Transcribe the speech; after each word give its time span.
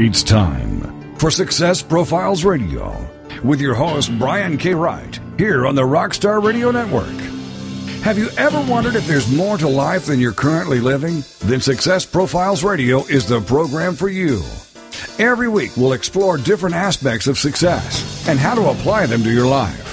It's 0.00 0.22
time 0.22 1.16
for 1.18 1.28
Success 1.28 1.82
Profiles 1.82 2.44
Radio 2.44 2.96
with 3.42 3.60
your 3.60 3.74
host, 3.74 4.16
Brian 4.16 4.56
K. 4.56 4.72
Wright, 4.72 5.18
here 5.36 5.66
on 5.66 5.74
the 5.74 5.82
Rockstar 5.82 6.40
Radio 6.40 6.70
Network. 6.70 7.08
Have 8.04 8.16
you 8.16 8.28
ever 8.36 8.60
wondered 8.70 8.94
if 8.94 9.08
there's 9.08 9.28
more 9.28 9.58
to 9.58 9.66
life 9.66 10.06
than 10.06 10.20
you're 10.20 10.30
currently 10.30 10.78
living? 10.78 11.24
Then 11.40 11.60
Success 11.60 12.06
Profiles 12.06 12.62
Radio 12.62 13.04
is 13.06 13.26
the 13.26 13.40
program 13.40 13.96
for 13.96 14.08
you. 14.08 14.40
Every 15.18 15.48
week, 15.48 15.76
we'll 15.76 15.94
explore 15.94 16.38
different 16.38 16.76
aspects 16.76 17.26
of 17.26 17.36
success 17.36 18.24
and 18.28 18.38
how 18.38 18.54
to 18.54 18.70
apply 18.70 19.06
them 19.06 19.24
to 19.24 19.32
your 19.32 19.48
life. 19.48 19.87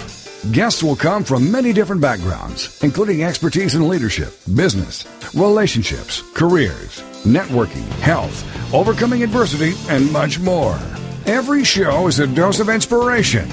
Guests 0.51 0.83
will 0.83 0.95
come 0.95 1.23
from 1.23 1.51
many 1.51 1.73
different 1.73 2.01
backgrounds, 2.01 2.79
including 2.83 3.23
expertise 3.23 3.73
in 3.73 3.87
leadership, 3.87 4.31
business, 4.53 5.03
relationships, 5.33 6.21
careers, 6.35 7.01
networking, 7.23 7.87
health, 7.99 8.45
overcoming 8.71 9.23
adversity, 9.23 9.73
and 9.89 10.11
much 10.11 10.39
more. 10.39 10.79
Every 11.25 11.63
show 11.63 12.07
is 12.07 12.19
a 12.19 12.27
dose 12.27 12.59
of 12.59 12.69
inspiration. 12.69 13.49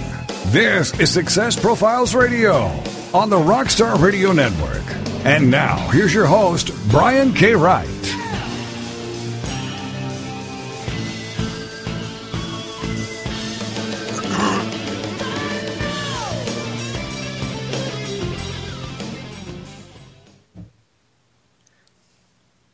This 0.48 0.98
is 1.00 1.10
Success 1.10 1.58
Profiles 1.58 2.14
Radio 2.14 2.66
on 3.14 3.30
the 3.30 3.38
Rockstar 3.38 3.98
Radio 3.98 4.32
Network. 4.32 4.84
And 5.24 5.50
now, 5.50 5.78
here's 5.90 6.12
your 6.12 6.26
host, 6.26 6.72
Brian 6.90 7.32
K. 7.32 7.54
Wright. 7.54 7.88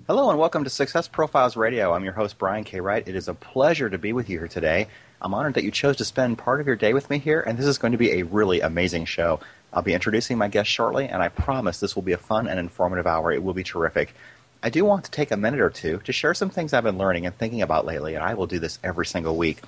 Hello 0.09 0.31
and 0.31 0.39
welcome 0.39 0.65
to 0.65 0.71
Success 0.71 1.07
Profiles 1.07 1.55
Radio. 1.55 1.93
I'm 1.93 2.03
your 2.03 2.15
host, 2.15 2.39
Brian 2.39 2.65
K. 2.65 2.81
Wright. 2.81 3.07
It 3.07 3.15
is 3.15 3.29
a 3.29 3.35
pleasure 3.35 3.91
to 3.91 3.99
be 3.99 4.15
with 4.15 4.31
you 4.31 4.39
here 4.39 4.49
today. 4.49 4.89
I'm 5.21 5.35
honored 5.35 5.53
that 5.53 5.65
you 5.65 5.71
chose 5.71 5.99
to 5.99 6.05
spend 6.07 6.39
part 6.39 6.63
of 6.63 6.67
your 6.67 6.77
day 6.77 6.95
with 6.95 7.11
me 7.11 7.19
here, 7.19 7.43
and 7.43 7.59
this 7.59 7.67
is 7.67 7.77
going 7.77 7.93
to 7.93 7.99
be 7.99 8.13
a 8.13 8.23
really 8.23 8.63
amazing 8.63 9.05
show. 9.05 9.39
I'll 9.71 9.83
be 9.83 9.93
introducing 9.93 10.39
my 10.39 10.49
guest 10.49 10.71
shortly, 10.71 11.07
and 11.09 11.23
I 11.23 11.29
promise 11.29 11.79
this 11.79 11.95
will 11.95 12.05
be 12.05 12.15
a 12.15 12.17
fun 12.17 12.49
and 12.49 12.59
informative 12.59 13.07
hour. 13.07 13.31
It 13.33 13.43
will 13.43 13.53
be 13.53 13.65
terrific. 13.65 14.15
I 14.63 14.71
do 14.71 14.83
want 14.83 15.05
to 15.05 15.11
take 15.11 15.31
a 15.31 15.37
minute 15.37 15.61
or 15.61 15.69
two 15.69 15.99
to 15.99 16.13
share 16.15 16.33
some 16.33 16.49
things 16.49 16.73
I've 16.73 16.85
been 16.85 16.97
learning 16.97 17.27
and 17.27 17.37
thinking 17.37 17.61
about 17.61 17.85
lately, 17.85 18.15
and 18.15 18.25
I 18.25 18.33
will 18.33 18.47
do 18.47 18.59
this 18.59 18.79
every 18.83 19.05
single 19.05 19.37
week. 19.37 19.61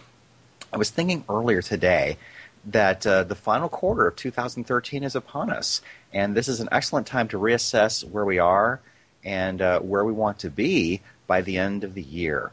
I 0.72 0.78
was 0.78 0.88
thinking 0.88 1.22
earlier 1.28 1.60
today 1.60 2.16
that 2.64 3.06
uh, 3.06 3.24
the 3.24 3.34
final 3.34 3.68
quarter 3.68 4.06
of 4.06 4.16
2013 4.16 5.04
is 5.04 5.14
upon 5.14 5.50
us, 5.50 5.82
and 6.14 6.34
this 6.34 6.48
is 6.48 6.60
an 6.60 6.70
excellent 6.72 7.06
time 7.06 7.28
to 7.28 7.38
reassess 7.38 8.08
where 8.08 8.24
we 8.24 8.38
are 8.38 8.80
and 9.24 9.60
uh, 9.60 9.80
where 9.80 10.04
we 10.04 10.12
want 10.12 10.38
to 10.40 10.50
be 10.50 11.00
by 11.26 11.40
the 11.40 11.58
end 11.58 11.84
of 11.84 11.94
the 11.94 12.02
year. 12.02 12.52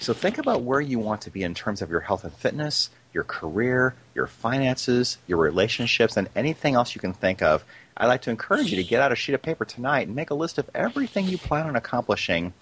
So 0.00 0.12
think 0.12 0.38
about 0.38 0.62
where 0.62 0.80
you 0.80 0.98
want 0.98 1.22
to 1.22 1.30
be 1.30 1.42
in 1.42 1.54
terms 1.54 1.80
of 1.80 1.90
your 1.90 2.00
health 2.00 2.24
and 2.24 2.32
fitness, 2.32 2.90
your 3.12 3.24
career, 3.24 3.94
your 4.14 4.26
finances, 4.26 5.18
your 5.26 5.38
relationships, 5.38 6.16
and 6.16 6.28
anything 6.34 6.74
else 6.74 6.94
you 6.94 7.00
can 7.00 7.12
think 7.12 7.40
of. 7.42 7.64
I'd 7.96 8.08
like 8.08 8.22
to 8.22 8.30
encourage 8.30 8.70
you 8.70 8.76
to 8.76 8.84
get 8.84 9.00
out 9.00 9.12
a 9.12 9.16
sheet 9.16 9.34
of 9.34 9.42
paper 9.42 9.64
tonight 9.64 10.08
and 10.08 10.16
make 10.16 10.30
a 10.30 10.34
list 10.34 10.58
of 10.58 10.68
everything 10.74 11.26
you 11.26 11.38
plan 11.38 11.66
on 11.66 11.76
accomplishing 11.76 12.52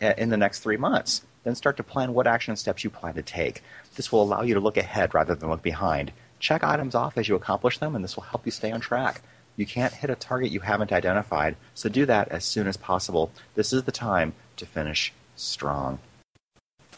uh, 0.00 0.14
in 0.16 0.30
the 0.30 0.36
next 0.36 0.60
three 0.60 0.76
months. 0.76 1.22
Then 1.42 1.54
start 1.54 1.76
to 1.78 1.82
plan 1.82 2.14
what 2.14 2.26
action 2.26 2.56
steps 2.56 2.84
you 2.84 2.90
plan 2.90 3.14
to 3.14 3.22
take. 3.22 3.62
This 3.96 4.10
will 4.10 4.22
allow 4.22 4.42
you 4.42 4.54
to 4.54 4.60
look 4.60 4.76
ahead 4.76 5.14
rather 5.14 5.34
than 5.34 5.50
look 5.50 5.62
behind. 5.62 6.12
Check 6.38 6.62
items 6.62 6.94
off 6.94 7.16
as 7.18 7.28
you 7.28 7.34
accomplish 7.34 7.78
them, 7.78 7.94
and 7.94 8.04
this 8.04 8.16
will 8.16 8.24
help 8.24 8.46
you 8.46 8.52
stay 8.52 8.70
on 8.70 8.80
track. 8.80 9.22
You 9.56 9.64
can't 9.64 9.94
hit 9.94 10.10
a 10.10 10.14
target 10.14 10.50
you 10.50 10.60
haven't 10.60 10.92
identified, 10.92 11.56
so 11.74 11.88
do 11.88 12.04
that 12.06 12.28
as 12.28 12.44
soon 12.44 12.66
as 12.66 12.76
possible. 12.76 13.30
This 13.54 13.72
is 13.72 13.84
the 13.84 13.92
time 13.92 14.34
to 14.56 14.66
finish 14.66 15.14
strong. 15.34 15.98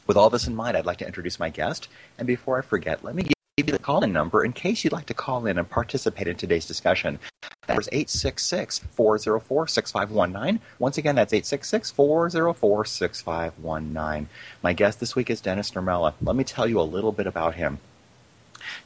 With 0.06 0.16
all 0.16 0.30
this 0.30 0.48
in 0.48 0.56
mind, 0.56 0.76
I'd 0.76 0.86
like 0.86 0.98
to 0.98 1.06
introduce 1.06 1.38
my 1.38 1.50
guest, 1.50 1.86
and 2.18 2.26
before 2.26 2.58
I 2.58 2.62
forget, 2.62 3.04
let 3.04 3.14
me 3.14 3.22
give 3.22 3.68
you 3.68 3.72
the 3.72 3.78
call-in 3.78 4.12
number 4.12 4.44
in 4.44 4.52
case 4.52 4.82
you'd 4.82 4.92
like 4.92 5.06
to 5.06 5.14
call 5.14 5.46
in 5.46 5.56
and 5.58 5.68
participate 5.68 6.26
in 6.26 6.34
today's 6.36 6.66
discussion. 6.66 7.20
That 7.66 7.78
is 7.78 7.88
866-404-6519. 7.92 10.58
Once 10.78 10.98
again, 10.98 11.16
that's 11.16 11.34
866-404-6519. 11.34 14.26
My 14.62 14.72
guest 14.72 15.00
this 15.00 15.14
week 15.14 15.30
is 15.30 15.40
Denis 15.40 15.70
Nurmela. 15.72 16.14
Let 16.22 16.34
me 16.34 16.44
tell 16.44 16.66
you 16.66 16.80
a 16.80 16.82
little 16.82 17.12
bit 17.12 17.26
about 17.26 17.56
him. 17.56 17.78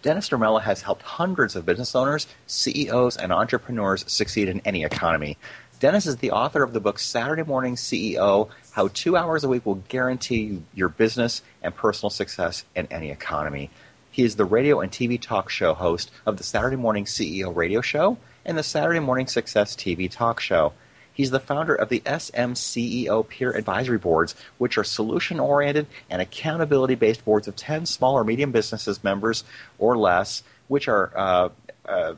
Denis 0.03 0.29
Nurmela 0.29 0.63
has 0.63 0.83
helped 0.83 1.03
hundreds 1.03 1.57
of 1.57 1.67
business 1.67 1.95
owners, 1.95 2.27
CEOs, 2.47 3.17
and 3.17 3.33
entrepreneurs 3.33 4.05
succeed 4.07 4.49
in 4.49 4.61
any 4.65 4.85
economy. 4.85 5.39
Denis 5.81 6.07
is 6.07 6.19
the 6.19 6.31
author 6.31 6.63
of 6.63 6.73
the 6.73 6.81
book 6.81 6.99
Saturday 7.01 7.43
Morning 7.43 7.75
CEO 7.75 8.49
How 8.71 8.89
Two 8.89 9.17
Hours 9.17 9.43
a 9.43 9.49
Week 9.49 9.67
Will 9.67 9.83
Guarantee 9.89 10.63
Your 10.75 10.89
Business 10.89 11.43
and 11.61 11.75
Personal 11.75 12.11
Success 12.11 12.65
in 12.77 12.87
Any 12.91 13.11
Economy. 13.11 13.69
He 14.13 14.23
is 14.23 14.37
the 14.37 14.45
radio 14.45 14.81
and 14.81 14.93
TV 14.93 15.21
talk 15.21 15.51
show 15.51 15.75
host 15.75 16.11
of 16.27 16.37
the 16.37 16.45
Saturday 16.45 16.77
Morning 16.77 17.05
CEO 17.05 17.53
radio 17.53 17.81
show 17.81 18.19
and 18.45 18.57
the 18.57 18.63
Saturday 18.63 19.01
Morning 19.01 19.27
Success 19.27 19.75
TV 19.75 20.09
talk 20.09 20.39
show. 20.39 20.73
He's 21.15 21.31
the 21.31 21.41
founder 21.41 21.75
of 21.75 21.89
the 21.89 22.01
SMCEO 22.01 23.29
Peer 23.29 23.53
Advisory 23.53 23.99
Boards, 23.99 24.35
which 24.59 24.79
are 24.79 24.85
solution 24.85 25.41
oriented 25.41 25.87
and 26.09 26.23
accountability 26.23 26.95
based 26.95 27.25
boards 27.25 27.49
of 27.49 27.57
10 27.57 27.87
small 27.87 28.15
or 28.15 28.25
medium 28.25 28.53
businesses 28.53 29.03
members 29.05 29.45
or 29.79 29.97
less, 29.97 30.43
which 30.69 30.89
are. 30.89 31.13
Uh, 31.15 31.49
uh, 31.85 32.15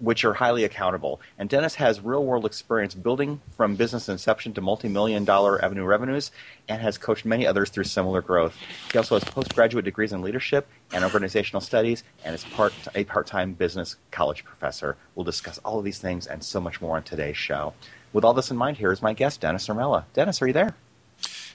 which 0.00 0.24
are 0.24 0.32
highly 0.32 0.64
accountable. 0.64 1.20
And 1.38 1.48
Denis 1.48 1.74
has 1.76 2.00
real 2.00 2.24
world 2.24 2.46
experience 2.46 2.94
building 2.94 3.40
from 3.52 3.76
business 3.76 4.08
inception 4.08 4.54
to 4.54 4.60
multi 4.60 4.88
million 4.88 5.24
dollar 5.24 5.62
avenue 5.62 5.84
revenues 5.84 6.30
and 6.68 6.80
has 6.80 6.98
coached 6.98 7.24
many 7.24 7.46
others 7.46 7.70
through 7.70 7.84
similar 7.84 8.22
growth. 8.22 8.56
He 8.90 8.98
also 8.98 9.16
has 9.16 9.24
postgraduate 9.24 9.84
degrees 9.84 10.12
in 10.12 10.22
leadership 10.22 10.66
and 10.92 11.04
organizational 11.04 11.60
studies 11.60 12.02
and 12.24 12.34
is 12.34 12.44
part, 12.44 12.72
a 12.94 13.04
part 13.04 13.26
time 13.26 13.52
business 13.52 13.96
college 14.10 14.44
professor. 14.44 14.96
We'll 15.14 15.24
discuss 15.24 15.58
all 15.58 15.78
of 15.78 15.84
these 15.84 15.98
things 15.98 16.26
and 16.26 16.42
so 16.42 16.60
much 16.60 16.80
more 16.80 16.96
on 16.96 17.02
today's 17.02 17.36
show. 17.36 17.74
With 18.12 18.24
all 18.24 18.34
this 18.34 18.50
in 18.50 18.56
mind, 18.56 18.76
here 18.76 18.92
is 18.92 19.02
my 19.02 19.12
guest, 19.12 19.40
Denis 19.40 19.68
Nurmela. 19.68 20.04
Denis, 20.14 20.42
are 20.42 20.46
you 20.46 20.52
there? 20.52 20.74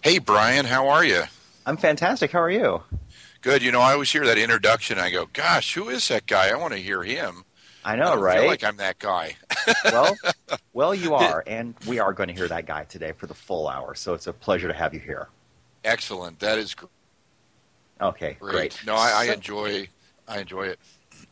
Hey, 0.03 0.19
Brian, 0.19 0.65
how 0.65 0.87
are 0.87 1.03
you? 1.03 1.23
I'm 1.65 1.77
fantastic. 1.77 2.31
How 2.31 2.39
are 2.41 2.49
you? 2.49 2.83
Good. 3.41 3.61
You 3.61 3.71
know, 3.71 3.81
I 3.81 3.93
always 3.93 4.11
hear 4.11 4.25
that 4.25 4.37
introduction. 4.37 4.99
I 4.99 5.11
go, 5.11 5.27
"Gosh, 5.33 5.73
who 5.73 5.89
is 5.89 6.07
that 6.07 6.25
guy? 6.27 6.49
I 6.49 6.55
want 6.55 6.73
to 6.73 6.79
hear 6.79 7.03
him." 7.03 7.43
I 7.83 7.95
know, 7.95 8.13
I 8.13 8.15
right? 8.15 8.39
Feel 8.39 8.47
like 8.47 8.63
I'm 8.63 8.77
that 8.77 8.97
guy. 8.99 9.35
well, 9.85 10.15
well, 10.73 10.95
you 10.95 11.13
are, 11.13 11.43
and 11.45 11.75
we 11.87 11.99
are 11.99 12.13
going 12.13 12.29
to 12.29 12.33
hear 12.33 12.47
that 12.47 12.65
guy 12.65 12.83
today 12.85 13.11
for 13.11 13.27
the 13.27 13.35
full 13.35 13.67
hour. 13.67 13.93
So 13.93 14.13
it's 14.13 14.25
a 14.27 14.33
pleasure 14.33 14.67
to 14.67 14.73
have 14.73 14.93
you 14.93 14.99
here. 14.99 15.27
Excellent. 15.83 16.39
That 16.39 16.57
is 16.57 16.73
great. 16.73 16.89
Okay, 18.01 18.37
great. 18.39 18.51
great. 18.51 18.79
No, 18.85 18.95
I, 18.95 19.25
I 19.27 19.33
enjoy. 19.33 19.87
I 20.27 20.39
enjoy 20.39 20.63
it. 20.67 20.79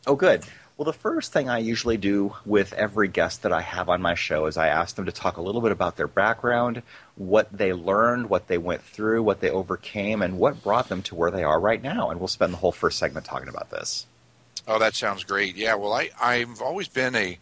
Oh, 0.06 0.14
good. 0.14 0.44
Well, 0.76 0.86
the 0.86 0.92
first 0.92 1.32
thing 1.32 1.48
I 1.48 1.58
usually 1.58 1.96
do 1.96 2.34
with 2.44 2.72
every 2.72 3.06
guest 3.06 3.42
that 3.42 3.52
I 3.52 3.60
have 3.60 3.88
on 3.88 4.02
my 4.02 4.16
show 4.16 4.46
is 4.46 4.56
I 4.56 4.66
ask 4.66 4.96
them 4.96 5.06
to 5.06 5.12
talk 5.12 5.36
a 5.36 5.42
little 5.42 5.60
bit 5.60 5.70
about 5.70 5.96
their 5.96 6.08
background, 6.08 6.82
what 7.14 7.56
they 7.56 7.72
learned, 7.72 8.28
what 8.28 8.48
they 8.48 8.58
went 8.58 8.82
through, 8.82 9.22
what 9.22 9.38
they 9.38 9.50
overcame, 9.50 10.20
and 10.20 10.36
what 10.36 10.64
brought 10.64 10.88
them 10.88 11.00
to 11.02 11.14
where 11.14 11.30
they 11.30 11.44
are 11.44 11.60
right 11.60 11.80
now. 11.80 12.10
And 12.10 12.18
we'll 12.18 12.26
spend 12.26 12.52
the 12.52 12.56
whole 12.56 12.72
first 12.72 12.98
segment 12.98 13.24
talking 13.24 13.48
about 13.48 13.70
this. 13.70 14.06
Oh, 14.66 14.80
that 14.80 14.96
sounds 14.96 15.22
great. 15.22 15.54
Yeah, 15.54 15.76
well, 15.76 15.92
I, 15.92 16.10
I've 16.20 16.60
always 16.60 16.88
been 16.88 17.14
a, 17.14 17.38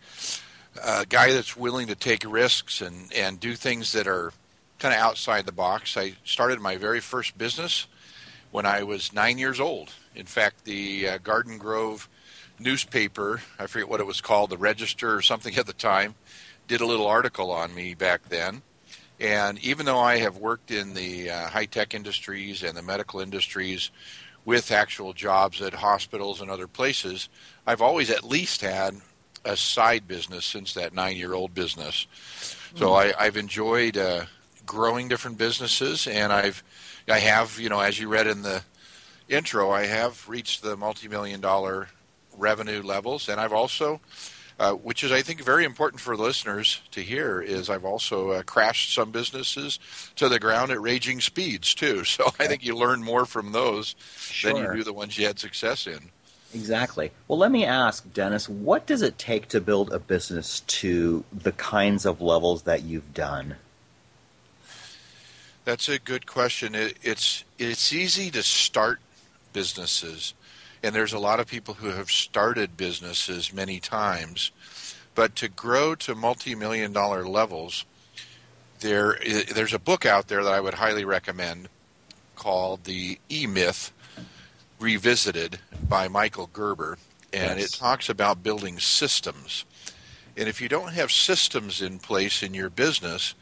a 0.84 1.06
guy 1.08 1.32
that's 1.32 1.56
willing 1.56 1.86
to 1.86 1.94
take 1.94 2.30
risks 2.30 2.82
and, 2.82 3.10
and 3.14 3.40
do 3.40 3.54
things 3.54 3.92
that 3.92 4.06
are 4.06 4.34
kind 4.78 4.92
of 4.94 5.00
outside 5.00 5.46
the 5.46 5.52
box. 5.52 5.96
I 5.96 6.16
started 6.22 6.60
my 6.60 6.76
very 6.76 7.00
first 7.00 7.38
business 7.38 7.86
when 8.50 8.66
I 8.66 8.82
was 8.82 9.14
nine 9.14 9.38
years 9.38 9.58
old. 9.58 9.94
In 10.14 10.26
fact, 10.26 10.64
the 10.64 11.08
uh, 11.08 11.18
Garden 11.18 11.56
Grove 11.56 12.10
newspaper, 12.62 13.42
I 13.58 13.66
forget 13.66 13.88
what 13.88 14.00
it 14.00 14.06
was 14.06 14.20
called, 14.20 14.50
the 14.50 14.58
Register 14.58 15.14
or 15.14 15.22
something 15.22 15.54
at 15.58 15.66
the 15.66 15.72
time, 15.72 16.14
did 16.68 16.80
a 16.80 16.86
little 16.86 17.06
article 17.06 17.50
on 17.50 17.74
me 17.74 17.94
back 17.94 18.28
then. 18.28 18.62
And 19.20 19.58
even 19.60 19.86
though 19.86 20.00
I 20.00 20.18
have 20.18 20.36
worked 20.36 20.70
in 20.70 20.94
the 20.94 21.30
uh, 21.30 21.48
high 21.48 21.66
tech 21.66 21.94
industries 21.94 22.62
and 22.62 22.76
the 22.76 22.82
medical 22.82 23.20
industries 23.20 23.90
with 24.44 24.72
actual 24.72 25.12
jobs 25.12 25.62
at 25.62 25.74
hospitals 25.74 26.40
and 26.40 26.50
other 26.50 26.66
places, 26.66 27.28
I've 27.66 27.82
always 27.82 28.10
at 28.10 28.24
least 28.24 28.62
had 28.62 28.96
a 29.44 29.56
side 29.56 30.08
business 30.08 30.44
since 30.44 30.74
that 30.74 30.94
nine 30.94 31.16
year 31.16 31.34
old 31.34 31.54
business. 31.54 32.06
So 32.74 32.90
mm. 32.90 33.14
I, 33.16 33.24
have 33.24 33.36
enjoyed 33.36 33.96
uh, 33.96 34.24
growing 34.66 35.08
different 35.08 35.38
businesses, 35.38 36.06
and 36.06 36.32
I've 36.32 36.62
I 37.08 37.18
have 37.18 37.58
you 37.58 37.68
know 37.68 37.80
as 37.80 37.98
you 38.00 38.08
read 38.08 38.26
in 38.26 38.42
the 38.42 38.62
intro, 39.28 39.70
I 39.70 39.86
have 39.86 40.28
reached 40.28 40.62
the 40.62 40.76
multi 40.76 41.08
million 41.08 41.40
dollar 41.40 41.88
revenue 42.36 42.82
levels, 42.82 43.28
and 43.28 43.40
I've 43.40 43.52
also, 43.52 44.00
uh, 44.58 44.72
which 44.72 45.04
is 45.04 45.12
I 45.12 45.22
think 45.22 45.42
very 45.42 45.64
important 45.64 46.00
for 46.00 46.16
listeners 46.16 46.80
to 46.92 47.00
hear, 47.02 47.40
is 47.40 47.70
I've 47.70 47.84
also 47.84 48.30
uh, 48.30 48.42
crashed 48.42 48.94
some 48.94 49.10
businesses 49.10 49.78
to 50.16 50.28
the 50.28 50.38
ground 50.38 50.70
at 50.70 50.80
raging 50.80 51.20
speeds 51.20 51.74
too. 51.74 52.04
So 52.12 52.26
okay. 52.26 52.44
I 52.44 52.48
think 52.48 52.64
you 52.64 52.76
learn 52.76 53.02
more 53.02 53.26
from 53.26 53.52
those 53.52 53.94
sure. 54.16 54.52
than 54.52 54.62
you 54.62 54.72
do 54.74 54.84
the 54.84 54.92
ones 54.92 55.18
you 55.18 55.26
had 55.26 55.38
success 55.38 55.86
in. 55.86 56.10
Exactly. 56.54 57.12
Well, 57.28 57.38
let 57.38 57.50
me 57.50 57.64
ask 57.64 58.12
Denis, 58.12 58.48
what 58.48 58.86
does 58.86 59.00
it 59.00 59.16
take 59.16 59.48
to 59.48 59.60
build 59.60 59.92
a 59.92 59.98
business 59.98 60.60
to 60.60 61.24
the 61.32 61.52
kinds 61.52 62.04
of 62.04 62.20
levels 62.20 62.62
that 62.64 62.82
you've 62.82 63.14
done? 63.14 63.56
That's 65.64 65.88
a 65.88 65.98
good 65.98 66.26
question. 66.26 66.74
It, 66.74 66.96
it's 67.02 67.44
it's 67.58 67.92
easy 67.92 68.30
to 68.32 68.42
start 68.42 69.00
businesses, 69.52 70.34
and 70.82 70.94
there's 70.94 71.12
a 71.12 71.18
lot 71.18 71.40
of 71.40 71.46
people 71.46 71.74
who 71.74 71.88
have 71.88 72.10
started 72.10 72.76
businesses 72.76 73.52
many 73.52 73.78
times, 73.80 74.50
but 75.14 75.36
to 75.36 75.48
grow 75.48 75.94
to 75.96 76.14
multi-million 76.14 76.92
dollar 76.92 77.26
levels, 77.26 77.84
there 78.80 79.18
there's 79.54 79.74
a 79.74 79.78
book 79.78 80.04
out 80.04 80.28
there 80.28 80.42
that 80.42 80.52
I 80.52 80.60
would 80.60 80.74
highly 80.74 81.04
recommend 81.04 81.68
called 82.34 82.84
The 82.84 83.18
E 83.30 83.46
Myth 83.46 83.92
Revisited 84.80 85.60
by 85.88 86.08
Michael 86.08 86.50
Gerber, 86.52 86.98
and 87.32 87.60
yes. 87.60 87.74
it 87.74 87.78
talks 87.78 88.08
about 88.08 88.42
building 88.42 88.80
systems. 88.80 89.64
And 90.36 90.48
if 90.48 90.60
you 90.60 90.68
don't 90.68 90.92
have 90.92 91.12
systems 91.12 91.82
in 91.82 91.98
place 91.98 92.42
in 92.42 92.54
your 92.54 92.70
business, 92.70 93.34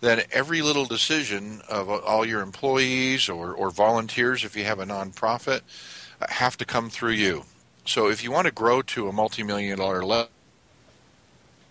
then 0.00 0.22
every 0.30 0.62
little 0.62 0.84
decision 0.86 1.60
of 1.68 1.90
all 1.90 2.24
your 2.24 2.40
employees 2.40 3.28
or, 3.28 3.52
or 3.52 3.70
volunteers, 3.70 4.44
if 4.44 4.56
you 4.56 4.64
have 4.64 4.78
a 4.78 4.86
nonprofit, 4.86 5.62
have 6.28 6.56
to 6.58 6.64
come 6.64 6.90
through 6.90 7.12
you. 7.12 7.44
So 7.84 8.08
if 8.08 8.22
you 8.22 8.30
want 8.30 8.46
to 8.46 8.52
grow 8.52 8.82
to 8.82 9.08
a 9.08 9.12
multi-million 9.12 9.78
dollar 9.78 10.04
level, 10.04 10.30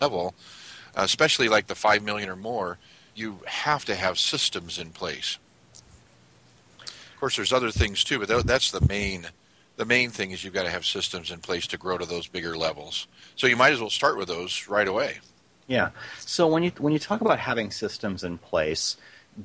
uh, 0.00 1.02
especially 1.02 1.48
like 1.48 1.66
the 1.66 1.74
five 1.74 2.02
million 2.02 2.28
or 2.28 2.36
more, 2.36 2.78
you 3.14 3.40
have 3.46 3.84
to 3.84 3.94
have 3.94 4.18
systems 4.18 4.78
in 4.78 4.90
place. 4.90 5.38
Of 6.80 7.20
course, 7.20 7.36
there's 7.36 7.52
other 7.52 7.70
things 7.70 8.04
too, 8.04 8.18
but 8.18 8.46
that's 8.46 8.70
the 8.70 8.86
main 8.88 9.28
the 9.76 9.84
main 9.84 10.10
thing 10.10 10.32
is 10.32 10.42
you've 10.42 10.54
got 10.54 10.64
to 10.64 10.70
have 10.70 10.84
systems 10.84 11.30
in 11.30 11.38
place 11.38 11.66
to 11.68 11.78
grow 11.78 11.96
to 11.98 12.04
those 12.04 12.26
bigger 12.26 12.56
levels. 12.56 13.06
So 13.36 13.46
you 13.46 13.56
might 13.56 13.72
as 13.72 13.80
well 13.80 13.90
start 13.90 14.18
with 14.18 14.26
those 14.26 14.66
right 14.68 14.88
away. 14.88 15.18
Yeah. 15.68 15.90
So 16.18 16.48
when 16.48 16.64
you 16.64 16.72
when 16.78 16.92
you 16.92 16.98
talk 16.98 17.20
about 17.20 17.38
having 17.38 17.70
systems 17.70 18.24
in 18.24 18.38
place, 18.38 18.96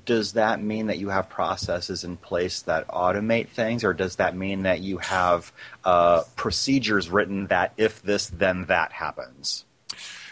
does 0.06 0.34
that 0.34 0.62
mean 0.62 0.88
that 0.88 0.98
you 0.98 1.10
have 1.10 1.30
processes 1.30 2.04
in 2.04 2.18
place 2.18 2.62
that 2.64 2.88
automate 2.88 3.50
things, 3.50 3.84
or 3.84 3.94
does 3.94 4.16
that 4.18 4.36
mean 4.36 4.64
that 4.64 4.82
you 4.82 4.98
have 4.98 5.52
uh, 5.84 6.24
procedures 6.36 7.10
written 7.10 7.48
that 7.48 7.74
if 7.78 8.02
this, 8.02 8.28
then 8.28 8.66
that 8.66 8.92
happens? 8.92 9.66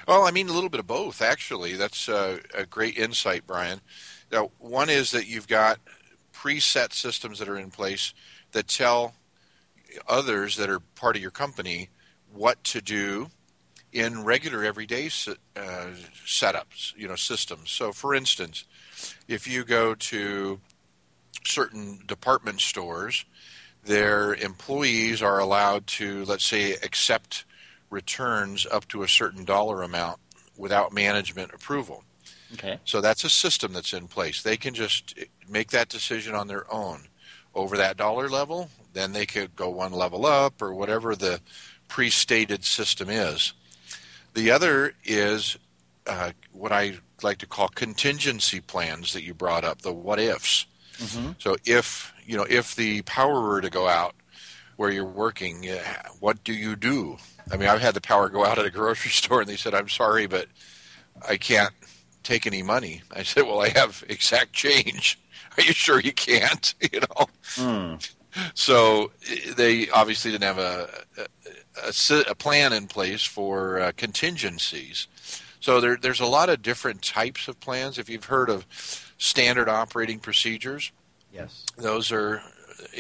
Well, 0.07 0.25
I 0.25 0.31
mean 0.31 0.49
a 0.49 0.53
little 0.53 0.69
bit 0.69 0.79
of 0.79 0.87
both. 0.87 1.21
Actually, 1.21 1.73
that's 1.73 2.09
uh, 2.09 2.39
a 2.55 2.65
great 2.65 2.97
insight, 2.97 3.45
Brian. 3.45 3.81
Now, 4.31 4.51
one 4.59 4.89
is 4.89 5.11
that 5.11 5.27
you've 5.27 5.47
got 5.47 5.79
preset 6.33 6.93
systems 6.93 7.39
that 7.39 7.49
are 7.49 7.57
in 7.57 7.69
place 7.69 8.13
that 8.51 8.67
tell 8.67 9.13
others 10.07 10.57
that 10.57 10.69
are 10.69 10.79
part 10.79 11.15
of 11.15 11.21
your 11.21 11.31
company 11.31 11.89
what 12.33 12.63
to 12.63 12.81
do 12.81 13.29
in 13.91 14.23
regular 14.23 14.63
everyday 14.63 15.07
uh, 15.07 15.89
setups, 16.25 16.95
you 16.95 17.07
know, 17.07 17.15
systems. 17.15 17.69
So, 17.69 17.91
for 17.91 18.15
instance, 18.15 18.65
if 19.27 19.47
you 19.47 19.63
go 19.63 19.95
to 19.95 20.59
certain 21.43 21.99
department 22.05 22.61
stores, 22.61 23.25
their 23.83 24.35
employees 24.35 25.21
are 25.21 25.39
allowed 25.39 25.87
to, 25.87 26.23
let's 26.25 26.45
say, 26.45 26.73
accept 26.73 27.45
returns 27.89 28.65
up 28.71 28.87
to 28.89 29.03
a 29.03 29.07
certain 29.07 29.43
dollar 29.43 29.81
amount 29.83 30.19
without 30.57 30.93
management 30.93 31.53
approval. 31.53 32.03
Okay. 32.53 32.79
So 32.85 33.01
that's 33.01 33.23
a 33.23 33.29
system 33.29 33.73
that's 33.73 33.93
in 33.93 34.07
place. 34.07 34.41
They 34.43 34.57
can 34.57 34.73
just 34.73 35.17
make 35.49 35.71
that 35.71 35.89
decision 35.89 36.35
on 36.35 36.47
their 36.47 36.71
own 36.71 37.03
over 37.55 37.77
that 37.77 37.97
dollar 37.97 38.29
level. 38.29 38.69
Then 38.93 39.13
they 39.13 39.25
could 39.25 39.55
go 39.55 39.69
one 39.69 39.93
level 39.93 40.25
up 40.25 40.61
or 40.61 40.73
whatever 40.73 41.15
the 41.15 41.41
pre-stated 41.87 42.63
system 42.65 43.09
is. 43.09 43.53
The 44.33 44.51
other 44.51 44.93
is 45.03 45.57
uh, 46.07 46.31
what 46.51 46.71
I 46.71 46.93
like 47.23 47.37
to 47.39 47.45
call 47.45 47.67
contingency 47.69 48.59
plans 48.59 49.13
that 49.13 49.23
you 49.23 49.33
brought 49.33 49.63
up, 49.63 49.81
the 49.81 49.93
what 49.93 50.19
ifs. 50.19 50.65
Mm-hmm. 50.97 51.31
So 51.39 51.57
if 51.65 52.13
you 52.25 52.37
know 52.37 52.45
if 52.49 52.75
the 52.75 53.01
power 53.03 53.41
were 53.41 53.61
to 53.61 53.69
go 53.69 53.87
out 53.87 54.15
where 54.77 54.91
you're 54.91 55.05
working, 55.05 55.67
what 56.19 56.43
do 56.43 56.53
you 56.53 56.75
do? 56.75 57.17
I 57.51 57.57
mean, 57.57 57.69
I've 57.69 57.81
had 57.81 57.93
the 57.93 58.01
power 58.01 58.29
go 58.29 58.45
out 58.45 58.57
at 58.57 58.65
a 58.65 58.71
grocery 58.71 59.11
store, 59.11 59.41
and 59.41 59.49
they 59.49 59.55
said, 59.55 59.73
"I'm 59.73 59.89
sorry, 59.89 60.27
but 60.27 60.47
I 61.27 61.37
can't 61.37 61.73
take 62.23 62.45
any 62.47 62.63
money." 62.63 63.01
I 63.11 63.23
said, 63.23 63.43
"Well, 63.43 63.61
I 63.61 63.69
have 63.69 64.03
exact 64.09 64.53
change. 64.53 65.19
Are 65.57 65.63
you 65.63 65.73
sure 65.73 65.99
you 65.99 66.13
can't?" 66.13 66.73
You 66.91 67.01
know. 67.01 67.27
Mm. 67.55 68.11
So 68.53 69.11
they 69.55 69.89
obviously 69.89 70.31
didn't 70.31 70.45
have 70.45 70.57
a, 70.57 70.89
a, 71.83 72.29
a 72.29 72.35
plan 72.35 72.71
in 72.71 72.87
place 72.87 73.23
for 73.23 73.79
uh, 73.79 73.91
contingencies. 73.97 75.07
So 75.61 75.79
there, 75.79 75.95
there's 75.95 76.19
a 76.19 76.25
lot 76.25 76.49
of 76.49 76.61
different 76.61 77.01
types 77.01 77.47
of 77.47 77.59
plans. 77.59 77.97
If 77.97 78.09
you've 78.09 78.25
heard 78.25 78.49
of 78.49 78.65
standard 79.17 79.69
operating 79.69 80.19
procedures, 80.19 80.91
yes, 81.31 81.65
those 81.77 82.11
are 82.11 82.41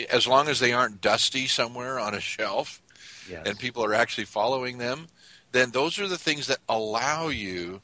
as 0.09 0.27
long 0.27 0.47
as 0.47 0.59
they 0.59 0.71
aren't 0.71 1.01
dusty 1.01 1.47
somewhere 1.47 1.99
on 1.99 2.13
a 2.13 2.19
shelf, 2.19 2.81
yes. 3.29 3.45
and 3.45 3.59
people 3.59 3.83
are 3.83 3.93
actually 3.93 4.25
following 4.25 4.77
them, 4.77 5.07
then 5.51 5.71
those 5.71 5.99
are 5.99 6.07
the 6.07 6.17
things 6.17 6.47
that 6.47 6.59
allow 6.69 7.27
you 7.27 7.81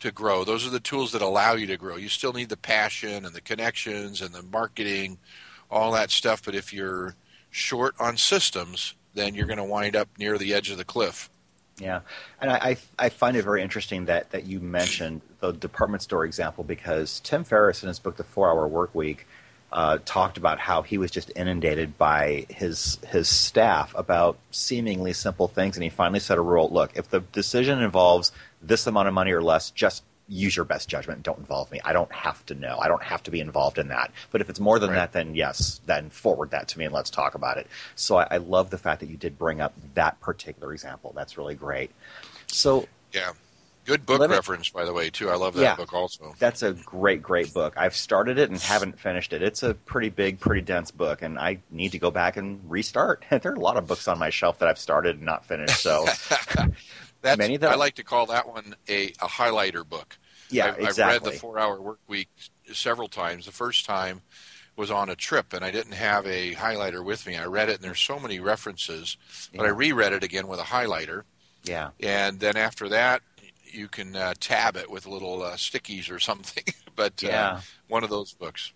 to 0.00 0.12
grow. 0.12 0.44
Those 0.44 0.66
are 0.66 0.70
the 0.70 0.80
tools 0.80 1.12
that 1.12 1.22
allow 1.22 1.54
you 1.54 1.66
to 1.66 1.76
grow. 1.76 1.96
You 1.96 2.08
still 2.08 2.32
need 2.32 2.48
the 2.48 2.56
passion 2.56 3.24
and 3.24 3.34
the 3.34 3.40
connections 3.40 4.20
and 4.20 4.34
the 4.34 4.42
marketing, 4.42 5.18
all 5.70 5.92
that 5.92 6.10
stuff. 6.10 6.44
But 6.44 6.54
if 6.54 6.72
you're 6.72 7.16
short 7.50 7.94
on 7.98 8.16
systems, 8.16 8.94
then 9.14 9.34
you're 9.34 9.46
going 9.46 9.56
to 9.56 9.64
wind 9.64 9.96
up 9.96 10.08
near 10.18 10.38
the 10.38 10.54
edge 10.54 10.70
of 10.70 10.78
the 10.78 10.84
cliff. 10.84 11.30
Yeah, 11.78 12.00
and 12.40 12.50
I, 12.50 12.78
I 12.98 13.10
find 13.10 13.36
it 13.36 13.42
very 13.42 13.60
interesting 13.62 14.06
that, 14.06 14.30
that 14.30 14.46
you 14.46 14.60
mentioned 14.60 15.20
the 15.40 15.52
department 15.52 16.02
store 16.02 16.24
example 16.24 16.64
because 16.64 17.20
Tim 17.20 17.44
Ferriss 17.44 17.82
in 17.82 17.88
his 17.88 17.98
book 17.98 18.16
The 18.16 18.24
Four 18.24 18.48
Hour 18.50 18.66
Work 18.66 18.94
Week 18.94 19.26
uh, 19.72 19.98
talked 20.06 20.38
about 20.38 20.58
how 20.58 20.80
he 20.82 20.96
was 20.96 21.10
just 21.10 21.30
inundated 21.36 21.98
by 21.98 22.46
his 22.48 22.98
his 23.08 23.28
staff 23.28 23.94
about 23.94 24.38
seemingly 24.50 25.12
simple 25.12 25.48
things, 25.48 25.76
and 25.76 25.84
he 25.84 25.90
finally 25.90 26.20
set 26.20 26.38
a 26.38 26.40
rule: 26.40 26.70
look, 26.70 26.92
if 26.96 27.10
the 27.10 27.20
decision 27.20 27.82
involves 27.82 28.32
this 28.62 28.86
amount 28.86 29.08
of 29.08 29.14
money 29.14 29.32
or 29.32 29.42
less, 29.42 29.70
just 29.70 30.02
use 30.28 30.56
your 30.56 30.64
best 30.64 30.88
judgment. 30.88 31.22
Don't 31.22 31.38
involve 31.38 31.70
me. 31.70 31.80
I 31.84 31.92
don't 31.92 32.12
have 32.12 32.44
to 32.46 32.54
know. 32.54 32.78
I 32.80 32.88
don't 32.88 33.02
have 33.02 33.22
to 33.24 33.30
be 33.30 33.40
involved 33.40 33.78
in 33.78 33.88
that. 33.88 34.10
But 34.30 34.40
if 34.40 34.50
it's 34.50 34.60
more 34.60 34.78
than 34.78 34.90
right. 34.90 34.96
that, 34.96 35.12
then 35.12 35.34
yes, 35.34 35.80
then 35.86 36.10
forward 36.10 36.50
that 36.50 36.68
to 36.68 36.78
me 36.78 36.84
and 36.84 36.94
let's 36.94 37.10
talk 37.10 37.34
about 37.34 37.58
it. 37.58 37.66
So 37.94 38.16
I, 38.16 38.26
I, 38.32 38.36
love 38.38 38.70
the 38.70 38.78
fact 38.78 39.00
that 39.00 39.08
you 39.08 39.16
did 39.16 39.38
bring 39.38 39.60
up 39.60 39.74
that 39.94 40.20
particular 40.20 40.72
example. 40.72 41.12
That's 41.14 41.38
really 41.38 41.54
great. 41.54 41.90
So 42.46 42.86
yeah. 43.12 43.32
Good 43.84 44.04
book 44.04 44.18
Limit. 44.18 44.34
reference, 44.34 44.68
by 44.68 44.84
the 44.84 44.92
way, 44.92 45.10
too. 45.10 45.30
I 45.30 45.36
love 45.36 45.54
that 45.54 45.62
yeah, 45.62 45.76
book 45.76 45.92
also. 45.92 46.34
That's 46.40 46.64
a 46.64 46.72
great, 46.72 47.22
great 47.22 47.54
book. 47.54 47.74
I've 47.76 47.94
started 47.94 48.36
it 48.36 48.50
and 48.50 48.60
haven't 48.60 48.98
finished 48.98 49.32
it. 49.32 49.42
It's 49.44 49.62
a 49.62 49.74
pretty 49.74 50.08
big, 50.08 50.40
pretty 50.40 50.62
dense 50.62 50.90
book, 50.90 51.22
and 51.22 51.38
I 51.38 51.58
need 51.70 51.92
to 51.92 52.00
go 52.00 52.10
back 52.10 52.36
and 52.36 52.60
restart. 52.68 53.24
there 53.30 53.40
are 53.44 53.54
a 53.54 53.60
lot 53.60 53.76
of 53.76 53.86
books 53.86 54.08
on 54.08 54.18
my 54.18 54.30
shelf 54.30 54.58
that 54.58 54.68
I've 54.68 54.80
started 54.80 55.18
and 55.18 55.24
not 55.24 55.46
finished. 55.46 55.80
So 55.80 56.04
That's, 57.26 57.38
Many 57.38 57.56
that 57.56 57.72
I 57.72 57.74
like 57.74 57.96
to 57.96 58.04
call 58.04 58.26
that 58.26 58.46
one 58.48 58.76
a, 58.88 59.08
a 59.08 59.26
highlighter 59.26 59.86
book. 59.86 60.16
Yeah, 60.48 60.66
I've, 60.66 60.78
exactly. 60.78 61.02
I've 61.02 61.22
read 61.24 61.32
the 61.32 61.38
Four 61.40 61.58
Hour 61.58 61.80
Work 61.80 61.98
Week 62.06 62.28
several 62.72 63.08
times. 63.08 63.46
The 63.46 63.52
first 63.52 63.84
time 63.84 64.22
was 64.76 64.92
on 64.92 65.08
a 65.08 65.16
trip, 65.16 65.52
and 65.52 65.64
I 65.64 65.72
didn't 65.72 65.94
have 65.94 66.24
a 66.26 66.54
highlighter 66.54 67.04
with 67.04 67.26
me. 67.26 67.36
I 67.36 67.46
read 67.46 67.68
it, 67.68 67.76
and 67.76 67.84
there's 67.84 67.98
so 67.98 68.20
many 68.20 68.38
references, 68.38 69.16
yeah. 69.52 69.58
but 69.58 69.66
I 69.66 69.70
reread 69.70 70.12
it 70.12 70.22
again 70.22 70.46
with 70.46 70.60
a 70.60 70.64
highlighter. 70.64 71.22
Yeah. 71.64 71.90
And 72.00 72.38
then 72.38 72.56
after 72.56 72.88
that, 72.90 73.22
you 73.64 73.88
can 73.88 74.14
uh, 74.14 74.34
tab 74.38 74.76
it 74.76 74.88
with 74.88 75.06
little 75.06 75.42
uh, 75.42 75.54
stickies 75.54 76.10
or 76.10 76.20
something. 76.20 76.62
but 76.94 77.24
uh, 77.24 77.28
yeah. 77.28 77.60
one 77.88 78.04
of 78.04 78.10
those 78.10 78.34
books. 78.34 78.72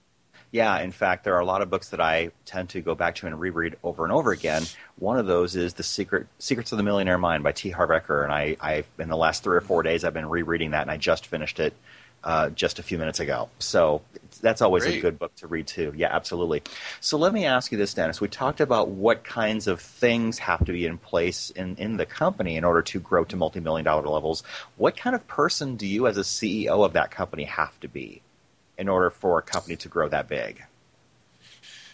Yeah, 0.52 0.80
in 0.80 0.90
fact, 0.90 1.24
there 1.24 1.34
are 1.34 1.40
a 1.40 1.44
lot 1.44 1.62
of 1.62 1.70
books 1.70 1.90
that 1.90 2.00
I 2.00 2.30
tend 2.44 2.70
to 2.70 2.80
go 2.80 2.94
back 2.96 3.14
to 3.16 3.26
and 3.26 3.38
reread 3.38 3.76
over 3.84 4.04
and 4.04 4.12
over 4.12 4.32
again. 4.32 4.64
One 4.98 5.16
of 5.16 5.26
those 5.26 5.54
is 5.54 5.74
The 5.74 5.84
Secret 5.84 6.26
Secrets 6.40 6.72
of 6.72 6.78
the 6.78 6.82
Millionaire 6.82 7.18
Mind 7.18 7.44
by 7.44 7.52
T. 7.52 7.70
Harv 7.70 7.90
Eker, 7.90 8.24
and 8.24 8.32
I, 8.32 8.56
I've, 8.60 8.86
in 8.98 9.08
the 9.08 9.16
last 9.16 9.44
three 9.44 9.56
or 9.56 9.60
four 9.60 9.82
days 9.84 10.02
I've 10.02 10.14
been 10.14 10.28
rereading 10.28 10.72
that, 10.72 10.82
and 10.82 10.90
I 10.90 10.96
just 10.96 11.26
finished 11.26 11.60
it 11.60 11.72
uh, 12.24 12.50
just 12.50 12.78
a 12.78 12.82
few 12.82 12.98
minutes 12.98 13.20
ago. 13.20 13.48
So 13.60 14.02
that's 14.40 14.60
always 14.60 14.84
Great. 14.84 14.98
a 14.98 15.00
good 15.00 15.18
book 15.18 15.34
to 15.36 15.46
read 15.46 15.66
too. 15.66 15.92
Yeah, 15.96 16.08
absolutely. 16.10 16.62
So 17.00 17.16
let 17.16 17.32
me 17.32 17.46
ask 17.46 17.72
you 17.72 17.78
this, 17.78 17.94
Denis. 17.94 18.20
We 18.20 18.28
talked 18.28 18.60
about 18.60 18.88
what 18.88 19.24
kinds 19.24 19.66
of 19.66 19.80
things 19.80 20.38
have 20.40 20.64
to 20.66 20.72
be 20.72 20.84
in 20.84 20.98
place 20.98 21.50
in, 21.50 21.76
in 21.76 21.96
the 21.96 22.06
company 22.06 22.56
in 22.56 22.64
order 22.64 22.82
to 22.82 23.00
grow 23.00 23.24
to 23.24 23.36
multi-million 23.36 23.84
dollar 23.84 24.06
levels. 24.06 24.42
What 24.76 24.96
kind 24.96 25.14
of 25.14 25.26
person 25.28 25.76
do 25.76 25.86
you, 25.86 26.06
as 26.06 26.16
a 26.16 26.22
CEO 26.22 26.84
of 26.84 26.92
that 26.94 27.10
company, 27.10 27.44
have 27.44 27.78
to 27.80 27.88
be? 27.88 28.22
In 28.80 28.88
order 28.88 29.10
for 29.10 29.38
a 29.38 29.42
company 29.42 29.76
to 29.76 29.88
grow 29.88 30.08
that 30.08 30.26
big? 30.26 30.64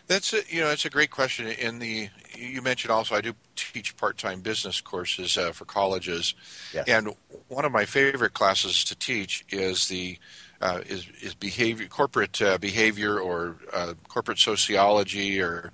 That's 0.07 0.33
a, 0.33 0.43
you 0.49 0.61
know 0.61 0.71
it's 0.71 0.85
a 0.85 0.91
great 0.91 1.11
question. 1.11 1.49
In 1.49 1.81
the 1.81 2.09
you 2.37 2.63
mentioned 2.63 2.93
also 2.93 3.17
I 3.17 3.21
do 3.21 3.35
teach 3.57 3.97
part 3.97 4.17
time 4.17 4.41
business 4.41 4.81
courses 4.81 5.37
uh, 5.37 5.51
for 5.51 5.65
colleges, 5.65 6.35
yes. 6.73 6.87
and 6.87 7.13
one 7.49 7.65
of 7.65 7.73
my 7.73 7.85
favorite 7.85 8.33
classes 8.33 8.85
to 8.85 8.95
teach 8.95 9.45
is 9.51 9.89
the 9.89 10.17
uh, 10.61 10.81
is 10.87 11.09
is 11.21 11.35
behavior 11.35 11.89
corporate 11.89 12.41
uh, 12.41 12.57
behavior 12.59 13.19
or 13.19 13.57
uh, 13.73 13.95
corporate 14.07 14.39
sociology 14.39 15.43
or 15.43 15.73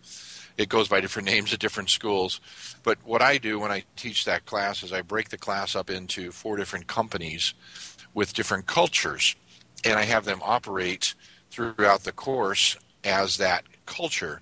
it 0.57 0.71
goes 0.71 0.89
by 0.89 1.01
different 1.01 1.27
names 1.27 1.53
at 1.53 1.59
different 1.61 1.91
schools. 1.91 2.41
But 2.83 2.99
what 3.05 3.21
I 3.23 3.39
do 3.39 3.59
when 3.59 3.71
I 3.71 3.85
teach 3.97 4.25
that 4.25 4.47
class 4.47 4.83
is 4.83 4.93
I 4.93 5.03
break 5.03 5.29
the 5.29 5.39
class 5.39 5.75
up 5.77 5.91
into 5.91 6.31
four 6.31 6.57
different 6.57 6.87
companies 6.87 7.53
with 8.15 8.35
different 8.35 8.67
cultures 8.67 9.35
and 9.85 9.99
I 9.99 10.05
have 10.05 10.25
them 10.25 10.41
operate 10.43 11.15
throughout 11.51 12.05
the 12.05 12.13
course 12.13 12.77
as 13.05 13.37
that 13.39 13.65
culture. 13.87 14.41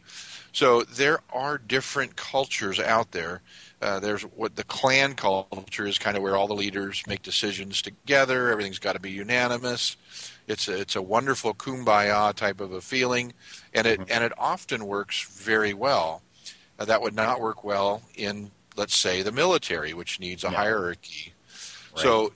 So 0.52 0.82
there 0.82 1.20
are 1.32 1.58
different 1.58 2.16
cultures 2.16 2.80
out 2.80 3.12
there. 3.12 3.42
Uh, 3.80 3.98
there's 3.98 4.22
what 4.22 4.56
the 4.56 4.64
clan 4.64 5.14
culture 5.14 5.86
is 5.86 5.96
kind 5.96 6.16
of 6.16 6.22
where 6.22 6.36
all 6.36 6.46
the 6.46 6.54
leaders 6.54 7.02
make 7.06 7.22
decisions 7.22 7.80
together. 7.80 8.50
Everything's 8.50 8.78
got 8.78 8.92
to 8.92 9.00
be 9.00 9.10
unanimous. 9.10 9.96
It's 10.46 10.68
a, 10.68 10.80
it's 10.80 10.96
a 10.96 11.02
wonderful 11.02 11.54
kumbaya 11.54 12.34
type 12.34 12.60
of 12.60 12.72
a 12.72 12.80
feeling, 12.80 13.32
and 13.72 13.86
it 13.86 14.00
mm-hmm. 14.00 14.12
and 14.12 14.24
it 14.24 14.32
often 14.36 14.86
works 14.86 15.22
very 15.22 15.72
well. 15.72 16.22
Uh, 16.78 16.84
that 16.84 17.00
would 17.00 17.14
not 17.14 17.40
work 17.40 17.64
well 17.64 18.02
in 18.16 18.50
let's 18.76 18.96
say 18.96 19.22
the 19.22 19.32
military, 19.32 19.94
which 19.94 20.20
needs 20.20 20.44
a 20.44 20.50
yeah. 20.50 20.56
hierarchy. 20.56 21.32
Right. 21.94 22.02
So 22.02 22.32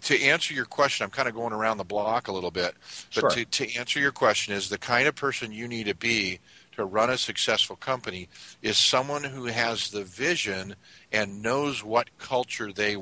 to 0.00 0.20
answer 0.22 0.54
your 0.54 0.64
question, 0.64 1.04
I'm 1.04 1.10
kind 1.10 1.28
of 1.28 1.34
going 1.34 1.52
around 1.52 1.78
the 1.78 1.84
block 1.84 2.28
a 2.28 2.32
little 2.32 2.50
bit, 2.50 2.74
but 3.14 3.20
sure. 3.20 3.30
to, 3.30 3.44
to 3.44 3.74
answer 3.76 4.00
your 4.00 4.12
question 4.12 4.54
is 4.54 4.68
the 4.68 4.78
kind 4.78 5.08
of 5.08 5.14
person 5.14 5.52
you 5.52 5.68
need 5.68 5.86
to 5.86 5.94
be 5.94 6.40
to 6.72 6.84
run 6.84 7.10
a 7.10 7.18
successful 7.18 7.76
company 7.76 8.28
is 8.62 8.76
someone 8.76 9.24
who 9.24 9.46
has 9.46 9.90
the 9.90 10.04
vision 10.04 10.74
and 11.12 11.42
knows 11.42 11.84
what 11.84 12.16
culture 12.18 12.72
they 12.72 12.96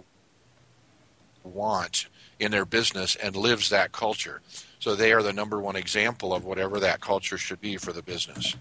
want 1.45 2.09
in 2.38 2.50
their 2.50 2.64
business 2.64 3.16
and 3.16 3.37
lives 3.37 3.71
that 3.71 3.92
culture. 3.92 4.42
So 4.78 4.95
they 4.95 5.12
are 5.12 5.23
the 5.23 5.33
number 5.33 5.61
one 5.61 5.76
example 5.76 6.33
of 6.33 6.45
whatever 6.45 6.80
that 6.80 7.00
culture 7.00 7.38
should 7.38 7.61
be 7.61 7.76
for 7.76 7.92
the 7.92 8.02
business. 8.02 8.57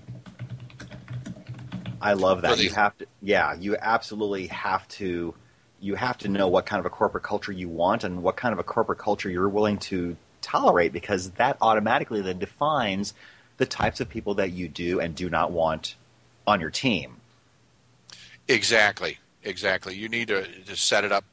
I 2.01 2.13
love 2.13 2.41
that. 2.41 2.59
You 2.59 2.69
have 2.71 2.97
to, 2.97 3.07
yeah, 3.21 3.55
you 3.55 3.75
absolutely 3.79 4.47
have 4.47 4.87
to, 4.89 5.33
you 5.79 5.95
have 5.95 6.17
to 6.19 6.27
know 6.27 6.47
what 6.47 6.65
kind 6.65 6.79
of 6.79 6.85
a 6.85 6.89
corporate 6.89 7.23
culture 7.23 7.51
you 7.51 7.69
want 7.69 8.03
and 8.03 8.23
what 8.23 8.35
kind 8.35 8.53
of 8.53 8.59
a 8.59 8.63
corporate 8.63 8.99
culture 8.99 9.29
you're 9.29 9.49
willing 9.49 9.77
to 9.77 10.17
tolerate 10.41 10.93
because 10.93 11.31
that 11.31 11.57
automatically 11.61 12.21
then 12.21 12.39
defines 12.39 13.13
the 13.57 13.65
types 13.65 13.99
of 13.99 14.09
people 14.09 14.35
that 14.35 14.51
you 14.51 14.67
do 14.67 14.99
and 14.99 15.15
do 15.15 15.29
not 15.29 15.51
want 15.51 15.95
on 16.45 16.61
your 16.61 16.69
team. 16.69 17.17
Exactly, 18.47 19.19
exactly. 19.43 19.95
You 19.95 20.09
need 20.09 20.29
to, 20.29 20.47
to 20.63 20.75
set 20.75 21.03
it 21.03 21.11
up 21.11 21.25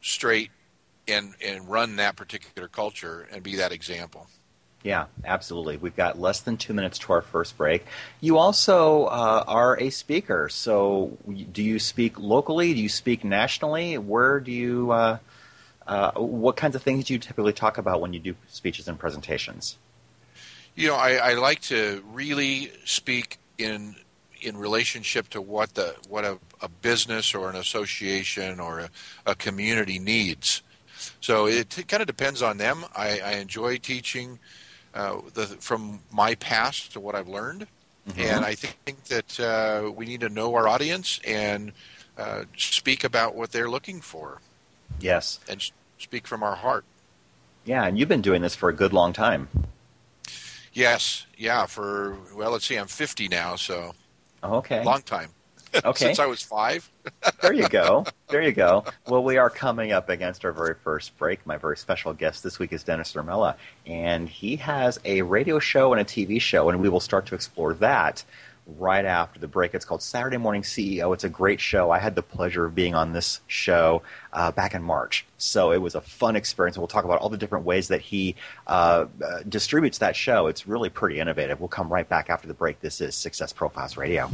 straight 0.00 0.50
and 1.08 1.34
and 1.44 1.68
run 1.68 1.96
that 1.96 2.16
particular 2.16 2.68
culture 2.68 3.28
and 3.30 3.42
be 3.42 3.56
that 3.56 3.72
example. 3.72 4.26
Yeah, 4.86 5.06
absolutely. 5.24 5.78
We've 5.78 5.96
got 5.96 6.16
less 6.16 6.38
than 6.42 6.56
two 6.56 6.72
minutes 6.72 7.00
to 7.00 7.12
our 7.12 7.20
first 7.20 7.58
break. 7.58 7.84
You 8.20 8.38
also 8.38 9.06
uh, 9.06 9.42
are 9.48 9.76
a 9.80 9.90
speaker. 9.90 10.48
So, 10.48 11.18
do 11.50 11.60
you 11.60 11.80
speak 11.80 12.20
locally? 12.20 12.72
Do 12.72 12.80
you 12.80 12.88
speak 12.88 13.24
nationally? 13.24 13.98
Where 13.98 14.38
do 14.38 14.52
you? 14.52 14.92
Uh, 14.92 15.18
uh, 15.88 16.12
what 16.12 16.54
kinds 16.54 16.76
of 16.76 16.84
things 16.84 17.06
do 17.06 17.14
you 17.14 17.18
typically 17.18 17.52
talk 17.52 17.78
about 17.78 18.00
when 18.00 18.12
you 18.12 18.20
do 18.20 18.36
speeches 18.46 18.86
and 18.86 18.96
presentations? 18.96 19.76
You 20.76 20.86
know, 20.86 20.94
I, 20.94 21.14
I 21.14 21.34
like 21.34 21.62
to 21.62 22.04
really 22.12 22.70
speak 22.84 23.38
in 23.58 23.96
in 24.40 24.56
relationship 24.56 25.28
to 25.30 25.42
what 25.42 25.74
the 25.74 25.96
what 26.08 26.24
a, 26.24 26.38
a 26.62 26.68
business 26.68 27.34
or 27.34 27.50
an 27.50 27.56
association 27.56 28.60
or 28.60 28.78
a, 28.78 28.90
a 29.26 29.34
community 29.34 29.98
needs. 29.98 30.62
So 31.20 31.48
it, 31.48 31.76
kind 31.88 32.02
of 32.02 32.06
depends 32.06 32.40
on 32.40 32.58
them. 32.58 32.84
I, 32.94 33.18
I 33.18 33.32
enjoy 33.32 33.78
teaching 33.78 34.38
uh, 34.96 35.20
the, 35.34 35.46
from 35.46 36.00
my 36.10 36.34
past 36.36 36.92
to 36.94 37.00
what 37.00 37.14
I've 37.14 37.28
learned, 37.28 37.66
mm-hmm. 38.08 38.18
and 38.18 38.44
I 38.44 38.54
think 38.54 39.04
that 39.04 39.38
uh, 39.38 39.90
we 39.92 40.06
need 40.06 40.20
to 40.20 40.30
know 40.30 40.54
our 40.54 40.66
audience 40.66 41.20
and 41.26 41.72
uh, 42.16 42.44
speak 42.56 43.04
about 43.04 43.34
what 43.34 43.52
they're 43.52 43.68
looking 43.68 44.00
for. 44.00 44.40
Yes, 44.98 45.38
and 45.48 45.70
speak 45.98 46.26
from 46.26 46.42
our 46.42 46.56
heart. 46.56 46.84
Yeah, 47.66 47.84
and 47.84 47.98
you've 47.98 48.08
been 48.08 48.22
doing 48.22 48.40
this 48.40 48.54
for 48.54 48.68
a 48.70 48.72
good 48.72 48.92
long 48.92 49.12
time. 49.12 49.48
Yes, 50.72 51.26
yeah. 51.36 51.66
For 51.66 52.16
well, 52.34 52.52
let's 52.52 52.64
see, 52.64 52.76
I'm 52.76 52.86
50 52.86 53.28
now, 53.28 53.56
so 53.56 53.94
okay, 54.42 54.82
long 54.82 55.02
time. 55.02 55.30
Okay. 55.84 56.06
Since 56.06 56.18
I 56.18 56.26
was 56.26 56.42
five. 56.42 56.90
there 57.42 57.52
you 57.52 57.68
go. 57.68 58.04
There 58.28 58.42
you 58.42 58.52
go. 58.52 58.84
Well, 59.06 59.22
we 59.22 59.36
are 59.36 59.50
coming 59.50 59.92
up 59.92 60.08
against 60.08 60.44
our 60.44 60.52
very 60.52 60.74
first 60.74 61.16
break. 61.18 61.46
My 61.46 61.56
very 61.56 61.76
special 61.76 62.12
guest 62.12 62.42
this 62.42 62.58
week 62.58 62.72
is 62.72 62.82
Denis 62.82 63.12
Nurmela, 63.12 63.56
and 63.84 64.28
he 64.28 64.56
has 64.56 64.98
a 65.04 65.22
radio 65.22 65.58
show 65.58 65.92
and 65.92 66.00
a 66.00 66.04
TV 66.04 66.40
show, 66.40 66.68
and 66.70 66.80
we 66.80 66.88
will 66.88 67.00
start 67.00 67.26
to 67.26 67.34
explore 67.34 67.74
that 67.74 68.24
right 68.78 69.04
after 69.04 69.38
the 69.38 69.46
break. 69.46 69.74
It's 69.74 69.84
called 69.84 70.02
Saturday 70.02 70.36
Morning 70.38 70.62
CEO. 70.62 71.14
It's 71.14 71.24
a 71.24 71.28
great 71.28 71.60
show. 71.60 71.90
I 71.90 71.98
had 71.98 72.14
the 72.14 72.22
pleasure 72.22 72.64
of 72.64 72.74
being 72.74 72.94
on 72.94 73.12
this 73.12 73.40
show 73.46 74.02
uh, 74.32 74.50
back 74.50 74.74
in 74.74 74.82
March. 74.82 75.24
So 75.38 75.70
it 75.70 75.78
was 75.78 75.94
a 75.94 76.00
fun 76.00 76.34
experience. 76.36 76.76
We'll 76.76 76.88
talk 76.88 77.04
about 77.04 77.20
all 77.20 77.28
the 77.28 77.36
different 77.36 77.64
ways 77.64 77.88
that 77.88 78.00
he 78.00 78.34
uh, 78.66 79.06
uh, 79.24 79.42
distributes 79.48 79.98
that 79.98 80.16
show. 80.16 80.48
It's 80.48 80.66
really 80.66 80.90
pretty 80.90 81.20
innovative. 81.20 81.60
We'll 81.60 81.68
come 81.68 81.92
right 81.92 82.08
back 82.08 82.28
after 82.28 82.48
the 82.48 82.54
break. 82.54 82.80
This 82.80 83.00
is 83.00 83.14
Success 83.14 83.52
Profiles 83.52 83.96
Radio. 83.96 84.30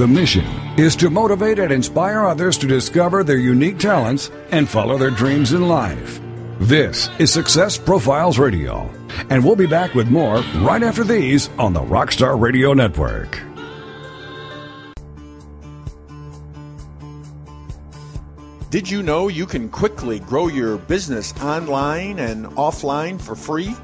The 0.00 0.08
mission 0.08 0.46
is 0.78 0.96
to 0.96 1.10
motivate 1.10 1.58
and 1.58 1.70
inspire 1.70 2.24
others 2.24 2.56
to 2.56 2.66
discover 2.66 3.22
their 3.22 3.36
unique 3.36 3.78
talents 3.78 4.30
and 4.50 4.66
follow 4.66 4.96
their 4.96 5.10
dreams 5.10 5.52
in 5.52 5.68
life. 5.68 6.22
This 6.58 7.10
is 7.18 7.30
Success 7.30 7.76
Profiles 7.76 8.38
Radio, 8.38 8.90
and 9.28 9.44
we'll 9.44 9.56
be 9.56 9.66
back 9.66 9.94
with 9.94 10.08
more 10.08 10.38
right 10.62 10.82
after 10.82 11.04
these 11.04 11.50
on 11.58 11.74
the 11.74 11.82
Rockstar 11.82 12.40
Radio 12.40 12.72
Network. 12.72 13.42
Did 18.70 18.88
you 18.90 19.02
know 19.02 19.28
you 19.28 19.44
can 19.44 19.68
quickly 19.68 20.18
grow 20.20 20.46
your 20.46 20.78
business 20.78 21.34
online 21.42 22.18
and 22.18 22.46
offline 22.56 23.20
for 23.20 23.36
free? 23.36 23.76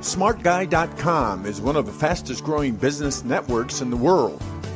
SmartGuy.com 0.00 1.46
is 1.46 1.62
one 1.62 1.76
of 1.76 1.86
the 1.86 1.92
fastest 1.92 2.44
growing 2.44 2.74
business 2.74 3.24
networks 3.24 3.80
in 3.80 3.88
the 3.88 3.96
world 3.96 4.42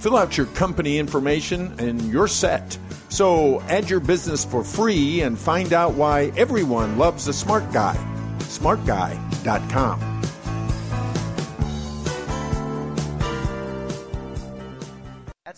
Fill 0.00 0.16
out 0.16 0.36
your 0.36 0.46
company 0.46 0.98
information 0.98 1.74
and 1.78 2.00
you're 2.12 2.28
set. 2.28 2.78
So 3.08 3.60
add 3.62 3.88
your 3.88 4.00
business 4.00 4.44
for 4.44 4.62
free 4.62 5.22
and 5.22 5.38
find 5.38 5.72
out 5.72 5.94
why 5.94 6.32
everyone 6.36 6.98
loves 6.98 7.28
a 7.28 7.32
smart 7.32 7.72
guy. 7.72 7.96
SmartGuy.com. 8.40 10.16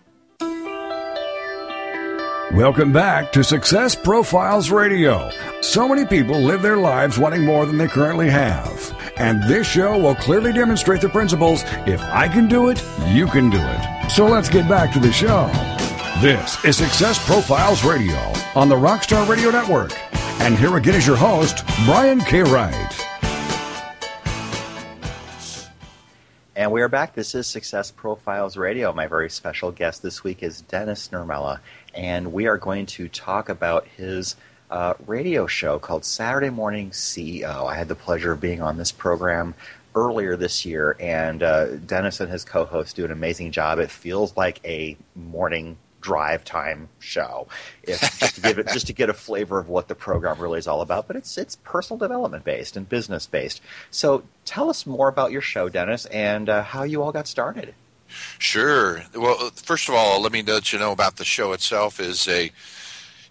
Welcome 2.53 2.93
back 2.93 3.33
to 3.33 3.43
Success 3.43 3.93
Profiles 3.93 4.71
Radio. 4.71 5.29
So 5.59 5.85
many 5.85 6.05
people 6.05 6.39
live 6.39 6.61
their 6.61 6.77
lives 6.77 7.19
wanting 7.19 7.43
more 7.43 7.65
than 7.65 7.77
they 7.77 7.89
currently 7.89 8.29
have. 8.29 8.95
And 9.17 9.43
this 9.49 9.67
show 9.67 9.97
will 9.97 10.15
clearly 10.15 10.53
demonstrate 10.53 11.01
the 11.01 11.09
principles 11.09 11.63
if 11.85 12.01
I 12.03 12.29
can 12.29 12.47
do 12.47 12.69
it, 12.69 12.81
you 13.09 13.27
can 13.27 13.49
do 13.49 13.59
it. 13.59 14.09
So 14.09 14.27
let's 14.27 14.47
get 14.47 14.67
back 14.69 14.93
to 14.93 14.99
the 14.99 15.11
show. 15.11 15.47
This 16.21 16.63
is 16.63 16.77
Success 16.77 17.23
Profiles 17.25 17.83
Radio 17.83 18.15
on 18.55 18.69
the 18.69 18.75
Rockstar 18.75 19.27
Radio 19.27 19.51
Network. 19.51 19.91
And 20.39 20.57
here 20.57 20.77
again 20.77 20.95
is 20.95 21.05
your 21.05 21.17
host, 21.17 21.65
Brian 21.83 22.21
K. 22.21 22.43
Wright. 22.43 23.07
And 26.55 26.71
we 26.71 26.81
are 26.81 26.89
back. 26.89 27.13
This 27.13 27.35
is 27.35 27.45
Success 27.45 27.91
Profiles 27.91 28.57
Radio. 28.57 28.91
My 28.91 29.05
very 29.05 29.29
special 29.29 29.71
guest 29.71 30.01
this 30.01 30.23
week 30.23 30.41
is 30.41 30.61
Denis 30.61 31.09
Nurmela 31.09 31.59
and 31.97 32.31
we 32.31 32.45
are 32.45 32.57
going 32.57 32.85
to 32.85 33.09
talk 33.09 33.49
about 33.49 33.87
his 33.87 34.35
uh, 34.69 34.93
radio 35.07 35.47
show 35.47 35.79
called 35.79 36.05
Saturday 36.05 36.49
Morning 36.49 36.91
CEO. 36.91 37.65
I 37.65 37.75
had 37.75 37.87
the 37.87 37.95
pleasure 37.95 38.31
of 38.31 38.39
being 38.39 38.61
on 38.61 38.77
this 38.77 38.91
program 38.91 39.55
earlier 39.95 40.37
this 40.37 40.63
year, 40.63 40.95
and 40.99 41.41
uh, 41.41 41.75
Denis 41.77 42.19
and 42.19 42.31
his 42.31 42.45
co 42.45 42.65
hosts 42.65 42.93
do 42.93 43.03
an 43.03 43.11
amazing 43.11 43.51
job. 43.51 43.79
It 43.79 43.89
feels 43.89 44.37
like 44.37 44.61
a 44.63 44.95
morning 45.15 45.77
drive 45.99 46.45
time 46.45 46.87
show, 46.99 47.47
if, 47.81 47.99
just 48.19 48.35
to 48.35 48.41
give 48.41 48.59
it 48.59 48.67
just 48.67 48.87
to 48.87 48.93
get 48.93 49.09
a 49.09 49.13
flavor 49.13 49.57
of 49.57 49.67
what 49.67 49.87
the 49.87 49.95
program 49.95 50.39
really 50.39 50.59
is 50.59 50.67
all 50.67 50.81
about. 50.81 51.07
But 51.07 51.15
it's 51.15 51.35
it's 51.37 51.55
personal 51.55 51.97
development 51.97 52.43
based 52.43 52.77
and 52.77 52.87
business 52.87 53.25
based. 53.25 53.59
So 53.89 54.23
tell 54.45 54.69
us 54.69 54.85
more 54.85 55.07
about 55.07 55.31
your 55.31 55.41
show, 55.41 55.67
Denis, 55.67 56.05
and 56.05 56.47
uh, 56.47 56.61
how 56.61 56.83
you 56.83 57.01
all 57.01 57.11
got 57.11 57.27
started. 57.27 57.73
Sure. 58.39 59.03
Well, 59.15 59.51
first 59.55 59.89
of 59.89 59.95
all, 59.95 60.21
let 60.21 60.31
me 60.31 60.41
let 60.41 60.71
you 60.73 60.79
know 60.79 60.91
about 60.91 61.17
the 61.17 61.25
show 61.25 61.53
itself. 61.53 61.99
is 61.99 62.27
a 62.27 62.51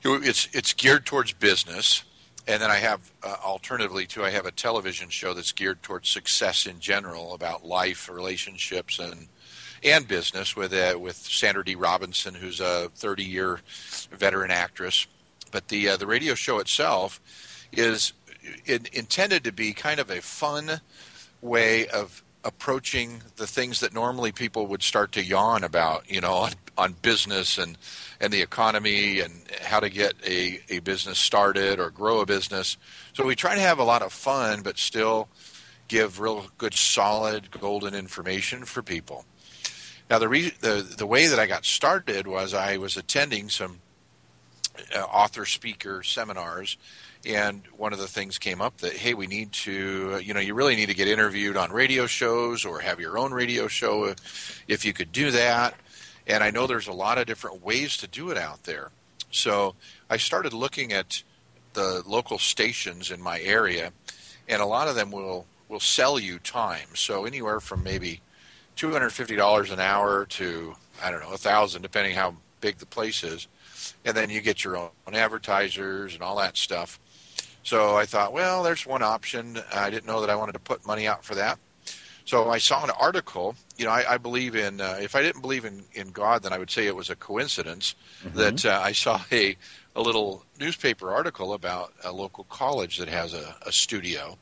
it's 0.04 0.48
it's 0.52 0.72
geared 0.72 1.04
towards 1.06 1.32
business, 1.32 2.04
and 2.46 2.62
then 2.62 2.70
I 2.70 2.76
have 2.76 3.10
uh, 3.22 3.36
alternatively 3.44 4.06
too. 4.06 4.24
I 4.24 4.30
have 4.30 4.46
a 4.46 4.50
television 4.50 5.08
show 5.08 5.34
that's 5.34 5.52
geared 5.52 5.82
towards 5.82 6.08
success 6.08 6.66
in 6.66 6.78
general, 6.80 7.34
about 7.34 7.64
life, 7.64 8.08
relationships, 8.08 8.98
and 8.98 9.28
and 9.82 10.06
business 10.06 10.56
with 10.56 10.72
uh, 10.72 10.98
with 10.98 11.16
Sandra 11.16 11.64
D. 11.64 11.74
Robinson, 11.74 12.34
who's 12.34 12.60
a 12.60 12.90
30 12.94 13.24
year 13.24 13.60
veteran 14.12 14.50
actress. 14.50 15.06
But 15.50 15.68
the 15.68 15.90
uh, 15.90 15.96
the 15.96 16.06
radio 16.06 16.34
show 16.34 16.58
itself 16.58 17.20
is 17.72 18.12
in, 18.64 18.86
intended 18.92 19.44
to 19.44 19.52
be 19.52 19.72
kind 19.72 20.00
of 20.00 20.10
a 20.10 20.20
fun 20.20 20.80
way 21.40 21.86
of 21.88 22.22
approaching 22.46 23.22
the 23.36 23.46
things 23.46 23.80
that 23.80 23.92
normally 23.92 24.30
people 24.30 24.68
would 24.68 24.82
start 24.82 25.10
to 25.12 25.22
yawn 25.22 25.64
about, 25.64 26.08
you 26.10 26.20
know, 26.20 26.34
on, 26.34 26.52
on 26.78 26.94
business 27.02 27.58
and, 27.58 27.76
and 28.20 28.32
the 28.32 28.40
economy 28.40 29.20
and 29.20 29.42
how 29.62 29.80
to 29.80 29.90
get 29.90 30.14
a, 30.24 30.60
a 30.70 30.78
business 30.78 31.18
started 31.18 31.80
or 31.80 31.90
grow 31.90 32.20
a 32.20 32.26
business. 32.26 32.76
So 33.12 33.26
we 33.26 33.34
try 33.34 33.56
to 33.56 33.60
have 33.60 33.80
a 33.80 33.84
lot 33.84 34.02
of 34.02 34.12
fun, 34.12 34.62
but 34.62 34.78
still 34.78 35.28
give 35.88 36.20
real 36.20 36.46
good, 36.56 36.74
solid, 36.74 37.50
golden 37.50 37.94
information 37.94 38.64
for 38.64 38.82
people. 38.82 39.24
Now, 40.08 40.20
the, 40.20 40.28
re- 40.28 40.54
the, 40.60 40.94
the 40.96 41.06
way 41.06 41.26
that 41.26 41.40
I 41.40 41.46
got 41.46 41.64
started 41.64 42.28
was 42.28 42.54
I 42.54 42.76
was 42.76 42.96
attending 42.96 43.48
some 43.48 43.80
uh, 44.94 45.00
author 45.00 45.46
speaker 45.46 46.04
seminars 46.04 46.76
and 47.26 47.62
one 47.76 47.92
of 47.92 47.98
the 47.98 48.06
things 48.06 48.38
came 48.38 48.60
up 48.60 48.78
that 48.78 48.92
hey 48.92 49.12
we 49.12 49.26
need 49.26 49.50
to 49.50 50.20
you 50.22 50.32
know 50.32 50.40
you 50.40 50.54
really 50.54 50.76
need 50.76 50.86
to 50.86 50.94
get 50.94 51.08
interviewed 51.08 51.56
on 51.56 51.72
radio 51.72 52.06
shows 52.06 52.64
or 52.64 52.80
have 52.80 53.00
your 53.00 53.18
own 53.18 53.32
radio 53.32 53.66
show 53.66 54.14
if 54.68 54.84
you 54.84 54.92
could 54.92 55.12
do 55.12 55.30
that. 55.32 55.74
And 56.28 56.42
i 56.42 56.50
know 56.50 56.66
there's 56.66 56.88
a 56.88 56.92
lot 56.92 57.18
of 57.18 57.26
different 57.26 57.62
ways 57.62 57.96
to 57.98 58.06
do 58.06 58.30
it 58.30 58.38
out 58.38 58.62
there. 58.62 58.90
So 59.30 59.74
i 60.08 60.16
started 60.16 60.52
looking 60.52 60.92
at 60.92 61.22
the 61.72 62.02
local 62.06 62.38
stations 62.38 63.10
in 63.10 63.20
my 63.20 63.40
area 63.40 63.92
and 64.48 64.62
a 64.62 64.66
lot 64.66 64.88
of 64.88 64.94
them 64.94 65.10
will 65.10 65.46
will 65.68 65.80
sell 65.80 66.18
you 66.20 66.38
time. 66.38 66.94
So 66.94 67.24
anywhere 67.24 67.58
from 67.58 67.82
maybe 67.82 68.20
$250 68.76 69.72
an 69.72 69.80
hour 69.80 70.26
to 70.26 70.76
i 71.02 71.10
don't 71.10 71.20
know 71.20 71.32
a 71.32 71.38
thousand 71.38 71.82
depending 71.82 72.14
how 72.14 72.36
big 72.60 72.78
the 72.78 72.86
place 72.86 73.24
is. 73.24 73.48
And 74.04 74.16
then 74.16 74.30
you 74.30 74.40
get 74.40 74.62
your 74.62 74.76
own 74.76 74.90
advertisers 75.12 76.14
and 76.14 76.22
all 76.22 76.36
that 76.36 76.56
stuff 76.56 77.00
so 77.66 77.96
I 77.96 78.06
thought, 78.06 78.32
well, 78.32 78.62
there's 78.62 78.86
one 78.86 79.02
option. 79.02 79.58
I 79.74 79.90
didn't 79.90 80.06
know 80.06 80.20
that 80.20 80.30
I 80.30 80.36
wanted 80.36 80.52
to 80.52 80.60
put 80.60 80.86
money 80.86 81.08
out 81.08 81.24
for 81.24 81.34
that. 81.34 81.58
So 82.24 82.48
I 82.48 82.58
saw 82.58 82.84
an 82.84 82.90
article. 82.90 83.56
You 83.76 83.86
know, 83.86 83.90
I, 83.90 84.14
I 84.14 84.18
believe 84.18 84.54
in. 84.54 84.80
Uh, 84.80 84.98
if 85.00 85.16
I 85.16 85.22
didn't 85.22 85.40
believe 85.40 85.64
in, 85.64 85.82
in 85.92 86.10
God, 86.10 86.44
then 86.44 86.52
I 86.52 86.58
would 86.58 86.70
say 86.70 86.86
it 86.86 86.94
was 86.94 87.10
a 87.10 87.16
coincidence 87.16 87.96
mm-hmm. 88.24 88.38
that 88.38 88.64
uh, 88.64 88.80
I 88.80 88.92
saw 88.92 89.20
a 89.32 89.56
a 89.96 90.00
little 90.00 90.44
newspaper 90.60 91.12
article 91.12 91.54
about 91.54 91.92
a 92.04 92.12
local 92.12 92.44
college 92.44 92.98
that 92.98 93.08
has 93.08 93.34
a, 93.34 93.56
a 93.62 93.72
studio. 93.72 94.38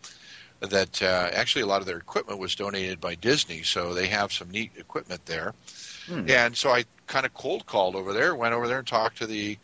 That 0.60 1.02
uh, 1.02 1.30
actually 1.32 1.62
a 1.62 1.66
lot 1.66 1.80
of 1.80 1.86
their 1.86 1.96
equipment 1.96 2.38
was 2.38 2.54
donated 2.54 3.00
by 3.00 3.14
Disney, 3.14 3.62
so 3.62 3.94
they 3.94 4.08
have 4.08 4.34
some 4.34 4.50
neat 4.50 4.72
equipment 4.76 5.24
there. 5.24 5.54
Hmm. 6.08 6.28
And 6.28 6.54
so 6.54 6.72
I 6.72 6.84
kind 7.06 7.24
of 7.24 7.32
cold 7.32 7.64
called 7.64 7.96
over 7.96 8.12
there, 8.12 8.34
went 8.34 8.52
over 8.52 8.68
there 8.68 8.80
and 8.80 8.86
talked 8.86 9.16
to 9.18 9.26
the, 9.26 9.56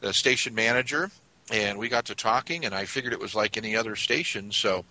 the 0.00 0.12
station 0.12 0.52
manager, 0.52 1.12
and 1.50 1.78
we 1.78 1.88
got 1.88 2.06
to 2.06 2.14
talking, 2.14 2.64
and 2.64 2.74
I 2.74 2.84
figured 2.84 3.12
it 3.12 3.20
was 3.20 3.34
like 3.34 3.56
any 3.56 3.76
other 3.76 3.96
station. 3.96 4.50
So 4.50 4.84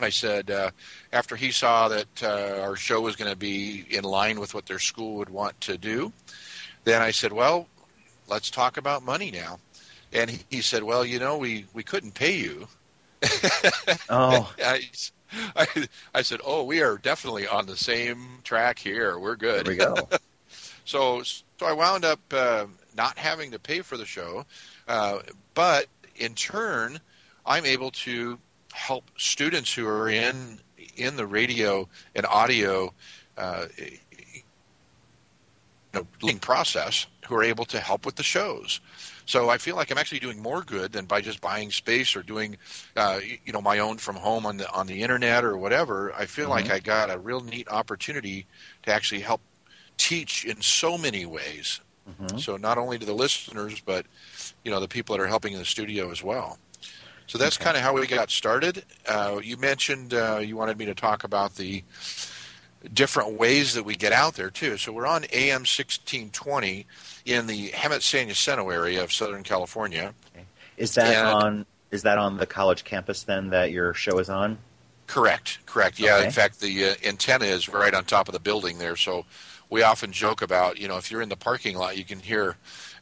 I 0.00 0.10
said, 0.10 0.50
uh, 0.50 0.70
after 1.12 1.36
he 1.36 1.50
saw 1.50 1.88
that 1.88 2.22
uh, 2.22 2.60
our 2.60 2.76
show 2.76 3.00
was 3.00 3.16
going 3.16 3.30
to 3.30 3.36
be 3.36 3.86
in 3.90 4.04
line 4.04 4.40
with 4.40 4.54
what 4.54 4.66
their 4.66 4.78
school 4.78 5.14
would 5.16 5.30
want 5.30 5.60
to 5.62 5.78
do, 5.78 6.12
then 6.84 7.02
I 7.02 7.10
said, 7.10 7.32
well, 7.32 7.68
let's 8.28 8.50
talk 8.50 8.76
about 8.76 9.02
money 9.02 9.30
now. 9.30 9.58
And 10.12 10.30
he, 10.30 10.40
he 10.50 10.60
said, 10.60 10.82
well, 10.82 11.04
you 11.04 11.18
know, 11.18 11.38
we, 11.38 11.66
we 11.72 11.82
couldn't 11.82 12.14
pay 12.14 12.36
you. 12.36 12.68
oh. 14.10 14.52
I, 14.62 14.82
I, 15.56 15.66
I, 16.14 16.22
said, 16.22 16.40
oh, 16.44 16.64
we 16.64 16.82
are 16.82 16.98
definitely 16.98 17.46
on 17.46 17.66
the 17.66 17.76
same 17.76 18.26
track 18.44 18.78
here. 18.78 19.18
We're 19.18 19.36
good. 19.36 19.66
There 19.66 19.72
we 19.72 19.76
go. 19.78 20.08
so, 20.84 21.22
so 21.22 21.46
I 21.62 21.72
wound 21.72 22.04
up 22.04 22.20
uh, 22.32 22.66
not 22.96 23.16
having 23.16 23.50
to 23.52 23.58
pay 23.58 23.80
for 23.80 23.96
the 23.96 24.04
show. 24.04 24.44
Uh, 24.88 25.20
but 25.54 25.86
in 26.16 26.34
turn, 26.34 26.98
I'm 27.46 27.66
able 27.66 27.90
to 27.90 28.38
help 28.72 29.10
students 29.16 29.72
who 29.72 29.86
are 29.86 30.08
in 30.08 30.58
in 30.96 31.16
the 31.16 31.26
radio 31.26 31.88
and 32.14 32.26
audio 32.26 32.92
uh, 33.36 33.66
you 33.78 33.98
know, 35.94 36.06
process 36.40 37.06
who 37.26 37.34
are 37.34 37.42
able 37.42 37.64
to 37.66 37.80
help 37.80 38.06
with 38.06 38.16
the 38.16 38.22
shows. 38.22 38.80
So 39.26 39.50
I 39.50 39.58
feel 39.58 39.76
like 39.76 39.90
I'm 39.90 39.98
actually 39.98 40.18
doing 40.18 40.40
more 40.40 40.62
good 40.62 40.92
than 40.92 41.04
by 41.04 41.20
just 41.20 41.40
buying 41.40 41.70
space 41.70 42.16
or 42.16 42.22
doing, 42.22 42.56
uh, 42.96 43.20
you 43.44 43.52
know, 43.52 43.60
my 43.60 43.78
own 43.78 43.98
from 43.98 44.16
home 44.16 44.46
on 44.46 44.56
the 44.56 44.70
on 44.72 44.86
the 44.86 45.02
internet 45.02 45.44
or 45.44 45.56
whatever. 45.56 46.12
I 46.14 46.26
feel 46.26 46.44
mm-hmm. 46.44 46.52
like 46.52 46.70
I 46.70 46.80
got 46.80 47.10
a 47.10 47.18
real 47.18 47.40
neat 47.40 47.68
opportunity 47.68 48.46
to 48.82 48.92
actually 48.92 49.20
help 49.20 49.40
teach 49.96 50.44
in 50.44 50.60
so 50.60 50.98
many 50.98 51.26
ways. 51.26 51.80
Mm-hmm. 52.08 52.38
So 52.38 52.56
not 52.56 52.78
only 52.78 52.98
to 52.98 53.06
the 53.06 53.12
listeners, 53.12 53.80
but 53.80 54.06
you 54.64 54.70
know 54.70 54.80
the 54.80 54.88
people 54.88 55.16
that 55.16 55.22
are 55.22 55.28
helping 55.28 55.52
in 55.52 55.58
the 55.58 55.64
studio 55.64 56.10
as 56.10 56.22
well. 56.22 56.58
So 57.26 57.38
that's 57.38 57.56
okay. 57.56 57.64
kind 57.64 57.76
of 57.76 57.82
how 57.82 57.94
we 57.94 58.06
got 58.06 58.30
started. 58.30 58.84
Uh, 59.06 59.40
you 59.42 59.56
mentioned 59.56 60.12
uh, 60.12 60.40
you 60.44 60.56
wanted 60.56 60.78
me 60.78 60.86
to 60.86 60.94
talk 60.94 61.24
about 61.24 61.56
the 61.56 61.84
different 62.92 63.34
ways 63.38 63.74
that 63.74 63.84
we 63.84 63.94
get 63.94 64.12
out 64.12 64.34
there 64.34 64.50
too. 64.50 64.76
So 64.76 64.92
we're 64.92 65.06
on 65.06 65.24
AM 65.32 65.60
1620 65.60 66.86
in 67.24 67.46
the 67.46 67.70
Hemet 67.70 68.02
San 68.02 68.28
Jacinto 68.28 68.68
area 68.70 69.02
of 69.02 69.12
Southern 69.12 69.42
California. 69.42 70.14
Okay. 70.34 70.44
Is 70.76 70.94
that 70.96 71.14
and, 71.14 71.26
on? 71.26 71.66
Is 71.90 72.02
that 72.02 72.18
on 72.18 72.38
the 72.38 72.46
college 72.46 72.84
campus 72.84 73.22
then 73.22 73.50
that 73.50 73.70
your 73.70 73.94
show 73.94 74.18
is 74.18 74.28
on? 74.28 74.58
Correct. 75.06 75.58
Correct. 75.66 75.98
Yeah. 75.98 76.16
Okay. 76.16 76.26
In 76.26 76.32
fact, 76.32 76.60
the 76.60 76.88
uh, 76.88 76.94
antenna 77.04 77.44
is 77.44 77.68
right 77.68 77.92
on 77.94 78.04
top 78.04 78.28
of 78.28 78.32
the 78.32 78.40
building 78.40 78.78
there. 78.78 78.96
So 78.96 79.26
we 79.72 79.82
often 79.82 80.12
joke 80.12 80.42
about, 80.42 80.78
you 80.78 80.86
know, 80.86 80.98
if 80.98 81.10
you're 81.10 81.22
in 81.22 81.30
the 81.30 81.36
parking 81.36 81.78
lot, 81.78 81.96
you 81.96 82.04
can 82.04 82.20
hear 82.20 82.56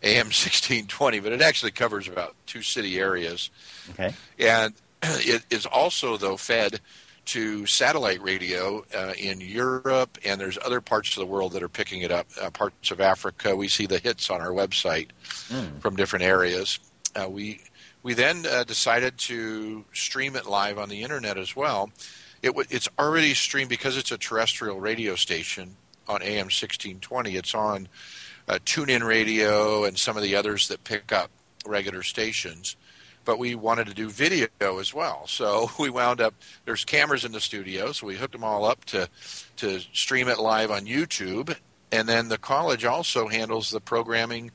AM 0.05 0.27
1620, 0.27 1.19
but 1.19 1.33
it 1.33 1.43
actually 1.43 1.73
covers 1.73 2.07
about 2.07 2.37
two 2.47 2.63
city 2.63 3.01
areas. 3.01 3.51
Okay. 3.91 4.15
And 4.39 4.75
it 5.03 5.45
is 5.51 5.67
also, 5.67 6.17
though, 6.17 6.37
fed 6.37 6.81
to 7.27 7.67
satellite 7.67 8.23
radio 8.23 8.85
uh, 8.95 9.15
in 9.19 9.41
Europe, 9.41 10.17
and 10.25 10.41
there's 10.41 10.59
other 10.65 10.81
parts 10.81 11.17
of 11.17 11.21
the 11.21 11.27
world 11.27 11.53
that 11.53 11.63
are 11.65 11.69
picking 11.69 12.03
it 12.03 12.13
up. 12.13 12.29
Uh, 12.41 12.51
parts 12.51 12.93
of 12.93 13.01
Africa, 13.01 13.57
we 13.57 13.67
see 13.67 13.87
the 13.87 13.99
hits 13.99 14.31
on 14.31 14.41
our 14.41 14.53
website 14.53 15.09
mm. 15.49 15.81
from 15.81 15.97
different 15.97 16.25
areas. 16.25 16.79
Uh, 17.17 17.29
we 17.29 17.61
we 18.05 18.15
then 18.15 18.47
uh, 18.47 18.63
decided 18.63 19.19
to 19.19 19.85
stream 19.93 20.37
it 20.37 20.47
live 20.47 20.79
on 20.79 20.89
the 20.89 21.03
internet 21.03 21.37
as 21.37 21.57
well. 21.57 21.91
It 22.43 22.49
w- 22.49 22.67
it's 22.71 22.89
already 22.97 23.35
streamed 23.35 23.69
because 23.69 23.97
it's 23.97 24.13
a 24.13 24.19
terrestrial 24.19 24.81
radio 24.81 25.17
station 25.17 25.77
on 26.11 26.23
AM 26.23 26.47
1620. 26.47 27.37
It's 27.37 27.55
on 27.55 27.89
uh, 28.49 28.59
TuneIn 28.65 29.07
Radio 29.07 29.85
and 29.85 29.97
some 29.99 30.17
of 30.17 30.23
the 30.23 30.35
others 30.35 30.69
that 30.69 30.85
pick 30.85 31.13
up 31.13 31.31
regular 31.65 32.03
stations 32.03 32.77
but 33.25 33.39
we 33.39 33.55
wanted 33.55 33.87
to 33.87 33.95
do 33.95 34.09
video 34.09 34.49
as 34.61 34.95
well. 34.95 35.27
So 35.27 35.71
we 35.79 35.91
wound 35.91 36.21
up 36.21 36.35
there's 36.65 36.85
cameras 36.85 37.25
in 37.25 37.33
the 37.33 37.41
studio, 37.41 37.93
so 37.93 38.07
we 38.07 38.17
hooked 38.17 38.33
them 38.33 38.45
all 38.45 38.65
up 38.65 38.85
to 38.87 39.09
to 39.57 39.81
stream 39.93 40.29
it 40.29 40.39
live 40.39 40.71
on 40.71 40.87
YouTube, 40.87 41.57
and 41.93 42.09
then 42.09 42.29
the 42.29 42.39
college 42.39 42.85
also 42.85 43.29
handles 43.29 43.71
the 43.71 43.81
programming 43.81 44.51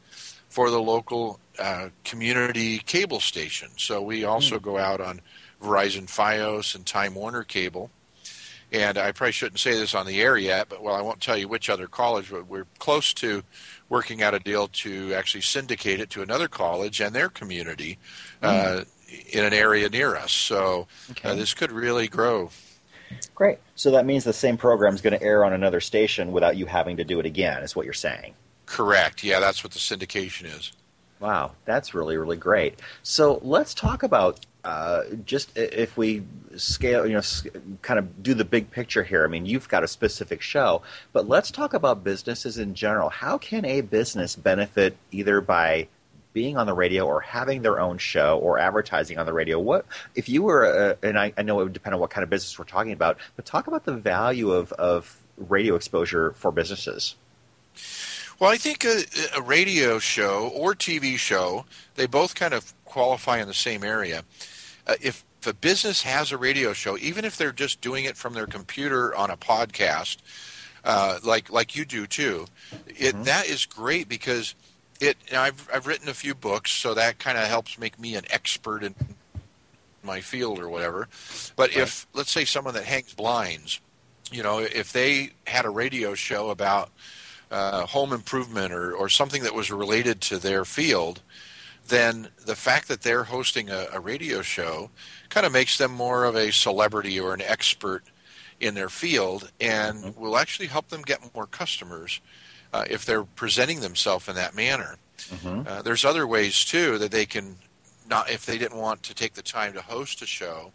for 0.50 0.70
the 0.70 0.82
local 0.82 1.40
uh, 1.60 1.90
community 2.04 2.80
cable 2.80 3.20
station. 3.20 3.70
So 3.78 4.02
we 4.02 4.24
also 4.24 4.58
mm. 4.58 4.62
go 4.62 4.78
out 4.78 5.02
on 5.02 5.22
Verizon 5.62 6.08
FiOS 6.08 6.76
and 6.76 6.86
Time 6.86 7.16
Warner 7.16 7.44
cable. 7.44 7.92
And 8.76 8.98
I 8.98 9.14
probably 9.14 9.32
shouldn't 9.32 9.60
say 9.60 9.72
this 9.72 9.96
on 9.96 10.06
the 10.06 10.22
air 10.22 10.38
yet, 10.38 10.68
but 10.68 10.84
well, 10.84 10.96
I 10.96 11.02
won't 11.02 11.22
tell 11.22 11.38
you 11.38 11.48
which 11.48 11.70
other 11.70 11.88
college, 11.88 12.30
but 12.30 12.48
we're 12.48 12.68
close 12.78 13.14
to 13.16 13.42
working 13.88 14.22
out 14.22 14.34
a 14.34 14.40
deal 14.40 14.68
to 14.68 15.14
actually 15.14 15.42
syndicate 15.42 16.02
it 16.02 16.10
to 16.10 16.22
another 16.22 16.50
college 16.50 17.00
and 17.00 17.16
their 17.16 17.30
community 17.30 17.98
uh, 18.42 18.84
in 19.32 19.46
an 19.46 19.54
area 19.54 19.88
near 19.88 20.18
us. 20.18 20.34
So 20.34 20.88
uh, 21.08 21.12
okay. 21.12 21.30
uh, 21.30 21.36
this 21.36 21.54
could 21.54 21.72
really 21.72 22.10
grow. 22.10 22.50
Great. 23.34 23.60
So 23.76 23.92
that 23.92 24.06
means 24.06 24.26
the 24.26 24.34
same 24.34 24.58
program 24.58 24.94
is 24.94 25.02
going 25.02 25.18
to 25.18 25.24
air 25.24 25.46
on 25.46 25.54
another 25.54 25.80
station 25.80 26.34
without 26.34 26.58
you 26.58 26.66
having 26.66 26.98
to 26.98 27.06
do 27.06 27.20
it 27.20 27.26
again, 27.26 27.64
is 27.64 27.76
what 27.76 27.86
you're 27.86 27.94
saying. 27.94 28.34
Correct. 28.66 29.24
Yeah, 29.24 29.40
that's 29.40 29.64
what 29.64 29.72
the 29.72 29.80
syndication 29.80 30.46
is. 30.46 30.74
Wow, 31.20 31.54
that's 31.64 31.94
really, 31.94 32.18
really 32.18 32.36
great. 32.36 32.82
So 33.04 33.40
let's 33.42 33.74
talk 33.74 34.04
about 34.04 34.46
uh, 34.66 35.04
just 35.26 35.56
if 35.56 35.96
we 35.96 36.24
scale, 36.58 37.06
you 37.06 37.14
know, 37.14 37.22
kind 37.84 38.00
of 38.00 38.24
do 38.24 38.34
the 38.34 38.44
big 38.44 38.72
picture 38.72 39.04
here. 39.04 39.24
I 39.24 39.28
mean, 39.28 39.46
you've 39.46 39.70
got 39.70 39.84
a 39.84 39.88
specific 39.88 40.42
show, 40.42 40.82
but 41.14 41.30
let's 41.30 41.52
talk 41.52 41.76
about 41.76 42.04
businesses 42.04 42.58
in 42.58 42.74
general. 42.74 43.10
How 43.10 43.38
can 43.38 43.64
a 43.64 43.82
business 43.82 44.36
benefit 44.36 44.98
either 45.12 45.40
by 45.40 45.88
being 46.34 46.58
on 46.58 46.66
the 46.66 46.74
radio 46.74 47.06
or 47.06 47.22
having 47.22 47.62
their 47.62 47.80
own 47.80 48.00
show 48.00 48.40
or 48.40 48.58
advertising 48.58 49.18
on 49.18 49.26
the 49.26 49.32
radio 49.32 49.58
what 49.58 49.86
if 50.16 50.28
you 50.28 50.44
were 50.44 50.66
a, 50.66 50.98
and 51.02 51.18
I, 51.18 51.32
I, 51.38 51.44
know 51.44 51.62
it 51.62 51.64
would 51.64 51.72
depend 51.72 51.94
on 51.94 52.02
what 52.02 52.10
kind 52.10 52.26
of 52.26 52.30
business 52.30 52.60
we're 52.60 52.66
talking 52.66 52.92
about 52.92 53.18
but 53.38 53.46
talk 53.46 53.68
about 53.68 53.86
the 53.86 53.94
value 53.94 54.52
of, 54.52 54.74
of 54.74 55.18
radio 55.38 55.76
exposure 55.76 56.34
for 56.34 56.52
businesses 56.52 57.16
well 58.38 58.52
i 58.52 58.58
think 58.58 58.84
a, 58.84 59.04
a 59.34 59.42
radio 59.42 59.98
show 59.98 60.52
or 60.54 60.76
tv 60.76 61.18
show 61.18 61.64
they 61.96 62.06
both 62.06 62.36
kind 62.36 62.54
of 62.54 62.74
qualify 62.84 63.40
in 63.40 63.48
the 63.48 63.54
same 63.54 63.82
area 63.82 64.26
uh, 64.88 64.96
if 65.02 65.24
if 65.42 65.48
a 65.48 65.54
business 65.54 66.02
has 66.02 66.32
a 66.32 66.38
radio 66.38 66.74
show, 66.74 66.98
even 66.98 67.24
if 67.24 67.38
they're 67.38 67.52
just 67.52 67.80
doing 67.80 68.06
it 68.06 68.18
from 68.18 68.34
their 68.34 68.48
computer 68.48 69.16
on 69.16 69.30
a 69.30 69.38
podcast, 69.38 70.18
uh, 70.84 71.20
like 71.24 71.52
like 71.52 71.76
you 71.76 71.86
do 71.86 72.08
too, 72.08 72.48
it 72.88 73.14
mm-hmm. 73.14 73.24
that 73.24 73.48
is 73.48 73.66
great 73.66 74.10
because 74.10 74.56
it. 75.00 75.18
I've 75.36 75.70
I've 75.74 75.88
written 75.88 76.10
a 76.10 76.14
few 76.14 76.34
books, 76.34 76.72
so 76.72 76.94
that 76.94 77.20
kind 77.20 77.38
of 77.38 77.46
helps 77.48 77.78
make 77.78 78.00
me 78.00 78.16
an 78.16 78.26
expert 78.30 78.84
in 78.84 78.96
my 80.04 80.22
field 80.22 80.60
or 80.60 80.70
whatever. 80.70 81.08
But 81.56 81.70
right. 81.70 81.84
if 81.84 82.08
let's 82.14 82.32
say 82.32 82.46
someone 82.46 82.74
that 82.74 82.86
hangs 82.86 83.14
blinds, 83.14 83.82
you 84.32 84.44
know, 84.44 84.60
if 84.60 84.94
they 84.94 85.32
had 85.46 85.66
a 85.66 85.70
radio 85.70 86.16
show 86.16 86.50
about 86.50 86.90
uh, 87.52 87.86
home 87.86 88.14
improvement 88.14 88.74
or, 88.74 88.94
or 88.94 89.10
something 89.10 89.44
that 89.44 89.54
was 89.54 89.72
related 89.72 90.22
to 90.22 90.38
their 90.38 90.66
field, 90.66 91.22
then 91.88 92.30
the 92.46 92.56
fact 92.56 92.88
that 92.88 93.02
they're 93.02 93.24
hosting 93.24 93.70
a, 93.70 93.88
a 93.94 94.00
radio 94.00 94.42
show 94.42 94.90
kind 95.30 95.46
of 95.46 95.52
makes 95.52 95.78
them 95.78 95.92
more 95.92 96.26
of 96.26 96.36
a 96.36 96.52
celebrity 96.52 97.20
or 97.20 97.34
an 97.34 97.42
expert 97.42 98.04
in 98.60 98.74
their 98.74 98.90
field 98.90 99.52
and 99.60 99.98
mm-hmm. 100.00 100.22
will 100.22 100.38
actually 100.38 100.68
help 100.68 100.88
them 100.90 101.02
get 101.02 101.34
more 101.36 101.46
customers 101.46 102.22
uh, 102.74 102.86
if 102.90 103.06
they're 103.06 103.24
presenting 103.24 103.82
themselves 103.82 104.28
in 104.28 104.36
that 104.36 104.56
manner. 104.56 104.98
Mm-hmm. 105.18 105.68
Uh, 105.68 105.82
there's 105.82 106.06
other 106.06 106.26
ways 106.28 106.66
too 106.66 106.98
that 106.98 107.12
they 107.12 107.26
can 107.26 107.56
not 108.08 108.30
if 108.30 108.46
they 108.46 108.58
didn't 108.58 108.78
want 108.78 109.02
to 109.04 109.14
take 109.14 109.34
the 109.34 109.42
time 109.42 109.74
to 109.74 109.82
host 109.82 110.22
a 110.22 110.26
show. 110.26 110.72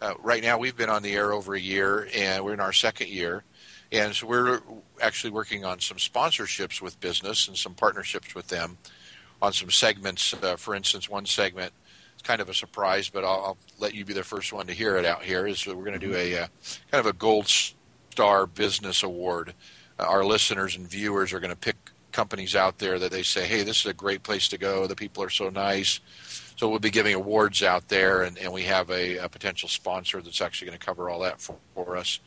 Uh, 0.00 0.14
right 0.20 0.42
now, 0.42 0.58
we've 0.58 0.76
been 0.76 0.90
on 0.90 1.02
the 1.02 1.12
air 1.12 1.32
over 1.32 1.54
a 1.54 1.60
year, 1.60 2.06
and 2.14 2.44
we're 2.44 2.52
in 2.52 2.60
our 2.60 2.72
second 2.72 3.08
year, 3.08 3.44
and 3.92 4.14
so 4.14 4.26
we're 4.26 4.60
actually 5.00 5.30
working 5.30 5.64
on 5.64 5.80
some 5.80 5.96
sponsorships 5.96 6.82
with 6.82 7.00
business 7.00 7.48
and 7.48 7.56
some 7.56 7.72
partnerships 7.72 8.34
with 8.34 8.48
them 8.48 8.76
on 9.40 9.52
some 9.52 9.70
segments. 9.70 10.34
Uh, 10.34 10.56
for 10.56 10.74
instance, 10.74 11.08
one 11.08 11.26
segment 11.26 11.72
is 12.16 12.22
kind 12.22 12.40
of 12.40 12.48
a 12.48 12.54
surprise, 12.54 13.08
but 13.08 13.24
I'll, 13.24 13.44
I'll, 13.44 13.58
let 13.78 13.94
you 13.94 14.04
be 14.04 14.14
the 14.14 14.24
first 14.24 14.52
one 14.52 14.66
to 14.68 14.72
hear 14.72 14.96
it 14.96 15.04
out 15.04 15.22
here. 15.22 15.46
Is 15.46 15.66
we're 15.66 15.74
going 15.74 15.98
to 15.98 16.06
do 16.06 16.14
a 16.14 16.38
uh, 16.38 16.46
kind 16.90 17.00
of 17.00 17.06
a 17.06 17.12
gold 17.12 17.48
star 17.48 18.46
business 18.46 19.02
award. 19.02 19.52
Uh, 19.98 20.04
our 20.04 20.24
listeners 20.24 20.76
and 20.76 20.88
viewers 20.88 21.32
are 21.32 21.40
going 21.40 21.50
to 21.50 21.56
pick 21.56 21.76
companies 22.12 22.56
out 22.56 22.78
there 22.78 22.98
that 22.98 23.12
they 23.12 23.22
say, 23.22 23.46
"Hey, 23.46 23.62
this 23.62 23.80
is 23.80 23.86
a 23.86 23.94
great 23.94 24.22
place 24.22 24.48
to 24.48 24.58
go. 24.58 24.86
The 24.86 24.96
people 24.96 25.22
are 25.22 25.30
so 25.30 25.50
nice." 25.50 26.00
So 26.56 26.70
we'll 26.70 26.78
be 26.78 26.90
giving 26.90 27.14
awards 27.14 27.62
out 27.62 27.88
there, 27.88 28.22
and, 28.22 28.38
and 28.38 28.50
we 28.50 28.62
have 28.62 28.90
a, 28.90 29.18
a 29.18 29.28
potential 29.28 29.68
sponsor 29.68 30.22
that's 30.22 30.40
actually 30.40 30.68
going 30.68 30.78
to 30.78 30.86
cover 30.86 31.10
all 31.10 31.20
that 31.20 31.38
for, 31.38 31.56
for 31.74 31.98
us. 31.98 32.18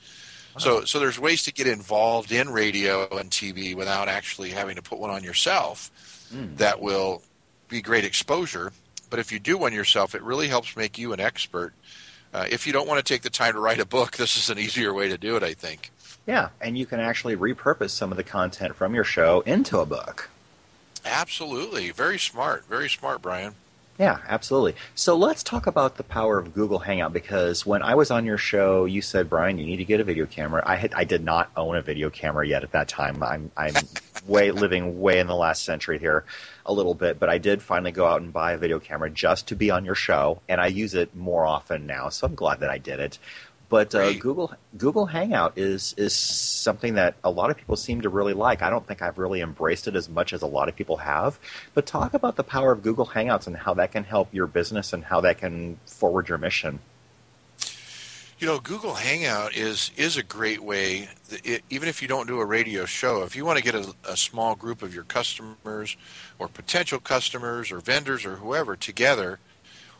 So, 0.60 0.84
so 0.84 1.00
there's 1.00 1.20
ways 1.20 1.44
to 1.44 1.54
get 1.54 1.66
involved 1.66 2.32
in 2.32 2.50
radio 2.50 3.08
and 3.18 3.32
TV 3.32 3.76
without 3.76 4.08
actually 4.08 4.50
having 4.50 4.76
to 4.76 4.82
put 4.82 5.00
one 5.00 5.10
on 5.10 5.24
yourself 5.24 5.92
mm. 6.34 6.58
that 6.58 6.82
will 6.82 7.22
be 7.68 7.82
great 7.82 8.06
exposure. 8.06 8.72
But 9.10 9.20
if 9.20 9.32
you 9.32 9.40
do 9.40 9.58
one 9.58 9.74
yourself, 9.74 10.16
it 10.16 10.22
really 10.22 10.48
helps 10.48 10.76
make 10.76 10.98
you 10.98 11.14
an 11.14 11.20
expert. 11.20 11.74
Uh, 12.34 12.46
if 12.50 12.68
you 12.68 12.74
don't 12.74 12.88
want 12.88 13.04
to 13.04 13.14
take 13.14 13.24
the 13.24 13.30
time 13.30 13.54
to 13.54 13.60
write 13.60 13.80
a 13.80 13.86
book, 13.86 14.12
this 14.18 14.38
is 14.38 14.50
an 14.50 14.60
easier 14.60 14.94
way 14.94 15.10
to 15.10 15.18
do 15.18 15.36
it, 15.36 15.44
I 15.44 15.54
think. 15.54 15.92
Yeah, 16.28 16.50
and 16.62 16.78
you 16.78 16.86
can 16.86 17.00
actually 17.00 17.36
repurpose 17.36 17.90
some 17.90 18.12
of 18.12 18.18
the 18.18 18.24
content 18.24 18.76
from 18.76 18.94
your 18.94 19.04
show 19.04 19.42
into 19.42 19.80
a 19.80 19.86
book. 19.86 20.30
Absolutely. 21.04 21.92
Very 21.92 22.20
smart. 22.20 22.66
Very 22.66 22.90
smart, 22.90 23.22
Brian. 23.22 23.56
Yeah, 24.00 24.20
absolutely. 24.30 24.76
So 24.96 25.18
let's 25.18 25.44
talk 25.44 25.68
about 25.68 25.98
the 25.98 26.06
power 26.06 26.38
of 26.38 26.54
Google 26.54 26.80
Hangout 26.80 27.12
because 27.12 27.66
when 27.66 27.82
I 27.82 27.96
was 27.96 28.12
on 28.12 28.26
your 28.26 28.38
show, 28.38 28.86
you 28.86 29.02
said, 29.02 29.30
Brian, 29.30 29.58
you 29.58 29.66
need 29.66 29.76
to 29.76 29.84
get 29.84 30.00
a 30.00 30.06
video 30.06 30.26
camera. 30.26 30.64
I 30.66 30.78
had 30.78 30.94
I 30.94 31.04
did 31.04 31.22
not 31.22 31.52
own 31.58 31.76
a 31.76 31.82
video 31.82 32.10
camera 32.10 32.48
yet 32.48 32.64
at 32.64 32.72
that 32.72 32.88
time. 32.88 33.22
I'm 33.22 33.52
I'm 33.58 33.74
way 34.26 34.52
living 34.52 35.02
way 35.02 35.20
in 35.20 35.28
the 35.28 35.36
last 35.36 35.66
century 35.66 36.00
here 36.00 36.24
a 36.66 36.72
little 36.72 36.94
bit, 36.94 37.20
but 37.20 37.28
I 37.28 37.40
did 37.40 37.62
finally 37.62 37.92
go 37.92 38.06
out 38.06 38.22
and 38.22 38.32
buy 38.32 38.54
a 38.54 38.58
video 38.58 38.80
camera 38.80 39.10
just 39.10 39.50
to 39.50 39.56
be 39.58 39.70
on 39.70 39.84
your 39.84 39.96
show, 39.96 40.42
and 40.48 40.62
I 40.62 40.68
use 40.68 40.94
it 40.94 41.14
more 41.14 41.46
often 41.46 41.86
now. 41.86 42.08
So 42.08 42.26
I'm 42.26 42.36
glad 42.36 42.62
that 42.62 42.70
I 42.70 42.78
did 42.78 43.02
it. 43.02 43.20
But 43.70 43.94
uh, 43.94 44.14
Google 44.14 44.52
Google 44.78 45.06
Hangout 45.06 45.58
is 45.58 45.94
is 45.96 46.16
something 46.16 46.96
that 46.96 47.16
a 47.24 47.30
lot 47.30 47.52
of 47.52 47.58
people 47.58 47.76
seem 47.76 48.02
to 48.02 48.10
really 48.10 48.34
like. 48.34 48.64
I 48.64 48.70
don't 48.72 48.86
think 48.86 49.04
I've 49.04 49.20
really 49.20 49.42
embraced 49.42 49.88
it 49.88 49.96
as 49.96 50.10
much 50.10 50.34
as 50.34 50.42
a 50.42 50.48
lot 50.48 50.70
of 50.70 50.76
people 50.76 50.98
have. 50.98 51.40
But 51.76 51.86
talk 51.86 52.16
about 52.16 52.36
the 52.36 52.44
power 52.44 52.72
of 52.72 52.82
Google 52.82 53.06
Hangouts 53.06 53.46
and 53.46 53.56
how 53.56 53.76
that 53.76 53.92
can 53.92 54.04
help 54.04 54.34
your 54.34 54.48
business 54.48 54.92
and 54.92 55.04
how 55.04 55.22
that 55.22 55.38
can 55.38 55.80
forward 55.86 56.30
your 56.30 56.40
mission. 56.40 56.80
You 58.40 58.48
know, 58.48 58.60
Google 58.60 58.96
Hangout 58.96 59.56
is 59.56 59.92
is 59.98 60.18
a 60.18 60.24
great 60.24 60.64
way. 60.64 61.10
It, 61.44 61.62
even 61.70 61.90
if 61.90 62.02
you 62.02 62.08
don't 62.08 62.26
do 62.26 62.40
a 62.40 62.46
radio 62.46 62.86
show, 62.86 63.22
if 63.22 63.36
you 63.36 63.46
want 63.46 63.60
to 63.60 63.64
get 63.64 63.76
a, 63.76 63.94
a 64.08 64.18
small 64.18 64.56
group 64.56 64.82
of 64.82 64.96
your 64.96 65.04
customers 65.04 65.96
or 66.40 66.48
potential 66.48 67.00
customers 67.00 67.72
or 67.72 67.82
vendors 67.82 68.26
or 68.26 68.38
whoever 68.38 68.76
together 68.76 69.38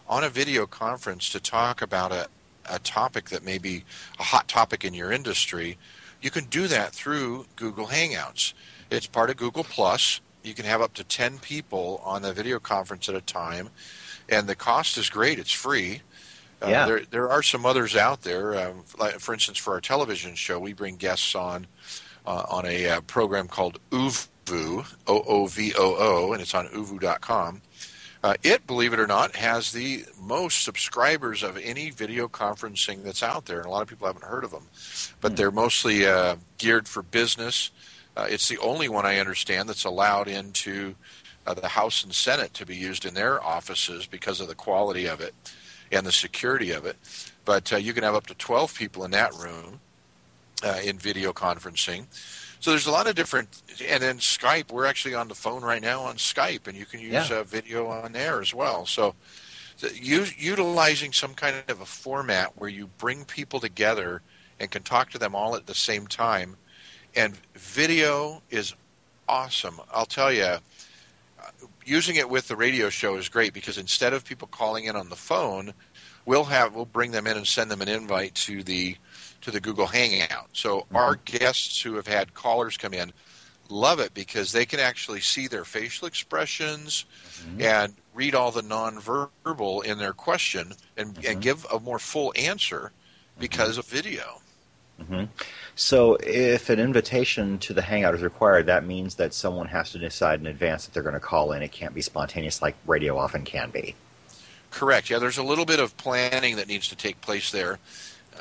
on 0.08 0.24
a 0.24 0.30
video 0.30 0.66
conference 0.66 1.30
to 1.30 1.40
talk 1.40 1.84
about 1.84 2.12
a, 2.12 2.28
a 2.66 2.80
topic 2.80 3.30
that 3.30 3.44
may 3.44 3.58
be 3.58 3.84
a 4.20 4.24
hot 4.24 4.48
topic 4.48 4.84
in 4.84 4.94
your 4.94 5.12
industry, 5.12 5.78
you 6.22 6.32
can 6.32 6.46
do 6.46 6.68
that 6.68 6.92
through 6.92 7.46
Google 7.56 7.88
Hangouts. 7.88 8.54
It's 8.92 9.08
part 9.08 9.30
of 9.30 9.38
Google 9.38 9.64
Plus. 9.64 10.22
You 10.44 10.54
can 10.54 10.66
have 10.66 10.82
up 10.82 10.94
to 10.96 11.04
10 11.04 11.40
people 11.40 12.02
on 12.04 12.24
a 12.26 12.34
video 12.34 12.60
conference 12.60 13.10
at 13.10 13.16
a 13.16 13.22
time, 13.22 13.70
and 14.28 14.48
the 14.48 14.56
cost 14.56 14.98
is 14.98 15.10
great. 15.10 15.40
It's 15.40 15.52
free. 15.52 16.02
Uh, 16.62 16.70
there, 16.86 17.02
there 17.10 17.30
are 17.30 17.44
some 17.44 17.66
others 17.66 17.96
out 17.96 18.24
there. 18.24 18.60
Um, 18.60 18.84
like, 18.98 19.20
for 19.20 19.34
instance, 19.34 19.58
for 19.58 19.74
our 19.74 19.82
television 19.82 20.36
show, 20.36 20.60
we 20.60 20.74
bring 20.74 20.96
guests 20.98 21.36
on 21.36 21.68
uh, 22.26 22.44
on 22.50 22.66
a 22.66 22.90
uh, 22.90 23.02
program 23.02 23.48
called 23.48 23.80
OOVOO, 23.92 24.86
O 25.08 25.24
O 25.28 25.46
V 25.48 25.74
O 25.78 25.96
O, 25.98 26.34
and 26.34 26.42
it's 26.42 26.54
on 26.54 26.68
OOVOO.com. 26.68 27.62
Uh, 28.22 28.34
it, 28.44 28.68
believe 28.68 28.92
it 28.92 29.00
or 29.00 29.08
not, 29.08 29.36
has 29.36 29.72
the 29.72 30.06
most 30.22 30.66
subscribers 30.66 31.42
of 31.42 31.58
any 31.58 31.90
video 31.90 32.28
conferencing 32.28 33.04
that's 33.04 33.24
out 33.24 33.46
there, 33.46 33.58
and 33.58 33.66
a 33.66 33.70
lot 33.70 33.82
of 33.82 33.88
people 33.88 34.08
haven't 34.08 34.26
heard 34.26 34.44
of 34.44 34.52
them. 34.52 34.68
But 35.22 35.34
mm. 35.34 35.36
they're 35.38 35.52
mostly 35.52 36.06
uh, 36.06 36.36
geared 36.58 36.88
for 36.88 37.02
business. 37.02 37.72
Uh, 38.18 38.28
it's 38.30 38.50
the 38.50 38.58
only 38.58 38.90
one 38.90 39.06
I 39.06 39.20
understand 39.20 39.70
that's 39.70 39.86
allowed 39.86 40.28
into 40.28 40.96
uh, 41.48 41.54
the 41.54 41.70
House 41.70 42.04
and 42.04 42.14
Senate 42.14 42.54
to 42.56 42.66
be 42.66 42.76
used 42.76 43.06
in 43.06 43.14
their 43.14 43.42
offices 43.42 44.06
because 44.06 44.42
of 44.42 44.50
the 44.50 44.56
quality 44.56 45.08
of 45.08 45.22
it. 45.22 45.34
and 45.92 46.06
the 46.06 46.12
security 46.12 46.72
of 46.72 46.86
it. 46.86 46.98
But 47.46 47.74
uh, 47.74 47.78
you 47.78 47.94
can 47.94 48.04
have 48.04 48.14
up 48.16 48.28
to 48.28 48.36
12 48.36 48.76
people 48.76 49.06
in 49.06 49.12
that 49.12 49.34
room 49.34 49.80
uh, 50.64 50.80
in 50.84 51.00
video 51.00 51.34
conferencing. 51.34 52.06
So 52.60 52.72
there's 52.72 52.88
a 52.88 52.92
lot 52.92 53.08
of 53.08 53.16
different, 53.16 53.62
and 53.88 54.04
then 54.04 54.18
Skype. 54.18 54.72
We're 54.72 54.86
actually 54.86 55.16
on 55.16 55.30
the 55.30 55.36
phone 55.36 55.64
right 55.64 55.82
now 55.82 56.02
on 56.02 56.16
Skype, 56.16 56.68
and 56.68 56.78
you 56.78 56.86
can 56.86 57.00
use 57.00 57.30
yeah. 57.30 57.38
uh, 57.38 57.44
video 57.44 57.88
on 57.88 58.12
there 58.12 58.42
as 58.42 58.54
well. 58.54 58.86
So, 58.86 59.16
utilizing 59.94 61.14
some 61.14 61.34
kind 61.34 61.56
of 61.70 61.80
a 61.80 61.86
format 61.86 62.58
where 62.58 62.70
you 62.70 62.88
bring 62.98 63.24
people 63.24 63.62
together 63.62 64.22
and 64.60 64.70
can 64.70 64.84
talk 64.84 65.10
to 65.12 65.18
them 65.18 65.36
all 65.36 65.56
at 65.56 65.68
the 65.68 65.76
same 65.76 66.06
time, 66.06 66.58
and 67.16 67.38
video 67.56 68.42
is 68.50 68.76
awesome. 69.30 69.80
I'll 69.94 70.06
tell 70.06 70.34
you, 70.34 70.58
using 71.86 72.18
it 72.18 72.30
with 72.30 72.50
the 72.50 72.58
radio 72.58 72.90
show 72.90 73.16
is 73.16 73.30
great 73.30 73.54
because 73.54 73.78
instead 73.78 74.12
of 74.12 74.26
people 74.26 74.50
calling 74.50 74.86
in 74.86 74.98
on 74.98 75.08
the 75.08 75.16
phone, 75.16 75.74
we'll 76.26 76.44
have 76.44 76.76
we'll 76.76 76.86
bring 76.86 77.12
them 77.12 77.26
in 77.26 77.38
and 77.38 77.48
send 77.48 77.72
them 77.72 77.82
an 77.82 77.88
invite 77.88 78.36
to 78.36 78.64
the 78.64 78.98
to 79.42 79.52
the 79.52 79.60
Google 79.60 79.88
Hangout. 79.88 80.50
So 80.54 80.80
mm-hmm. 80.80 80.96
our 80.96 81.16
guests 81.16 81.82
who 81.82 81.96
have 81.96 82.08
had 82.08 82.34
callers 82.34 82.78
come 82.78 82.94
in 82.94 83.12
love 83.70 84.00
it 84.00 84.14
because 84.14 84.52
they 84.52 84.66
can 84.66 84.80
actually 84.80 85.22
see 85.22 85.48
their 85.48 85.64
facial 85.64 86.08
expressions 86.08 87.06
mm-hmm. 87.42 87.62
and 87.62 87.94
read 88.14 88.36
all 88.36 88.52
the 88.52 88.62
nonverbal 88.62 89.84
in 89.86 89.98
their 89.98 90.14
question 90.14 90.74
and, 90.98 91.14
mm-hmm. 91.14 91.32
and 91.32 91.42
give 91.42 91.66
a 91.72 91.80
more 91.80 92.00
full 92.00 92.34
answer 92.36 92.92
because 93.38 93.72
mm-hmm. 93.72 93.80
of 93.80 93.86
video. 93.86 94.42
Mm-hmm. 95.00 95.26
So, 95.76 96.16
if 96.16 96.70
an 96.70 96.78
invitation 96.78 97.58
to 97.60 97.74
the 97.74 97.82
Hangout 97.82 98.14
is 98.16 98.22
required, 98.22 98.66
that 98.66 98.86
means 98.86 99.16
that 99.16 99.34
someone 99.34 99.70
has 99.70 99.94
to 99.94 99.98
decide 99.98 100.42
in 100.42 100.46
advance 100.46 100.86
that 100.86 100.94
they're 100.94 101.04
going 101.04 101.14
to 101.14 101.22
call 101.22 101.54
in. 101.54 101.62
It 101.62 101.72
can't 101.72 101.94
be 101.94 102.02
spontaneous 102.02 102.62
like 102.62 102.76
radio 102.86 103.18
often 103.18 103.46
can 103.46 103.70
be. 103.70 103.96
Correct. 104.72 105.10
Yeah, 105.10 105.20
there's 105.20 105.38
a 105.38 105.44
little 105.44 105.64
bit 105.64 105.80
of 105.80 105.96
planning 105.96 106.58
that 106.58 106.68
needs 106.68 106.90
to 106.90 106.98
take 106.98 107.22
place 107.22 107.50
there 107.50 107.80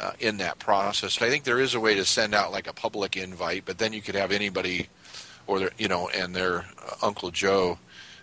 uh, 0.00 0.12
in 0.18 0.38
that 0.38 0.58
process. 0.58 1.20
I 1.20 1.28
think 1.28 1.44
there 1.44 1.60
is 1.60 1.74
a 1.74 1.80
way 1.80 1.94
to 1.94 2.04
send 2.04 2.34
out 2.34 2.52
like 2.52 2.66
a 2.66 2.72
public 2.72 3.16
invite, 3.16 3.64
but 3.64 3.78
then 3.78 3.92
you 3.92 4.02
could 4.02 4.14
have 4.14 4.32
anybody 4.32 4.88
or 5.46 5.58
their, 5.58 5.70
you 5.78 5.88
know, 5.88 6.08
and 6.08 6.34
their 6.34 6.58
uh, 6.58 6.94
Uncle 7.02 7.30
Joe 7.30 7.78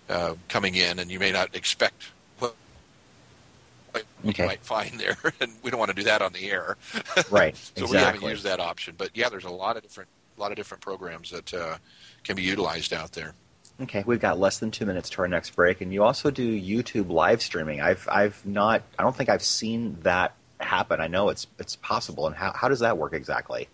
uh, 0.10 0.36
coming 0.48 0.76
in, 0.76 1.00
and 1.00 1.12
you 1.12 1.20
may 1.20 1.32
not 1.32 1.56
expect 1.56 2.12
what 2.38 2.56
okay. 4.28 4.44
you 4.44 4.48
might 4.48 4.62
find 4.62 5.00
there, 5.00 5.18
and 5.40 5.54
we 5.64 5.72
don't 5.72 5.80
want 5.80 5.90
to 5.90 5.96
do 5.96 6.04
that 6.04 6.22
on 6.22 6.34
the 6.34 6.50
air. 6.50 6.78
Right. 7.32 7.56
so 7.56 7.84
exactly. 7.84 7.88
we 7.88 7.98
haven't 7.98 8.30
used 8.30 8.44
that 8.44 8.60
option, 8.60 8.96
but 8.98 9.12
yeah, 9.14 9.30
there's 9.30 9.46
a 9.46 9.50
lot 9.50 9.78
of 9.78 9.84
different, 9.84 10.10
a 10.38 10.42
lot 10.42 10.52
of 10.52 10.58
different 10.58 10.82
programs 10.82 11.32
that 11.32 11.54
uh, 11.54 11.78
can 12.24 12.36
be 12.36 12.44
utilized 12.44 12.94
out 12.94 13.14
there. 13.14 13.34
Okay, 13.82 14.04
we've 14.06 14.20
got 14.20 14.40
less 14.40 14.60
than 14.60 14.72
two 14.72 14.86
minutes 14.86 15.10
to 15.12 15.22
our 15.22 15.28
next 15.28 15.56
break, 15.56 15.82
and 15.82 15.94
you 15.94 16.04
also 16.04 16.32
do 16.32 16.60
YouTube 16.62 17.10
live 17.10 17.42
streaming. 17.42 17.82
I've 17.82 18.08
I've 18.10 18.46
not 18.46 18.84
I 18.98 19.04
don't 19.04 19.16
think 19.16 19.30
I've 19.30 19.44
seen 19.44 19.98
that 20.04 20.34
happen. 20.60 21.02
I 21.02 21.08
know 21.08 21.30
it's 21.30 21.48
it's 21.60 21.76
possible, 21.76 22.28
and 22.28 22.36
how 22.36 22.54
how 22.54 22.70
does 22.70 22.80
that 22.80 22.98
work 22.98 23.14
exactly? 23.14 23.68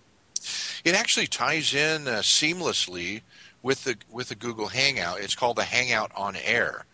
It 0.83 0.95
actually 0.95 1.27
ties 1.27 1.73
in 1.73 2.07
uh, 2.07 2.19
seamlessly 2.19 3.21
with 3.61 3.83
the 3.83 3.97
with 4.09 4.29
the 4.29 4.35
Google 4.35 4.67
Hangout. 4.67 5.19
It's 5.19 5.35
called 5.35 5.57
the 5.57 5.63
Hangout 5.63 6.11
on 6.15 6.35
Air, 6.35 6.85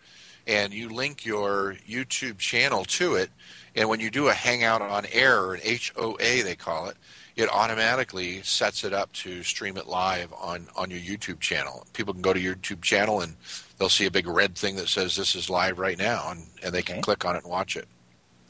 and 0.46 0.72
you 0.72 0.88
link 0.88 1.24
your 1.24 1.76
YouTube 1.88 2.38
channel 2.38 2.84
to 2.84 3.14
it. 3.14 3.30
And 3.74 3.88
when 3.88 4.00
you 4.00 4.10
do 4.10 4.28
a 4.28 4.34
Hangout 4.34 4.82
on 4.82 5.06
Air, 5.12 5.42
or 5.42 5.54
an 5.54 5.60
HOA 5.64 6.42
they 6.42 6.56
call 6.56 6.88
it, 6.88 6.96
it 7.36 7.48
automatically 7.48 8.42
sets 8.42 8.82
it 8.84 8.92
up 8.92 9.12
to 9.12 9.42
stream 9.42 9.76
it 9.76 9.86
live 9.86 10.32
on 10.34 10.68
on 10.76 10.90
your 10.90 11.00
YouTube 11.00 11.40
channel. 11.40 11.86
People 11.92 12.12
can 12.12 12.22
go 12.22 12.32
to 12.32 12.40
your 12.40 12.56
YouTube 12.56 12.82
channel 12.82 13.20
and 13.20 13.36
they'll 13.78 13.88
see 13.88 14.06
a 14.06 14.10
big 14.10 14.26
red 14.26 14.56
thing 14.56 14.76
that 14.76 14.88
says 14.88 15.16
this 15.16 15.34
is 15.34 15.48
live 15.48 15.78
right 15.78 15.98
now, 15.98 16.30
and, 16.30 16.46
and 16.62 16.74
they 16.74 16.80
okay. 16.80 16.94
can 16.94 17.02
click 17.02 17.24
on 17.24 17.36
it 17.36 17.44
and 17.44 17.50
watch 17.50 17.76
it 17.76 17.88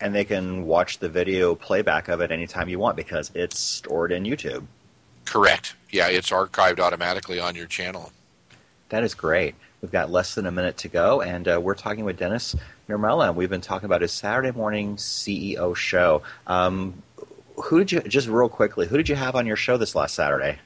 and 0.01 0.15
they 0.15 0.25
can 0.25 0.65
watch 0.65 0.99
the 0.99 1.09
video 1.09 1.55
playback 1.55 2.09
of 2.09 2.21
it 2.21 2.31
anytime 2.31 2.69
you 2.69 2.79
want 2.79 2.97
because 2.97 3.31
it's 3.35 3.59
stored 3.59 4.13
in 4.13 4.25
YouTube. 4.25 4.65
Correct. 5.25 5.75
Yeah, 5.91 6.09
it's 6.09 6.31
archived 6.31 6.81
automatically 6.81 7.41
on 7.41 7.55
your 7.55 7.67
channel. 7.67 8.13
That 8.89 9.05
is 9.05 9.15
great. 9.15 9.55
We've 9.83 9.93
got 9.93 10.11
less 10.11 10.35
than 10.35 10.47
a 10.47 10.51
minute 10.51 10.79
to 10.79 10.89
go, 10.89 11.21
and 11.21 11.47
uh, 11.47 11.61
we're 11.63 11.75
talking 11.75 12.05
with 12.05 12.19
Denis 12.19 12.57
Nurmela, 12.89 13.29
and 13.29 13.37
we've 13.37 13.51
been 13.51 13.61
talking 13.61 13.87
about 13.87 14.01
his 14.01 14.13
Saturday 14.13 14.51
morning 14.51 14.97
CEO 14.97 15.77
show. 15.77 16.23
Um, 16.47 17.03
who 17.57 17.79
did 17.79 17.93
you, 17.93 18.01
just 18.01 18.29
real 18.29 18.49
quickly, 18.49 18.87
who 18.87 18.97
did 18.97 19.09
you 19.09 19.15
have 19.15 19.37
on 19.37 19.47
your 19.47 19.57
show 19.57 19.77
this 19.77 19.95
last 19.95 20.15
Saturday? 20.15 20.59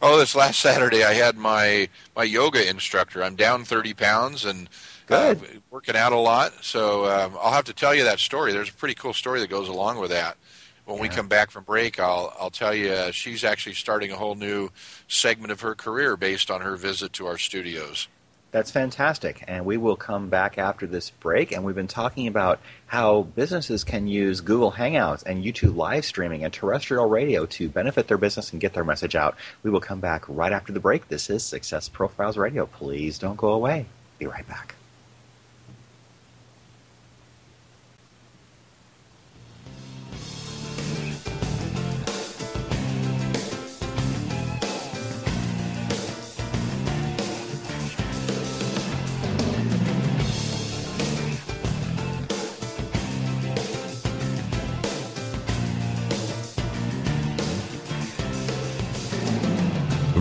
Oh, 0.00 0.18
this 0.18 0.36
last 0.36 0.60
Saturday 0.60 1.02
I 1.02 1.14
had 1.14 1.36
my 1.36 1.88
my 2.14 2.22
yoga 2.22 2.68
instructor. 2.68 3.22
I'm 3.22 3.34
down 3.34 3.64
30 3.64 3.94
pounds 3.94 4.44
and 4.44 4.68
uh, 5.10 5.34
working 5.70 5.96
out 5.96 6.12
a 6.12 6.18
lot. 6.18 6.52
So 6.62 7.06
um, 7.06 7.36
I'll 7.40 7.52
have 7.52 7.64
to 7.64 7.74
tell 7.74 7.94
you 7.94 8.04
that 8.04 8.18
story. 8.18 8.52
There's 8.52 8.70
a 8.70 8.74
pretty 8.74 8.94
cool 8.94 9.12
story 9.12 9.40
that 9.40 9.50
goes 9.50 9.68
along 9.68 9.98
with 9.98 10.10
that. 10.10 10.36
When 10.84 10.96
yeah. 10.96 11.02
we 11.02 11.08
come 11.10 11.28
back 11.28 11.50
from 11.50 11.64
break, 11.64 12.00
I'll 12.00 12.34
I'll 12.40 12.50
tell 12.50 12.74
you 12.74 12.90
uh, 12.90 13.10
she's 13.10 13.44
actually 13.44 13.74
starting 13.74 14.10
a 14.10 14.16
whole 14.16 14.34
new 14.34 14.70
segment 15.06 15.52
of 15.52 15.60
her 15.60 15.74
career 15.74 16.16
based 16.16 16.50
on 16.50 16.62
her 16.62 16.76
visit 16.76 17.12
to 17.14 17.26
our 17.26 17.36
studios. 17.36 18.08
That's 18.50 18.70
fantastic. 18.70 19.44
And 19.46 19.66
we 19.66 19.76
will 19.76 19.96
come 19.96 20.30
back 20.30 20.56
after 20.56 20.86
this 20.86 21.10
break. 21.10 21.52
And 21.52 21.64
we've 21.64 21.74
been 21.74 21.86
talking 21.86 22.26
about 22.26 22.60
how 22.86 23.22
businesses 23.22 23.84
can 23.84 24.06
use 24.06 24.40
Google 24.40 24.72
Hangouts 24.72 25.22
and 25.26 25.44
YouTube 25.44 25.76
live 25.76 26.06
streaming 26.06 26.44
and 26.44 26.52
terrestrial 26.52 27.10
radio 27.10 27.44
to 27.46 27.68
benefit 27.68 28.08
their 28.08 28.16
business 28.16 28.52
and 28.52 28.60
get 28.60 28.72
their 28.72 28.84
message 28.84 29.14
out. 29.14 29.36
We 29.62 29.70
will 29.70 29.80
come 29.80 30.00
back 30.00 30.24
right 30.28 30.52
after 30.52 30.72
the 30.72 30.80
break. 30.80 31.08
This 31.08 31.28
is 31.28 31.44
Success 31.44 31.90
Profiles 31.90 32.38
Radio. 32.38 32.64
Please 32.64 33.18
don't 33.18 33.36
go 33.36 33.50
away. 33.52 33.84
Be 34.18 34.26
right 34.26 34.48
back. 34.48 34.74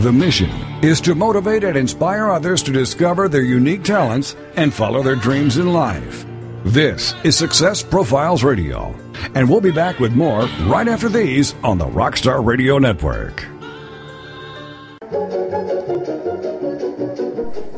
The 0.07 0.13
mission 0.13 0.49
is 0.81 1.01
to 1.01 1.15
motivate 1.15 1.65
and 1.65 1.75
inspire 1.75 2.29
others 2.29 2.63
to 2.63 2.71
discover 2.71 3.27
their 3.27 3.41
unique 3.41 3.83
talents 3.83 4.37
and 4.55 4.73
follow 4.73 5.03
their 5.03 5.17
dreams 5.17 5.57
in 5.57 5.73
life. 5.73 6.25
This 6.63 7.13
is 7.25 7.37
Success 7.37 7.83
Profiles 7.83 8.41
Radio, 8.41 8.95
and 9.35 9.49
we'll 9.49 9.59
be 9.59 9.69
back 9.69 9.99
with 9.99 10.13
more 10.13 10.45
right 10.63 10.87
after 10.87 11.09
these 11.09 11.55
on 11.61 11.77
the 11.77 11.87
Rockstar 11.87 12.45
Radio 12.45 12.77
Network. 12.77 13.43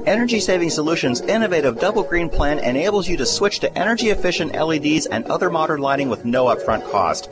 Energy 0.06 0.40
Saving 0.40 0.70
Solutions' 0.70 1.22
innovative 1.22 1.80
double 1.80 2.04
green 2.04 2.30
plan 2.30 2.60
enables 2.60 3.08
you 3.08 3.18
to 3.18 3.26
switch 3.26 3.60
to 3.62 3.76
energy 3.76 4.10
efficient 4.10 4.54
LEDs 4.54 5.08
and 5.08 5.26
other 5.26 5.50
modern 5.50 5.82
lighting 5.82 6.10
with 6.10 6.26
no 6.26 6.46
upfront 6.46 6.88
cost. 6.92 7.28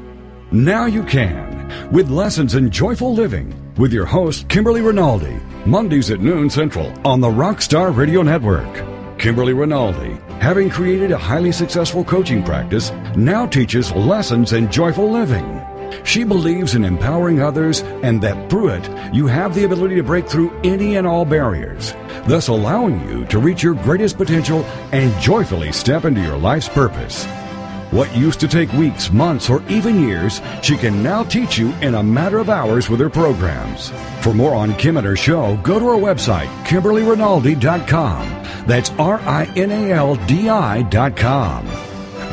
Now 0.51 0.87
you 0.87 1.05
can, 1.05 1.93
with 1.93 2.11
lessons 2.11 2.57
in 2.57 2.71
joyful 2.71 3.15
living, 3.15 3.55
with 3.77 3.93
your 3.93 4.07
host, 4.07 4.49
Kimberly 4.49 4.81
Rinaldi, 4.81 5.39
Mondays 5.67 6.11
at 6.11 6.19
noon 6.19 6.51
Central 6.51 6.93
on 7.07 7.21
the 7.21 7.29
Rockstar 7.29 7.97
Radio 7.97 8.23
Network. 8.23 8.98
Kimberly 9.19 9.53
Rinaldi 9.53 10.19
having 10.41 10.71
created 10.71 11.11
a 11.11 11.19
highly 11.19 11.53
successful 11.53 12.05
coaching 12.05 12.43
practice, 12.43 12.91
now 13.17 13.47
teaches 13.47 13.93
lessons 13.93 14.53
in 14.53 14.71
joyful 14.71 15.11
living. 15.11 15.61
She 16.05 16.23
believes 16.23 16.75
in 16.75 16.85
empowering 16.85 17.41
others 17.41 17.81
and 18.03 18.21
that 18.23 18.51
through 18.51 18.69
it, 18.69 19.15
you 19.15 19.27
have 19.27 19.55
the 19.55 19.65
ability 19.65 19.97
to 19.97 20.03
break 20.03 20.29
through 20.29 20.59
any 20.63 20.97
and 20.97 21.07
all 21.07 21.25
barriers, 21.25 21.93
thus 22.27 22.49
allowing 22.49 23.07
you 23.09 23.25
to 23.27 23.39
reach 23.39 23.63
your 23.63 23.75
greatest 23.75 24.17
potential 24.17 24.65
and 24.93 25.21
joyfully 25.21 25.73
step 25.73 26.05
into 26.05 26.23
your 26.23 26.37
life's 26.37 26.69
purpose. 26.69 27.27
What 27.91 28.15
used 28.15 28.39
to 28.41 28.49
take 28.49 28.71
weeks, 28.75 29.11
months, 29.11 29.49
or 29.49 29.63
even 29.69 30.03
years, 30.03 30.43
she 30.63 30.77
can 30.77 31.03
now 31.03 31.25
teach 31.25 31.57
you 31.57 31.71
in 31.81 31.95
a 31.95 32.03
matter 32.03 32.39
of 32.39 32.51
hours 32.51 32.91
with 32.91 33.01
her 33.01 33.09
programs. 33.09 33.89
For 34.21 34.35
more 34.35 34.55
on 34.55 34.75
Kim 34.75 34.99
and 34.99 35.07
her 35.07 35.17
show, 35.17 35.57
go 35.63 35.79
to 35.79 35.87
her 35.87 35.97
website, 35.97 36.49
KimberlyRinaldi.com. 36.65 38.67
That's 38.67 38.91
R 38.99 39.19
I 39.21 39.51
N 39.57 39.71
A 39.71 39.93
L 39.93 40.17
D 40.27 40.51
I.com. 40.51 41.65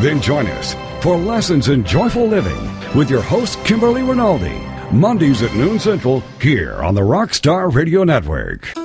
Then 0.02 0.22
join 0.22 0.48
us 0.48 0.76
for 1.02 1.16
Lessons 1.16 1.70
in 1.70 1.86
Joyful 1.86 2.28
Living 2.28 2.70
with 2.94 3.10
your 3.10 3.22
host, 3.22 3.58
Kimberly 3.64 4.04
Rinaldi, 4.04 4.60
Mondays 4.92 5.42
at 5.42 5.56
noon 5.56 5.80
Central 5.80 6.20
here 6.42 6.84
on 6.84 6.96
the 6.96 7.02
Rockstar 7.02 7.74
Radio 7.74 8.04
Network. 8.04 8.85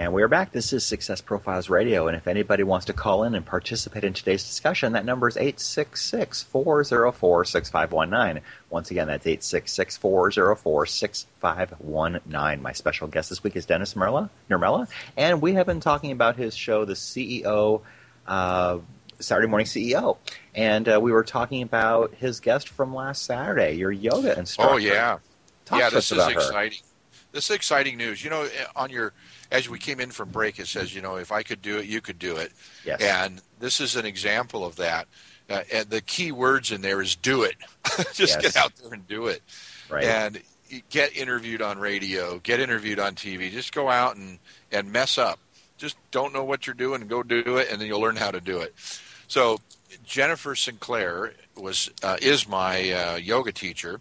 And 0.00 0.14
we're 0.14 0.28
back. 0.28 0.52
This 0.52 0.72
is 0.72 0.82
Success 0.82 1.20
Profiles 1.20 1.68
Radio. 1.68 2.08
And 2.08 2.16
if 2.16 2.26
anybody 2.26 2.62
wants 2.62 2.86
to 2.86 2.94
call 2.94 3.22
in 3.24 3.34
and 3.34 3.44
participate 3.44 4.02
in 4.02 4.14
today's 4.14 4.42
discussion, 4.42 4.94
that 4.94 5.04
number 5.04 5.28
is 5.28 5.36
866 5.36 6.44
404 6.44 7.44
6519. 7.44 8.42
Once 8.70 8.90
again, 8.90 9.08
that's 9.08 9.26
866 9.26 9.98
404 9.98 10.86
6519. 10.86 12.62
My 12.62 12.72
special 12.72 13.08
guest 13.08 13.28
this 13.28 13.44
week 13.44 13.56
is 13.56 13.66
Denis 13.66 13.92
Nurmela. 13.92 14.88
And 15.18 15.42
we 15.42 15.52
have 15.52 15.66
been 15.66 15.80
talking 15.80 16.12
about 16.12 16.36
his 16.36 16.56
show, 16.56 16.86
The 16.86 16.94
CEO. 16.94 17.82
Uh, 18.26 18.78
Saturday 19.18 19.48
Morning 19.48 19.66
CEO, 19.66 20.16
and 20.54 20.88
uh, 20.88 20.98
we 20.98 21.12
were 21.12 21.24
talking 21.24 21.60
about 21.60 22.14
his 22.14 22.40
guest 22.40 22.70
from 22.70 22.94
last 22.94 23.26
Saturday, 23.26 23.74
your 23.74 23.92
yoga 23.92 24.38
instructor. 24.38 24.74
Oh 24.74 24.76
yeah, 24.78 25.18
Talk 25.66 25.78
yeah. 25.78 25.90
This 25.90 26.10
is 26.10 26.26
exciting. 26.26 26.78
her. 26.78 26.89
This 27.32 27.50
is 27.50 27.56
exciting 27.56 27.96
news. 27.96 28.22
You 28.24 28.30
know, 28.30 28.48
on 28.76 28.90
your 28.90 29.12
as 29.50 29.68
we 29.68 29.78
came 29.78 30.00
in 30.00 30.10
from 30.10 30.30
break, 30.30 30.58
it 30.58 30.66
says, 30.66 30.94
you 30.94 31.00
know, 31.02 31.16
if 31.16 31.32
I 31.32 31.42
could 31.42 31.62
do 31.62 31.78
it, 31.78 31.86
you 31.86 32.00
could 32.00 32.18
do 32.18 32.36
it. 32.36 32.52
Yes. 32.84 33.00
And 33.00 33.40
this 33.58 33.80
is 33.80 33.96
an 33.96 34.06
example 34.06 34.64
of 34.64 34.76
that. 34.76 35.06
Uh, 35.48 35.62
and 35.72 35.90
the 35.90 36.00
key 36.00 36.30
words 36.32 36.70
in 36.70 36.80
there 36.80 37.00
is 37.00 37.16
do 37.16 37.42
it. 37.42 37.56
Just 38.14 38.40
Yes. 38.40 38.42
get 38.42 38.56
out 38.56 38.72
there 38.76 38.92
and 38.92 39.06
do 39.08 39.26
it. 39.26 39.42
Right. 39.88 40.04
And 40.04 40.40
get 40.88 41.16
interviewed 41.16 41.60
on 41.62 41.78
radio, 41.80 42.38
get 42.38 42.60
interviewed 42.60 43.00
on 43.00 43.14
TV. 43.16 43.50
Just 43.50 43.72
go 43.74 43.88
out 43.90 44.14
and, 44.16 44.38
and 44.70 44.92
mess 44.92 45.18
up. 45.18 45.40
Just 45.78 45.96
don't 46.12 46.32
know 46.32 46.44
what 46.44 46.66
you're 46.66 46.74
doing, 46.74 47.06
go 47.08 47.22
do 47.24 47.56
it, 47.56 47.68
and 47.72 47.80
then 47.80 47.88
you'll 47.88 48.00
learn 48.00 48.14
how 48.16 48.30
to 48.30 48.40
do 48.40 48.60
it. 48.60 48.74
So 49.26 49.58
Jennifer 50.04 50.54
Sinclair 50.54 51.32
was 51.56 51.90
uh, 52.04 52.16
is 52.22 52.46
my 52.46 52.90
uh, 52.92 53.16
yoga 53.16 53.50
teacher, 53.50 54.00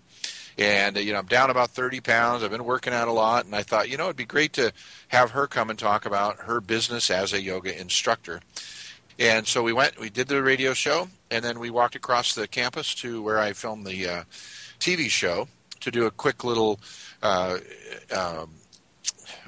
and 0.60 0.98
uh, 0.98 1.00
you 1.00 1.14
know 1.14 1.20
I'm 1.20 1.26
down 1.26 1.50
about 1.50 1.72
30 1.72 2.02
pounds. 2.02 2.44
I've 2.44 2.52
been 2.52 2.66
working 2.66 2.94
out 2.94 3.08
a 3.08 3.12
lot, 3.12 3.46
and 3.46 3.56
I 3.56 3.64
thought 3.64 3.90
you 3.90 3.98
know 3.98 4.06
it'd 4.06 4.16
be 4.16 4.26
great 4.26 4.54
to 4.54 4.72
have 5.08 5.32
her 5.32 5.48
come 5.48 5.70
and 5.70 5.80
talk 5.80 6.06
about 6.06 6.38
her 6.42 6.62
business 6.62 7.10
as 7.10 7.34
a 7.34 7.42
yoga 7.42 7.80
instructor. 7.80 8.42
And 9.18 9.46
so 9.46 9.64
we 9.64 9.74
went, 9.74 10.00
we 10.00 10.10
did 10.10 10.30
the 10.30 10.42
radio 10.42 10.74
show, 10.74 11.10
and 11.30 11.44
then 11.44 11.60
we 11.60 11.70
walked 11.70 11.96
across 11.96 12.36
the 12.36 12.48
campus 12.48 12.96
to 12.96 13.22
where 13.22 13.38
I 13.38 13.52
filmed 13.52 13.86
the 13.86 14.08
uh, 14.08 14.24
TV 14.80 15.10
show 15.10 15.50
to 15.82 15.92
do 15.92 16.06
a 16.06 16.12
quick 16.12 16.46
little, 16.46 16.80
uh, 17.22 17.58
um, 18.16 18.52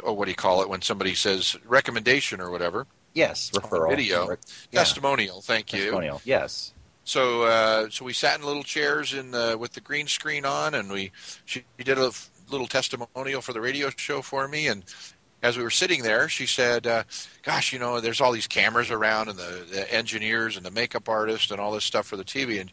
oh, 0.04 0.12
what 0.12 0.26
do 0.26 0.32
you 0.32 0.36
call 0.36 0.62
it 0.62 0.68
when 0.68 0.82
somebody 0.82 1.14
says 1.14 1.56
recommendation 1.66 2.42
or 2.42 2.52
whatever? 2.52 2.86
yes, 3.14 3.52
referral. 3.52 3.90
video. 3.90 4.30
Yeah, 4.30 4.36
Testimonial, 4.80 5.42
thank 5.42 5.74
you. 5.74 5.80
testimonial. 5.80 6.22
Yes. 6.26 6.71
So, 7.04 7.44
uh, 7.44 7.90
so 7.90 8.06
we 8.06 8.14
sat 8.14 8.40
in 8.40 8.46
little 8.46 8.64
chairs 8.64 9.14
in 9.14 9.32
the, 9.32 9.58
with 9.60 9.74
the 9.74 9.82
green 9.82 10.08
screen 10.08 10.46
on, 10.46 10.76
and 10.76 10.92
we 10.92 11.12
she 11.46 11.64
did 11.78 11.98
a 11.98 12.12
little 12.50 12.68
testimonial 12.68 13.42
for 13.42 13.54
the 13.54 13.62
radio 13.62 13.90
show 13.96 14.22
for 14.22 14.48
me. 14.48 14.68
And 14.68 14.84
as 15.42 15.58
we 15.58 15.64
were 15.64 15.72
sitting 15.72 16.04
there, 16.04 16.30
she 16.30 16.46
said, 16.46 16.86
uh, 16.86 17.04
"Gosh, 17.42 17.74
you 17.74 17.80
know, 17.80 18.00
there's 18.00 18.22
all 18.22 18.32
these 18.32 18.48
cameras 18.48 18.92
around, 18.92 19.30
and 19.30 19.40
the, 19.40 19.66
the 19.70 19.94
engineers 19.94 20.58
and 20.58 20.66
the 20.66 20.72
makeup 20.72 21.10
artist 21.10 21.52
and 21.52 21.60
all 21.60 21.72
this 21.72 21.86
stuff 21.86 22.06
for 22.06 22.18
the 22.18 22.24
TV." 22.24 22.62
And 22.62 22.72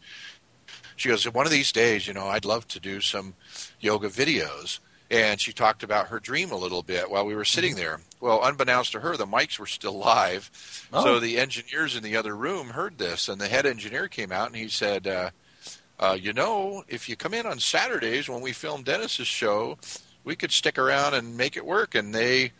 she 0.95 1.09
goes, 1.09 1.25
"One 1.25 1.45
of 1.47 1.51
these 1.51 1.71
days, 1.71 2.07
you 2.07 2.13
know, 2.13 2.27
I'd 2.27 2.45
love 2.45 2.67
to 2.69 2.79
do 2.79 3.01
some 3.01 3.33
yoga 3.79 4.09
videos." 4.09 4.79
And 5.11 5.41
she 5.41 5.53
talked 5.53 5.81
about 5.81 6.09
her 6.09 6.19
dream 6.19 6.51
a 6.51 6.55
little 6.55 6.83
bit 6.83 7.09
while 7.09 7.25
we 7.25 7.33
were 7.33 7.45
sitting 7.45 7.75
there. 7.75 8.01
Well, 8.19 8.43
unbeknownst 8.43 8.91
to 8.93 8.99
her, 8.99 9.15
the 9.15 9.25
mics 9.25 9.57
were 9.59 9.65
still 9.65 9.97
live. 9.97 10.51
Oh. 10.91 11.03
So 11.03 11.19
the 11.19 11.37
engineers 11.39 11.95
in 11.95 12.03
the 12.03 12.17
other 12.17 12.35
room 12.35 12.69
heard 12.71 12.97
this, 12.97 13.29
and 13.29 13.39
the 13.39 13.47
head 13.47 13.65
engineer 13.65 14.07
came 14.07 14.31
out 14.31 14.47
and 14.47 14.55
he 14.57 14.67
said, 14.67 15.07
uh, 15.07 15.29
uh, 15.99 16.17
"You 16.19 16.33
know, 16.33 16.83
if 16.87 17.07
you 17.07 17.15
come 17.15 17.33
in 17.33 17.45
on 17.45 17.59
Saturdays 17.59 18.27
when 18.27 18.41
we 18.41 18.51
film 18.51 18.83
Denis's 18.83 19.27
show, 19.27 19.77
we 20.23 20.35
could 20.35 20.51
stick 20.51 20.77
around 20.77 21.13
and 21.13 21.37
make 21.37 21.55
it 21.55 21.65
work." 21.65 21.95
And 21.95 22.13
they 22.13 22.51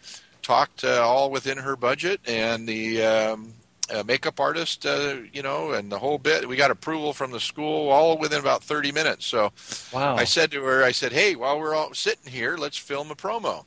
talked 0.41 0.84
uh, 0.86 1.02
all 1.02 1.30
within 1.30 1.58
her 1.58 1.76
budget, 1.76 2.22
and 2.26 2.67
the 2.67 3.04
um, 3.04 3.54
uh, 3.93 4.04
makeup 4.06 4.39
artist, 4.39 4.86
uh, 4.86 5.17
you 5.34 5.41
know, 5.41 5.72
and 5.72 5.91
the 5.91 6.00
whole 6.00 6.17
bit. 6.17 6.48
We 6.48 6.56
got 6.56 6.72
approval 6.72 7.12
from 7.13 7.32
the 7.32 7.39
school 7.39 7.89
all 7.89 8.17
within 8.17 8.39
about 8.39 8.63
30 8.63 8.91
minutes. 8.93 9.26
So 9.26 9.52
Wow. 9.91 10.15
I 10.15 10.24
said 10.24 10.52
to 10.52 10.63
her, 10.63 10.84
I 10.84 10.91
said, 10.93 11.12
"Hey, 11.12 11.36
while 11.36 11.60
we're 11.60 11.76
all 11.76 11.93
sitting 11.93 12.32
here, 12.32 12.56
let's 12.56 12.78
film 12.78 13.12
a 13.12 13.15
promo." 13.15 13.65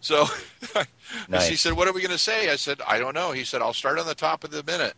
So 0.00 0.26
Nice. 1.28 1.60
said, 1.60 1.74
"What 1.74 1.88
are 1.88 1.92
we 1.92 2.00
going 2.00 2.10
to 2.10 2.18
say?" 2.18 2.50
I 2.50 2.56
said, 2.56 2.80
"I 2.86 2.98
don't 2.98 3.14
know." 3.14 3.32
He 3.32 3.44
said, 3.44 3.62
"I'll 3.62 3.74
start 3.74 3.98
on 3.98 4.06
the 4.06 4.14
top 4.14 4.44
of 4.44 4.50
the 4.50 4.62
minute." 4.62 4.94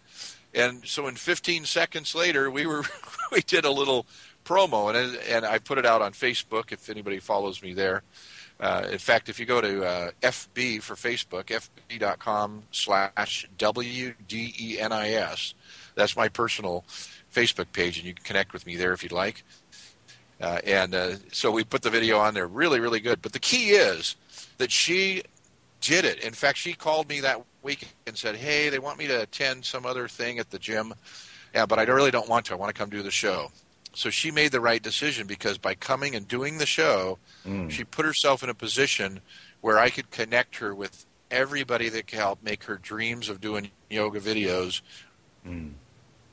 And 0.55 0.87
so, 0.87 1.07
in 1.09 1.15
15 1.17 1.65
seconds 1.65 2.15
later, 2.15 2.51
we 2.51 2.67
were 2.67 2.85
we 3.33 3.41
did 3.41 3.65
a 3.65 3.71
little 3.71 4.07
promo, 4.45 4.95
and 4.95 5.17
and 5.29 5.45
I 5.45 5.59
put 5.59 5.79
it 5.79 5.87
out 5.87 6.03
on 6.03 6.13
Facebook 6.13 6.73
if 6.73 6.89
anybody 6.89 7.19
follows 7.19 7.63
me 7.63 7.73
there. 7.73 8.03
Uh, 8.61 8.87
in 8.93 8.99
fact, 8.99 9.29
if 9.29 9.41
you 9.41 9.47
go 9.47 9.61
to 9.61 9.85
uh, 9.85 10.11
FB 10.23 10.83
for 10.83 10.95
Facebook, 10.95 11.47
fb.com 11.47 12.63
slash 12.71 13.49
WDENIS, 13.59 15.55
that's 15.97 16.17
my 16.17 16.29
personal 16.29 16.85
Facebook 17.35 17.73
page, 17.73 17.99
and 17.99 18.07
you 18.07 18.15
can 18.15 18.25
connect 18.25 18.53
with 18.53 18.65
me 18.65 18.77
there 18.77 18.93
if 18.93 19.03
you'd 19.03 19.11
like. 19.11 19.43
Uh, 20.41 20.61
and 20.65 20.95
uh, 20.95 21.17
so 21.33 21.51
we 21.51 21.65
put 21.65 21.83
the 21.83 21.91
video 21.91 22.19
on 22.19 22.35
there, 22.35 22.47
really, 22.47 22.79
really 22.79 23.01
good. 23.01 23.21
But 23.21 23.33
the 23.33 23.41
key 23.41 23.71
is 23.71 24.15
that 24.63 24.71
she 24.71 25.23
did 25.81 26.05
it. 26.05 26.21
In 26.21 26.33
fact, 26.33 26.57
she 26.57 26.73
called 26.73 27.09
me 27.09 27.19
that 27.21 27.43
week 27.63 27.89
and 28.07 28.17
said, 28.17 28.37
"Hey, 28.37 28.69
they 28.69 28.79
want 28.79 28.97
me 28.97 29.09
to 29.09 29.23
attend 29.23 29.65
some 29.65 29.85
other 29.85 30.07
thing 30.07 30.39
at 30.39 30.51
the 30.51 30.59
gym, 30.59 30.95
yeah, 31.53 31.67
but 31.67 31.81
I 31.81 31.83
really 31.83 32.13
don't 32.13 32.29
want 32.29 32.47
to. 32.47 32.53
I 32.53 32.57
want 32.57 32.73
to 32.73 32.79
come 32.79 32.89
do 32.89 33.03
the 33.03 33.11
show." 33.11 33.51
So 33.93 34.09
she 34.09 34.31
made 34.31 34.53
the 34.53 34.61
right 34.61 34.81
decision 34.81 35.27
because 35.27 35.59
by 35.59 35.75
coming 35.75 36.15
and 36.15 36.27
doing 36.29 36.59
the 36.59 36.65
show, 36.67 37.19
Mm. 37.45 37.71
she 37.71 37.83
put 37.85 38.07
herself 38.07 38.43
in 38.45 38.49
a 38.51 38.55
position 38.55 39.21
where 39.61 39.79
I 39.79 39.91
could 39.91 40.11
connect 40.13 40.57
her 40.57 40.73
with 40.75 41.05
everybody 41.31 41.89
that 41.89 42.07
can 42.07 42.19
help 42.21 42.41
make 42.43 42.65
her 42.65 42.77
dreams 42.79 43.29
of 43.29 43.41
doing 43.41 43.71
yoga 43.91 44.21
videos 44.21 44.81
Mm. 45.47 45.73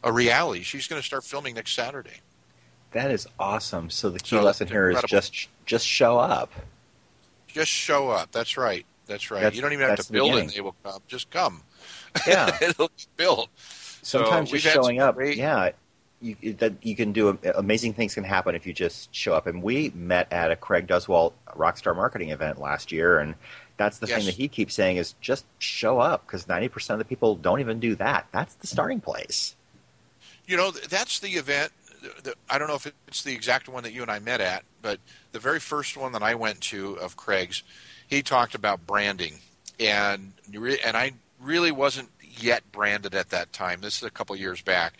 a 0.03 0.11
reality. 0.13 0.61
She's 0.61 0.85
going 0.87 1.01
to 1.01 1.05
start 1.05 1.25
filming 1.25 1.55
next 1.55 1.71
Saturday. 1.73 2.21
That 2.91 3.09
is 3.11 3.27
awesome. 3.39 3.89
So 3.89 4.09
the 4.11 4.19
key 4.19 4.35
So, 4.37 4.43
lesson 4.43 4.67
here 4.67 4.91
is 4.91 5.01
just 5.07 5.47
just 5.65 5.85
show 5.87 6.19
up. 6.19 6.51
Just 7.53 7.71
show 7.71 8.09
up. 8.09 8.31
That's 8.31 8.57
right. 8.57 8.85
That's 9.05 9.31
right. 9.31 9.41
That's- 9.41 9.55
you 9.55 9.62
don't 9.62 9.73
even 9.73 9.89
have 9.89 9.99
to 9.99 10.12
build 10.12 10.29
it. 10.29 10.31
beginning. 10.33 10.51
They 10.55 10.62
will 10.62 10.75
come. 10.83 11.01
Just 11.07 11.29
come. 11.31 11.63
Yeah. 12.27 12.55
It'll 12.62 12.88
be 12.89 13.03
built. 13.17 13.49
So 14.01 14.19
Sometimes 14.23 14.51
we've 14.51 14.62
just 14.62 14.75
showing 14.75 14.99
up. 15.01 15.15
great- 15.15 15.38
Yeah. 15.38 15.71
You, 16.21 16.35
that 16.55 16.73
you 16.85 16.97
can 16.97 17.13
do 17.13 17.39
amazing 17.55 17.93
things 17.93 18.13
can 18.13 18.25
happen 18.25 18.53
if 18.53 18.67
you 18.67 18.73
just 18.73 19.13
show 19.15 19.33
up. 19.33 19.47
And 19.47 19.63
we 19.63 19.89
met 19.95 20.31
at 20.33 20.51
a 20.51 20.55
Craig 20.57 20.85
Duswalt 20.85 21.31
Rockstar 21.55 21.95
Marketing 21.95 22.31
event 22.31 22.59
last 22.59 22.91
year, 22.91 23.19
and 23.19 23.35
that's 23.77 23.99
the 23.99 24.07
Yes. 24.07 24.17
thing 24.17 24.25
that 24.25 24.35
he 24.35 24.49
keeps 24.49 24.73
saying 24.73 24.97
is 24.97 25.15
just 25.21 25.45
show 25.59 25.99
up 26.01 26.25
because 26.27 26.45
ninety 26.45 26.67
percent 26.67 26.99
of 26.99 27.07
the 27.07 27.09
people 27.09 27.35
don't 27.38 27.62
even 27.62 27.79
do 27.79 27.95
that. 27.95 28.27
That's 28.33 28.53
the 28.55 28.67
starting 28.67 28.99
place. 28.99 29.55
You 30.45 30.57
know, 30.57 30.71
that's 30.71 31.19
the 31.21 31.29
event. 31.29 31.71
Th- 32.01 32.23
th- 32.23 32.35
I 32.49 32.57
don't 32.57 32.67
know 32.67 32.75
if 32.75 32.91
it's 33.07 33.23
the 33.23 33.33
exact 33.33 33.67
one 33.69 33.83
that 33.83 33.93
you 33.93 34.01
and 34.01 34.12
I 34.12 34.19
met 34.19 34.41
at, 34.41 34.63
but 34.81 34.99
the 35.31 35.39
very 35.39 35.60
first 35.60 35.97
one 35.97 36.12
that 36.13 36.23
I 36.23 36.35
went 36.35 36.62
to 36.62 36.93
of 36.93 37.17
Craig's, 37.17 37.63
he 38.08 38.21
talked 38.21 38.56
about 38.56 38.85
branding, 38.87 39.35
and 39.79 40.33
and 40.54 40.97
I 40.97 41.13
really 41.39 41.71
wasn't 41.71 42.10
yet 42.21 42.69
branded 42.71 43.15
at 43.15 43.29
that 43.29 43.54
time. 43.54 43.81
This 43.81 43.97
is 43.97 44.04
a 44.04 44.10
couple 44.12 44.35
years 44.35 44.62
back, 44.62 44.93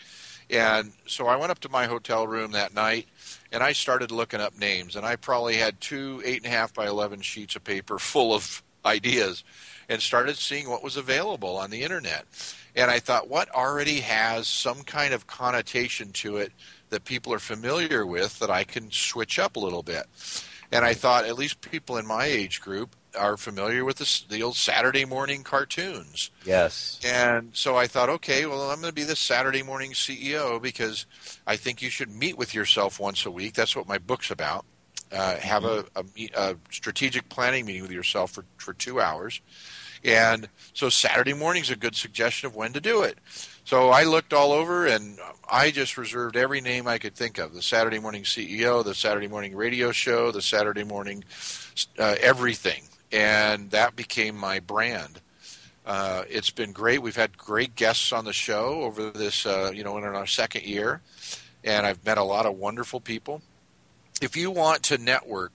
And 0.48 0.92
so 1.06 1.26
I 1.26 1.36
went 1.36 1.50
up 1.50 1.60
to 1.60 1.68
my 1.68 1.86
hotel 1.86 2.26
room 2.26 2.52
that 2.52 2.74
night 2.74 3.06
and 3.52 3.62
I 3.62 3.72
started 3.72 4.10
looking 4.10 4.40
up 4.40 4.58
names. 4.58 4.96
And 4.96 5.06
I 5.06 5.16
probably 5.16 5.56
had 5.56 5.80
two 5.80 6.22
eight 6.24 6.38
and 6.38 6.46
a 6.46 6.56
half 6.56 6.74
by 6.74 6.86
11 6.86 7.20
sheets 7.20 7.56
of 7.56 7.64
paper 7.64 7.98
full 8.00 8.34
of 8.34 8.62
ideas 8.84 9.44
and 9.88 10.00
started 10.00 10.36
seeing 10.36 10.68
what 10.68 10.82
was 10.82 10.96
available 10.96 11.56
on 11.56 11.70
the 11.70 11.82
internet. 11.82 12.24
And 12.74 12.90
I 12.90 13.00
thought, 13.00 13.28
what 13.28 13.50
already 13.50 14.00
has 14.00 14.46
some 14.46 14.82
kind 14.82 15.12
of 15.12 15.26
connotation 15.26 16.12
to 16.12 16.36
it 16.38 16.52
that 16.90 17.04
people 17.04 17.32
are 17.32 17.38
familiar 17.38 18.04
with 18.04 18.38
that 18.38 18.50
I 18.50 18.64
can 18.64 18.90
switch 18.90 19.38
up 19.38 19.56
a 19.56 19.60
little 19.60 19.82
bit? 19.82 20.04
And 20.72 20.84
I 20.84 20.94
thought, 20.94 21.24
at 21.24 21.36
least 21.36 21.60
people 21.60 21.96
in 21.96 22.06
my 22.06 22.26
age 22.26 22.60
group 22.60 22.94
are 23.18 23.36
familiar 23.36 23.84
with 23.84 23.96
the, 23.96 24.22
the 24.28 24.42
old 24.42 24.56
Saturday 24.56 25.04
morning 25.04 25.42
cartoons. 25.42 26.30
Yes. 26.44 27.00
And 27.04 27.50
so 27.52 27.76
I 27.76 27.86
thought, 27.86 28.08
okay, 28.08 28.46
well, 28.46 28.70
I'm 28.70 28.80
going 28.80 28.90
to 28.90 28.94
be 28.94 29.02
the 29.02 29.16
Saturday 29.16 29.62
morning 29.62 29.92
CEO 29.92 30.62
because 30.62 31.06
I 31.46 31.56
think 31.56 31.82
you 31.82 31.90
should 31.90 32.10
meet 32.10 32.38
with 32.38 32.54
yourself 32.54 33.00
once 33.00 33.26
a 33.26 33.30
week. 33.30 33.54
That's 33.54 33.74
what 33.74 33.88
my 33.88 33.98
book's 33.98 34.30
about. 34.30 34.64
Uh, 35.12 35.36
have 35.38 35.64
a, 35.64 35.84
a, 35.96 36.04
a, 36.36 36.56
strategic 36.70 37.28
planning 37.28 37.66
meeting 37.66 37.82
with 37.82 37.90
yourself 37.90 38.30
for, 38.30 38.44
for 38.58 38.72
two 38.72 39.00
hours. 39.00 39.40
And 40.04 40.48
so 40.72 40.88
Saturday 40.88 41.32
morning 41.32 41.62
is 41.62 41.70
a 41.70 41.76
good 41.76 41.96
suggestion 41.96 42.46
of 42.46 42.54
when 42.54 42.72
to 42.74 42.80
do 42.80 43.02
it. 43.02 43.18
So 43.70 43.90
I 43.90 44.02
looked 44.02 44.32
all 44.32 44.50
over 44.50 44.84
and 44.88 45.16
I 45.48 45.70
just 45.70 45.96
reserved 45.96 46.36
every 46.36 46.60
name 46.60 46.88
I 46.88 46.98
could 46.98 47.14
think 47.14 47.38
of 47.38 47.54
the 47.54 47.62
Saturday 47.62 48.00
morning 48.00 48.24
CEO, 48.24 48.82
the 48.82 48.96
Saturday 48.96 49.28
morning 49.28 49.54
radio 49.54 49.92
show, 49.92 50.32
the 50.32 50.42
Saturday 50.42 50.82
morning 50.82 51.22
uh, 51.96 52.16
everything 52.20 52.82
and 53.12 53.70
that 53.70 53.94
became 53.94 54.36
my 54.36 54.58
brand. 54.58 55.20
Uh, 55.86 56.24
it's 56.28 56.50
been 56.50 56.72
great. 56.72 57.00
We've 57.00 57.14
had 57.14 57.38
great 57.38 57.76
guests 57.76 58.12
on 58.12 58.24
the 58.24 58.32
show 58.32 58.82
over 58.82 59.10
this, 59.10 59.46
uh, 59.46 59.70
you 59.72 59.84
know, 59.84 59.96
in 59.98 60.02
our 60.02 60.26
second 60.26 60.64
year, 60.64 61.00
and 61.62 61.86
I've 61.86 62.04
met 62.04 62.18
a 62.18 62.24
lot 62.24 62.46
of 62.46 62.56
wonderful 62.56 62.98
people. 62.98 63.40
If 64.20 64.36
you 64.36 64.50
want 64.50 64.82
to 64.82 64.98
network 64.98 65.52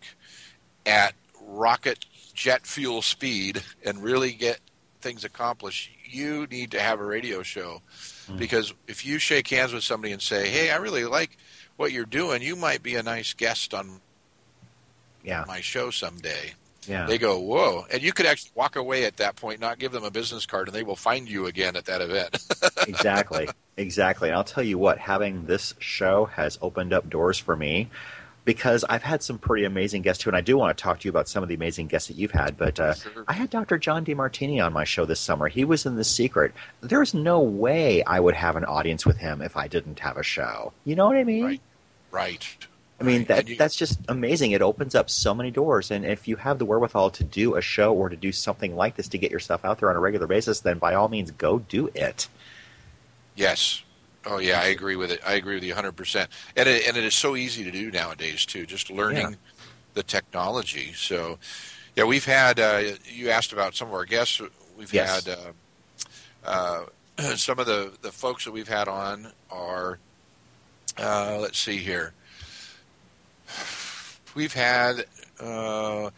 at 0.85 1.15
rocket 1.41 2.05
jet 2.33 2.65
fuel 2.65 3.01
speed 3.01 3.61
and 3.83 4.01
really 4.01 4.31
get 4.31 4.61
things 5.05 5.23
accomplished, 5.23 5.91
you 6.03 6.47
need 6.47 6.71
to 6.71 6.79
have 6.79 6.99
a 6.99 7.05
radio 7.05 7.43
show. 7.43 7.81
Mm. 8.27 8.39
Because 8.39 8.73
if 8.87 9.05
you 9.05 9.19
shake 9.19 9.47
hands 9.47 9.71
with 9.71 9.83
somebody 9.83 10.11
and 10.11 10.21
say, 10.21 10.49
"Hey, 10.49 10.71
I 10.71 10.77
really 10.77 11.05
like 11.05 11.37
what 11.77 11.91
you're 11.91 12.05
doing," 12.05 12.41
you 12.41 12.55
might 12.55 12.81
be 12.81 12.95
a 12.95 13.03
nice 13.03 13.33
guest 13.33 13.73
on 13.73 14.01
yeah. 15.23 15.43
my 15.47 15.61
show 15.61 15.91
someday. 15.91 16.53
Yeah. 16.87 17.05
They 17.07 17.17
go, 17.17 17.39
whoa. 17.39 17.85
And 17.91 18.03
you 18.03 18.13
could 18.13 18.27
actually 18.27 18.51
walk 18.53 18.75
away 18.75 19.05
at 19.05 19.17
that 19.17 19.35
point, 19.35 19.59
not 19.59 19.79
give 19.79 19.91
them 19.91 20.03
a 20.03 20.11
business 20.11 20.45
card, 20.45 20.67
and 20.67 20.75
they 20.75 20.83
will 20.83 20.95
find 20.95 21.27
you 21.27 21.47
again 21.47 21.75
at 21.75 21.85
that 21.85 22.01
event. 22.01 22.37
exactly. 22.87 23.49
Exactly. 23.75 24.29
And 24.29 24.37
I'll 24.37 24.43
tell 24.43 24.63
you 24.63 24.77
what, 24.77 24.99
having 24.99 25.45
this 25.45 25.73
show 25.79 26.25
has 26.25 26.59
opened 26.61 26.93
up 26.93 27.09
doors 27.09 27.39
for 27.39 27.55
me 27.55 27.89
because 28.45 28.85
I've 28.87 29.03
had 29.03 29.23
some 29.23 29.39
pretty 29.39 29.65
amazing 29.65 30.03
guests 30.03 30.23
too, 30.23 30.29
and 30.29 30.37
I 30.37 30.41
do 30.41 30.55
want 30.55 30.77
to 30.77 30.81
talk 30.81 30.99
to 30.99 31.05
you 31.05 31.09
about 31.09 31.27
some 31.27 31.43
of 31.43 31.49
the 31.49 31.55
amazing 31.55 31.87
guests 31.87 32.07
that 32.07 32.15
you've 32.15 32.31
had. 32.31 32.55
But 32.57 32.79
uh, 32.79 32.93
sure. 32.93 33.25
I 33.27 33.33
had 33.33 33.49
Dr. 33.49 33.77
John 33.77 34.05
Demartini 34.05 34.63
on 34.63 34.71
my 34.71 34.83
show 34.83 35.05
this 35.05 35.19
summer. 35.19 35.47
He 35.47 35.65
was 35.65 35.85
in 35.85 35.95
The 35.95 36.03
Secret. 36.03 36.53
There's 36.81 37.13
no 37.13 37.41
way 37.41 38.03
I 38.03 38.19
would 38.19 38.35
have 38.35 38.55
an 38.55 38.63
audience 38.63 39.05
with 39.05 39.17
him 39.17 39.41
if 39.41 39.57
I 39.57 39.67
didn't 39.67 39.99
have 39.99 40.17
a 40.17 40.23
show. 40.23 40.71
You 40.85 40.95
know 40.95 41.07
what 41.07 41.17
I 41.17 41.23
mean? 41.23 41.43
Right. 41.43 41.61
Right. 42.11 42.67
I 42.97 43.03
mean 43.03 43.25
that 43.25 43.45
that's 43.57 43.75
just 43.75 43.99
amazing. 44.07 44.51
It 44.51 44.61
opens 44.61 44.95
up 44.95 45.09
so 45.09 45.35
many 45.35 45.51
doors, 45.51 45.91
and 45.91 46.05
if 46.05 46.29
you 46.29 46.37
have 46.37 46.59
the 46.59 46.65
wherewithal 46.65 47.09
to 47.11 47.25
do 47.25 47.55
a 47.55 47.61
show 47.61 47.93
or 47.93 48.07
to 48.07 48.15
do 48.15 48.31
something 48.31 48.73
like 48.73 48.95
this 48.95 49.09
to 49.09 49.17
get 49.17 49.31
yourself 49.31 49.65
out 49.65 49.79
there 49.79 49.89
on 49.89 49.97
a 49.97 49.99
regular 49.99 50.27
basis, 50.27 50.61
then 50.61 50.77
by 50.77 50.93
all 50.93 51.09
means, 51.09 51.31
go 51.31 51.59
do 51.59 51.89
it. 51.93 52.29
Yes. 53.35 53.83
Oh 54.25 54.39
yeah, 54.39 54.59
I 54.59 54.65
agree 54.65 54.95
with 54.95 55.11
it. 55.11 55.19
I 55.25 55.33
agree 55.33 55.55
with 55.55 55.63
you 55.63 55.71
100. 55.71 55.91
percent 55.93 56.29
And 56.55 56.67
it, 56.67 56.87
and 56.87 56.97
it 56.97 57.03
is 57.03 57.15
so 57.15 57.35
easy 57.35 57.63
to 57.63 57.71
do 57.71 57.91
nowadays 57.91 58.45
too. 58.45 58.65
Just 58.65 58.89
learning 58.89 59.31
yeah. 59.31 59.35
the 59.93 60.03
technology. 60.03 60.93
So 60.93 61.37
yeah, 61.95 62.05
we've 62.05 62.25
had. 62.25 62.59
Uh, 62.59 62.81
you 63.05 63.29
asked 63.29 63.53
about 63.53 63.75
some 63.75 63.87
of 63.87 63.93
our 63.93 64.05
guests. 64.05 64.41
We've 64.77 64.93
yes. 64.93 65.25
had 65.25 65.37
uh, 66.45 66.85
uh, 67.17 67.35
some 67.35 67.59
of 67.59 67.65
the 67.65 67.93
the 68.01 68.11
folks 68.11 68.45
that 68.45 68.51
we've 68.51 68.67
had 68.67 68.87
on 68.87 69.31
are. 69.51 69.99
Uh, 70.97 71.37
let's 71.41 71.59
see 71.59 71.77
here 71.77 72.13
we've 74.35 74.53
had. 74.53 75.05
Uh, 75.39 76.11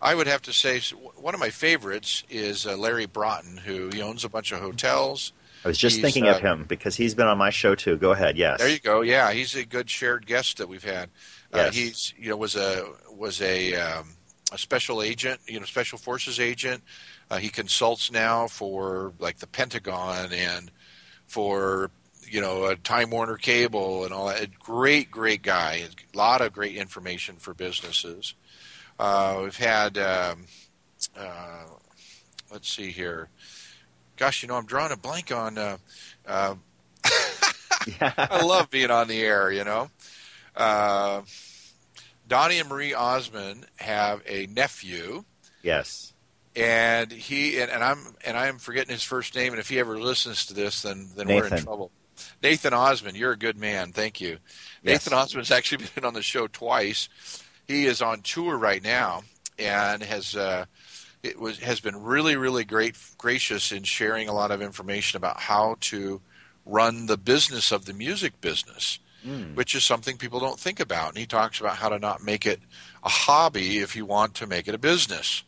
I 0.00 0.14
would 0.14 0.26
have 0.26 0.42
to 0.42 0.52
say 0.52 0.80
one 1.16 1.32
of 1.32 1.40
my 1.40 1.50
favorites 1.50 2.24
is 2.28 2.66
uh, 2.66 2.76
Larry 2.76 3.06
Broughton, 3.06 3.56
who 3.58 3.88
he 3.88 4.02
owns 4.02 4.24
a 4.24 4.28
bunch 4.28 4.52
of 4.52 4.60
hotels. 4.60 5.32
I 5.64 5.68
was 5.68 5.78
just 5.78 5.96
he's, 5.96 6.02
thinking 6.02 6.26
uh, 6.26 6.32
of 6.32 6.40
him 6.40 6.64
because 6.68 6.96
he's 6.96 7.14
been 7.14 7.26
on 7.26 7.38
my 7.38 7.50
show 7.50 7.74
too. 7.74 7.96
Go 7.96 8.12
ahead, 8.12 8.36
yes. 8.36 8.58
There 8.58 8.68
you 8.68 8.80
go. 8.80 9.02
Yeah, 9.02 9.32
he's 9.32 9.54
a 9.54 9.64
good 9.64 9.88
shared 9.88 10.26
guest 10.26 10.58
that 10.58 10.68
we've 10.68 10.84
had. 10.84 11.10
Uh, 11.52 11.70
he's 11.70 12.14
you 12.18 12.30
know 12.30 12.36
was 12.36 12.56
a 12.56 12.86
was 13.10 13.40
a 13.42 13.74
um, 13.74 14.08
a 14.52 14.58
special 14.58 15.02
agent, 15.02 15.40
you 15.46 15.60
know, 15.60 15.66
special 15.66 15.98
forces 15.98 16.40
agent. 16.40 16.82
Uh, 17.30 17.36
he 17.38 17.48
consults 17.48 18.10
now 18.10 18.46
for 18.46 19.12
like 19.18 19.38
the 19.38 19.46
Pentagon 19.46 20.32
and 20.32 20.70
for 21.26 21.90
you 22.32 22.40
know, 22.40 22.64
a 22.64 22.76
Time 22.76 23.10
Warner 23.10 23.36
Cable 23.36 24.04
and 24.04 24.12
all 24.12 24.28
that. 24.28 24.58
Great, 24.58 25.10
great 25.10 25.42
guy. 25.42 25.82
A 25.84 26.16
lot 26.16 26.40
of 26.40 26.54
great 26.54 26.76
information 26.76 27.36
for 27.36 27.52
businesses. 27.52 28.34
Uh, 28.98 29.40
we've 29.42 29.56
had, 29.56 29.98
um, 29.98 30.46
uh, 31.14 31.64
let's 32.50 32.72
see 32.72 32.90
here. 32.90 33.28
Gosh, 34.22 34.44
you 34.44 34.48
know, 34.48 34.54
I'm 34.54 34.66
drawing 34.66 34.92
a 34.92 34.96
blank 34.96 35.32
on. 35.32 35.58
Uh, 35.58 35.78
uh 36.24 36.54
I 38.00 38.44
love 38.44 38.70
being 38.70 38.92
on 38.92 39.08
the 39.08 39.20
air. 39.20 39.50
You 39.50 39.64
know, 39.64 39.90
uh, 40.56 41.22
Donnie 42.28 42.60
and 42.60 42.68
Marie 42.68 42.94
Osmond 42.94 43.66
have 43.78 44.22
a 44.24 44.46
nephew. 44.46 45.24
Yes 45.64 46.12
and 46.54 47.10
he 47.10 47.58
and, 47.60 47.68
and, 47.68 47.82
I'm 47.82 47.98
and 48.24 48.36
I'm 48.36 48.58
forgetting 48.58 48.92
his 48.92 49.02
first 49.02 49.34
name. 49.34 49.54
And 49.54 49.58
if 49.58 49.68
he 49.68 49.80
ever 49.80 49.98
listens 49.98 50.46
to 50.46 50.54
this, 50.54 50.82
then 50.82 51.08
then 51.16 51.26
Nathan. 51.26 51.50
we're 51.50 51.56
in 51.56 51.64
trouble. 51.64 51.90
Nathan 52.44 52.74
Osmond, 52.74 53.16
you're 53.16 53.32
a 53.32 53.36
good 53.36 53.56
man. 53.56 53.90
Thank 53.90 54.20
you. 54.20 54.38
Yes. 54.84 55.04
Nathan 55.04 55.14
Osmond's 55.14 55.50
actually 55.50 55.86
been 55.96 56.04
on 56.04 56.14
the 56.14 56.22
show 56.22 56.46
twice. 56.46 57.08
He 57.66 57.86
is 57.86 58.00
on 58.00 58.20
tour 58.20 58.56
right 58.56 58.84
now 58.84 59.22
and 59.58 60.00
has 60.04 60.36
uh, 60.36 60.66
it 61.22 61.38
was 61.38 61.58
has 61.60 61.80
been 61.80 62.02
really 62.02 62.36
really 62.36 62.64
great 62.64 62.96
gracious 63.18 63.72
in 63.72 63.82
sharing 63.82 64.28
a 64.28 64.32
lot 64.32 64.50
of 64.50 64.62
information 64.62 65.16
about 65.16 65.40
how 65.40 65.76
to 65.80 66.20
run 66.64 67.06
the 67.06 67.16
business 67.16 67.72
of 67.72 67.84
the 67.86 67.92
music 67.92 68.40
business, 68.40 68.98
mm. 69.26 69.54
which 69.54 69.74
is 69.74 69.84
something 69.84 70.16
people 70.16 70.38
don't 70.38 70.60
think 70.60 70.78
about. 70.78 71.08
And 71.08 71.18
he 71.18 71.26
talks 71.26 71.58
about 71.58 71.76
how 71.76 71.88
to 71.88 71.98
not 71.98 72.22
make 72.22 72.46
it 72.46 72.60
a 73.02 73.08
hobby 73.08 73.78
if 73.78 73.96
you 73.96 74.06
want 74.06 74.34
to 74.34 74.46
make 74.46 74.68
it 74.68 74.74
a 74.74 74.78
business. 74.78 75.42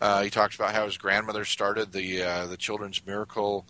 Uh, 0.00 0.22
he 0.22 0.30
talks 0.30 0.54
about 0.54 0.74
how 0.74 0.86
his 0.86 0.96
grandmother 0.96 1.44
started 1.44 1.92
the 1.92 2.22
uh, 2.22 2.46
the 2.46 2.56
Children's 2.56 3.04
Miracle 3.04 3.66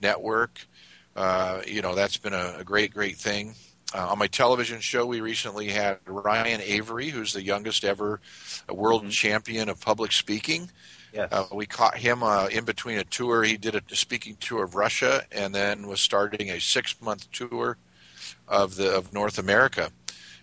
Network 0.00 0.66
uh, 1.14 1.60
you 1.66 1.82
know, 1.82 1.94
that's 1.94 2.16
been 2.16 2.32
a, 2.32 2.56
a 2.58 2.64
great, 2.64 2.94
great 2.94 3.16
thing. 3.16 3.54
Uh, 3.94 4.08
on 4.08 4.18
my 4.18 4.26
television 4.26 4.80
show, 4.80 5.04
we 5.04 5.20
recently 5.20 5.68
had 5.68 5.98
Ryan 6.06 6.60
Avery, 6.62 7.10
who's 7.10 7.32
the 7.32 7.42
youngest 7.42 7.84
ever 7.84 8.20
world 8.68 9.02
mm-hmm. 9.02 9.10
champion 9.10 9.68
of 9.68 9.80
public 9.80 10.12
speaking. 10.12 10.70
Yes. 11.12 11.28
Uh, 11.30 11.44
we 11.52 11.66
caught 11.66 11.98
him 11.98 12.22
uh, 12.22 12.46
in 12.46 12.64
between 12.64 12.98
a 12.98 13.04
tour. 13.04 13.42
He 13.42 13.58
did 13.58 13.74
a 13.74 13.82
speaking 13.94 14.36
tour 14.40 14.64
of 14.64 14.74
Russia, 14.74 15.24
and 15.30 15.54
then 15.54 15.86
was 15.86 16.00
starting 16.00 16.50
a 16.50 16.60
six-month 16.60 17.30
tour 17.32 17.76
of 18.48 18.76
the 18.76 18.96
of 18.96 19.12
North 19.12 19.38
America. 19.38 19.90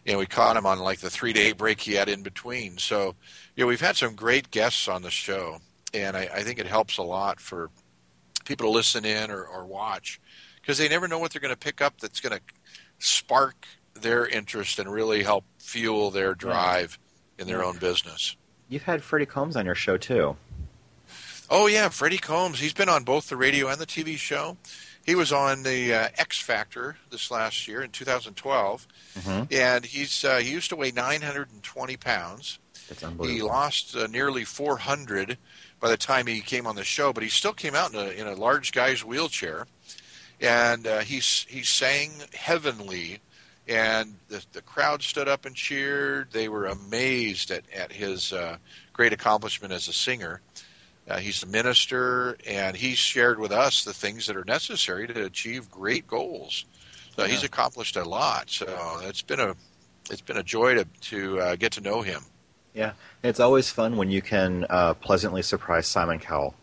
And 0.05 0.19
we 0.19 0.27
caught 0.27 0.57
him 0.57 0.65
on 0.65 0.79
like 0.79 0.99
the 0.99 1.09
three-day 1.09 1.53
break 1.53 1.81
he 1.81 1.93
had 1.93 2.07
in 2.07 2.21
between. 2.21 2.77
So, 2.77 3.15
yeah, 3.55 3.65
we've 3.65 3.81
had 3.81 3.97
some 3.97 4.15
great 4.15 4.51
guests 4.51 4.87
on 4.87 5.01
the 5.01 5.09
show, 5.09 5.59
and 5.93 6.15
I, 6.15 6.29
I 6.33 6.43
think 6.43 6.59
it 6.59 6.67
helps 6.67 6.97
a 6.97 7.03
lot 7.03 7.39
for 7.39 7.71
people 8.45 8.67
to 8.67 8.71
listen 8.71 9.05
in 9.05 9.31
or, 9.31 9.43
or 9.43 9.65
watch 9.65 10.19
because 10.61 10.77
they 10.77 10.87
never 10.87 11.07
know 11.07 11.19
what 11.19 11.31
they're 11.31 11.41
going 11.41 11.53
to 11.53 11.59
pick 11.59 11.81
up 11.81 11.99
that's 11.99 12.19
going 12.19 12.35
to 12.37 12.41
spark 12.99 13.65
their 13.93 14.27
interest 14.27 14.79
and 14.79 14.91
really 14.91 15.23
help 15.23 15.45
fuel 15.57 16.11
their 16.11 16.35
drive 16.35 16.99
in 17.37 17.47
their 17.47 17.63
own 17.63 17.77
business. 17.77 18.35
You've 18.67 18.83
had 18.83 19.03
Freddie 19.03 19.25
Combs 19.25 19.55
on 19.55 19.65
your 19.65 19.75
show 19.75 19.97
too. 19.97 20.35
Oh 21.49 21.67
yeah, 21.67 21.89
Freddie 21.89 22.17
Combs. 22.17 22.59
He's 22.59 22.73
been 22.73 22.89
on 22.89 23.03
both 23.03 23.29
the 23.29 23.35
radio 23.35 23.67
and 23.67 23.79
the 23.79 23.87
TV 23.87 24.17
show. 24.17 24.57
He 25.03 25.15
was 25.15 25.31
on 25.31 25.63
the 25.63 25.93
uh, 25.93 26.09
X 26.17 26.39
Factor 26.39 26.97
this 27.09 27.31
last 27.31 27.67
year 27.67 27.81
in 27.81 27.89
2012, 27.89 28.87
mm-hmm. 29.17 29.43
and 29.51 29.85
he's 29.85 30.23
uh, 30.23 30.37
he 30.37 30.51
used 30.51 30.69
to 30.69 30.75
weigh 30.75 30.91
920 30.91 31.97
pounds. 31.97 32.59
That's 32.87 33.03
unbelievable. 33.03 33.47
He 33.47 33.51
lost 33.51 33.95
uh, 33.95 34.07
nearly 34.07 34.43
400 34.43 35.37
by 35.79 35.89
the 35.89 35.97
time 35.97 36.27
he 36.27 36.41
came 36.41 36.67
on 36.67 36.75
the 36.75 36.83
show, 36.83 37.11
but 37.11 37.23
he 37.23 37.29
still 37.29 37.53
came 37.53 37.73
out 37.73 37.93
in 37.93 37.99
a, 37.99 38.09
in 38.09 38.27
a 38.27 38.35
large 38.35 38.71
guy's 38.71 39.03
wheelchair 39.03 39.65
and 40.41 40.87
uh, 40.87 40.99
he 40.99 41.15
he 41.17 41.63
sang 41.63 42.11
heavenly, 42.33 43.19
and 43.67 44.15
the 44.29 44.43
the 44.53 44.61
crowd 44.61 45.03
stood 45.03 45.27
up 45.27 45.45
and 45.45 45.55
cheered. 45.55 46.31
They 46.31 46.49
were 46.49 46.65
amazed 46.67 47.51
at 47.51 47.63
at 47.75 47.91
his 47.91 48.33
uh, 48.33 48.57
great 48.93 49.13
accomplishment 49.13 49.73
as 49.73 49.87
a 49.87 49.93
singer. 49.93 50.41
Uh, 51.09 51.17
he's 51.17 51.41
a 51.41 51.47
minister, 51.47 52.37
and 52.45 52.77
he 52.77 52.93
shared 52.93 53.39
with 53.39 53.51
us 53.51 53.83
the 53.83 53.93
things 53.93 54.27
that 54.27 54.37
are 54.37 54.45
necessary 54.45 55.07
to 55.07 55.25
achieve 55.25 55.69
great 55.71 56.07
goals. 56.07 56.65
So 57.15 57.25
he's 57.25 57.43
accomplished 57.43 57.97
a 57.97 58.05
lot. 58.05 58.49
So 58.49 58.99
it's 59.03 59.21
been 59.21 59.39
a 59.39 59.55
it's 60.09 60.21
been 60.21 60.37
a 60.37 60.43
joy 60.43 60.75
to 60.75 60.85
to 60.85 61.39
uh, 61.41 61.55
get 61.55 61.73
to 61.73 61.81
know 61.81 62.01
him. 62.01 62.21
Yeah, 62.73 62.93
it's 63.23 63.39
always 63.39 63.69
fun 63.69 63.97
when 63.97 64.11
you 64.11 64.21
can 64.21 64.65
uh, 64.69 64.93
pleasantly 64.93 65.41
surprise 65.41 65.87
Simon 65.87 66.19
Cowell. 66.19 66.53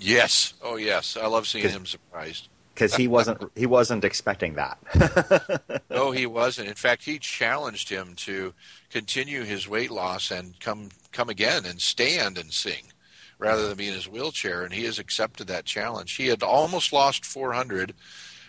Yes. 0.00 0.54
Oh, 0.62 0.76
yes. 0.76 1.16
I 1.20 1.26
love 1.26 1.46
seeing 1.46 1.68
him 1.68 1.86
surprised 1.86 2.48
because 2.74 2.94
he 2.94 3.08
wasn't 3.08 3.50
he 3.56 3.66
wasn't 3.66 4.04
expecting 4.04 4.54
that. 4.54 5.82
no, 5.90 6.10
he 6.10 6.26
wasn't. 6.26 6.68
In 6.68 6.74
fact, 6.74 7.04
he 7.04 7.18
challenged 7.18 7.88
him 7.88 8.14
to 8.16 8.54
continue 8.90 9.44
his 9.44 9.68
weight 9.68 9.90
loss 9.90 10.30
and 10.30 10.58
come 10.60 10.90
come 11.12 11.28
again 11.28 11.64
and 11.64 11.80
stand 11.80 12.38
and 12.38 12.52
sing 12.52 12.84
rather 13.38 13.66
than 13.66 13.76
be 13.76 13.88
in 13.88 13.94
his 13.94 14.08
wheelchair, 14.08 14.62
and 14.62 14.72
he 14.72 14.84
has 14.84 14.98
accepted 14.98 15.48
that 15.48 15.64
challenge. 15.64 16.12
He 16.12 16.28
had 16.28 16.42
almost 16.42 16.92
lost 16.92 17.26
400 17.26 17.92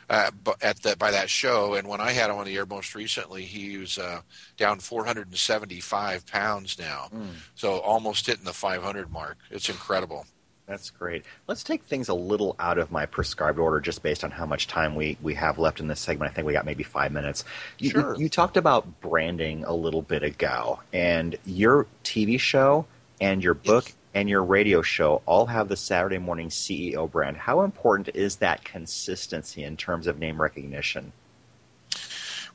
uh, 0.10 0.30
at 0.62 0.84
that 0.84 1.00
by 1.00 1.12
that 1.12 1.30
show, 1.30 1.74
and 1.74 1.88
when 1.88 2.00
I 2.02 2.12
had 2.12 2.30
him 2.30 2.38
on 2.38 2.46
the 2.46 2.56
air 2.56 2.66
most 2.66 2.94
recently, 2.94 3.44
he 3.44 3.78
was 3.78 3.98
uh, 3.98 4.22
down 4.58 4.80
475 4.80 6.28
pounds 6.28 6.78
now, 6.78 7.10
mm. 7.14 7.30
so 7.56 7.80
almost 7.80 8.28
hitting 8.28 8.46
the 8.46 8.54
500 8.54 9.12
mark. 9.12 9.38
It's 9.50 9.70
incredible. 9.70 10.26
That's 10.66 10.90
great. 10.92 11.26
Let's 11.48 11.64
take 11.64 11.84
things 11.84 12.08
a 12.08 12.14
little 12.14 12.56
out 12.58 12.78
of 12.78 12.90
my 12.90 13.06
prescribed 13.06 13.60
order 13.60 13.82
just 13.82 14.02
based 14.02 14.24
on 14.24 14.32
how 14.32 14.46
much 14.46 14.68
time 14.68 14.96
we, 14.96 15.18
we 15.22 15.34
have 15.34 15.60
left 15.60 15.82
in 15.82 15.88
this 15.88 16.00
segment. 16.00 16.32
I 16.32 16.34
think 16.34 16.48
we 16.48 16.54
got 16.54 16.66
maybe 16.66 16.84
five 16.84 17.12
minutes. 17.12 17.44
You, 17.80 17.90
sure. 17.90 18.16
you, 18.16 18.24
you 18.24 18.30
talked 18.30 18.56
about 18.56 19.02
branding 19.02 19.66
a 19.66 19.74
little 19.74 20.02
bit 20.02 20.24
ago, 20.24 20.80
and 20.94 21.38
your 21.46 21.88
TV 22.06 22.40
show 22.40 22.86
and 23.20 23.44
your 23.44 23.56
book 23.56 23.86
yes. 23.88 23.96
and 24.14 24.30
your 24.30 24.44
radio 24.44 24.82
show 24.82 25.22
all 25.26 25.48
have 25.48 25.68
the 25.68 25.76
Saturday 25.76 26.18
Morning 26.18 26.48
CEO 26.48 27.12
brand. 27.12 27.36
How 27.36 27.64
important 27.64 28.16
is 28.16 28.38
that 28.38 28.64
consistency 28.64 29.64
in 29.64 29.76
terms 29.76 30.08
of 30.08 30.18
name 30.18 30.42
recognition? 30.42 31.12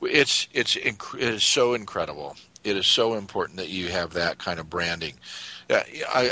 It's, 0.00 0.48
it's, 0.54 0.76
inc- 0.76 1.14
it 1.14 1.34
is 1.34 1.44
so 1.44 1.74
incredible. 1.74 2.36
It 2.64 2.76
is 2.76 2.86
so 2.86 3.14
important 3.14 3.58
that 3.58 3.68
you 3.68 3.88
have 3.88 4.14
that 4.14 4.38
kind 4.38 4.58
of 4.58 4.70
branding 4.70 5.14
uh, 5.70 5.82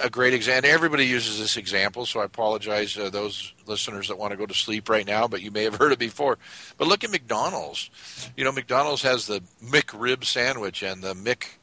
a 0.03 0.11
great 0.11 0.34
example. 0.34 0.70
Everybody 0.70 1.07
uses 1.07 1.39
this 1.39 1.57
example, 1.57 2.07
so 2.07 2.20
I 2.20 2.24
apologize 2.24 2.97
uh, 2.97 3.11
those 3.11 3.53
listeners 3.66 4.09
that 4.09 4.18
want 4.18 4.30
to 4.30 4.37
go 4.37 4.47
to 4.47 4.55
sleep 4.55 4.89
right 4.89 5.07
now, 5.07 5.28
but 5.28 5.43
you 5.43 5.51
may 5.51 5.64
have 5.64 5.74
heard 5.78 5.93
it 5.93 5.99
before. 5.99 6.39
But 6.78 6.89
look 6.89 7.05
at 7.05 7.11
McDonald's. 7.11 7.91
You 8.37 8.45
know, 8.45 8.53
McDonald's 8.53 9.03
has 9.03 9.26
the 9.26 9.43
McRib 9.62 10.24
sandwich 10.24 10.82
and 10.82 11.03
the 11.03 11.14
Mc 11.14 11.59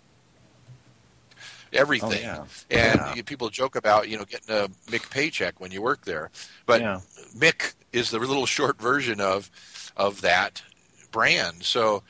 everything. 1.73 2.25
Oh, 2.25 2.45
yeah. 2.69 2.89
And 2.91 3.01
yeah. 3.17 3.21
people 3.25 3.49
joke 3.49 3.75
about, 3.75 4.07
you 4.07 4.17
know, 4.17 4.25
getting 4.25 4.55
a 4.55 4.67
Mick 4.91 5.09
paycheck 5.09 5.59
when 5.59 5.71
you 5.71 5.81
work 5.81 6.05
there. 6.05 6.29
But 6.65 6.81
yeah. 6.81 6.99
Mick 7.35 7.73
is 7.91 8.11
the 8.11 8.19
little 8.19 8.45
short 8.57 8.79
version 8.79 9.19
of 9.19 9.49
of 9.95 10.21
that 10.21 10.63
brand. 11.11 11.63
So 11.63 12.03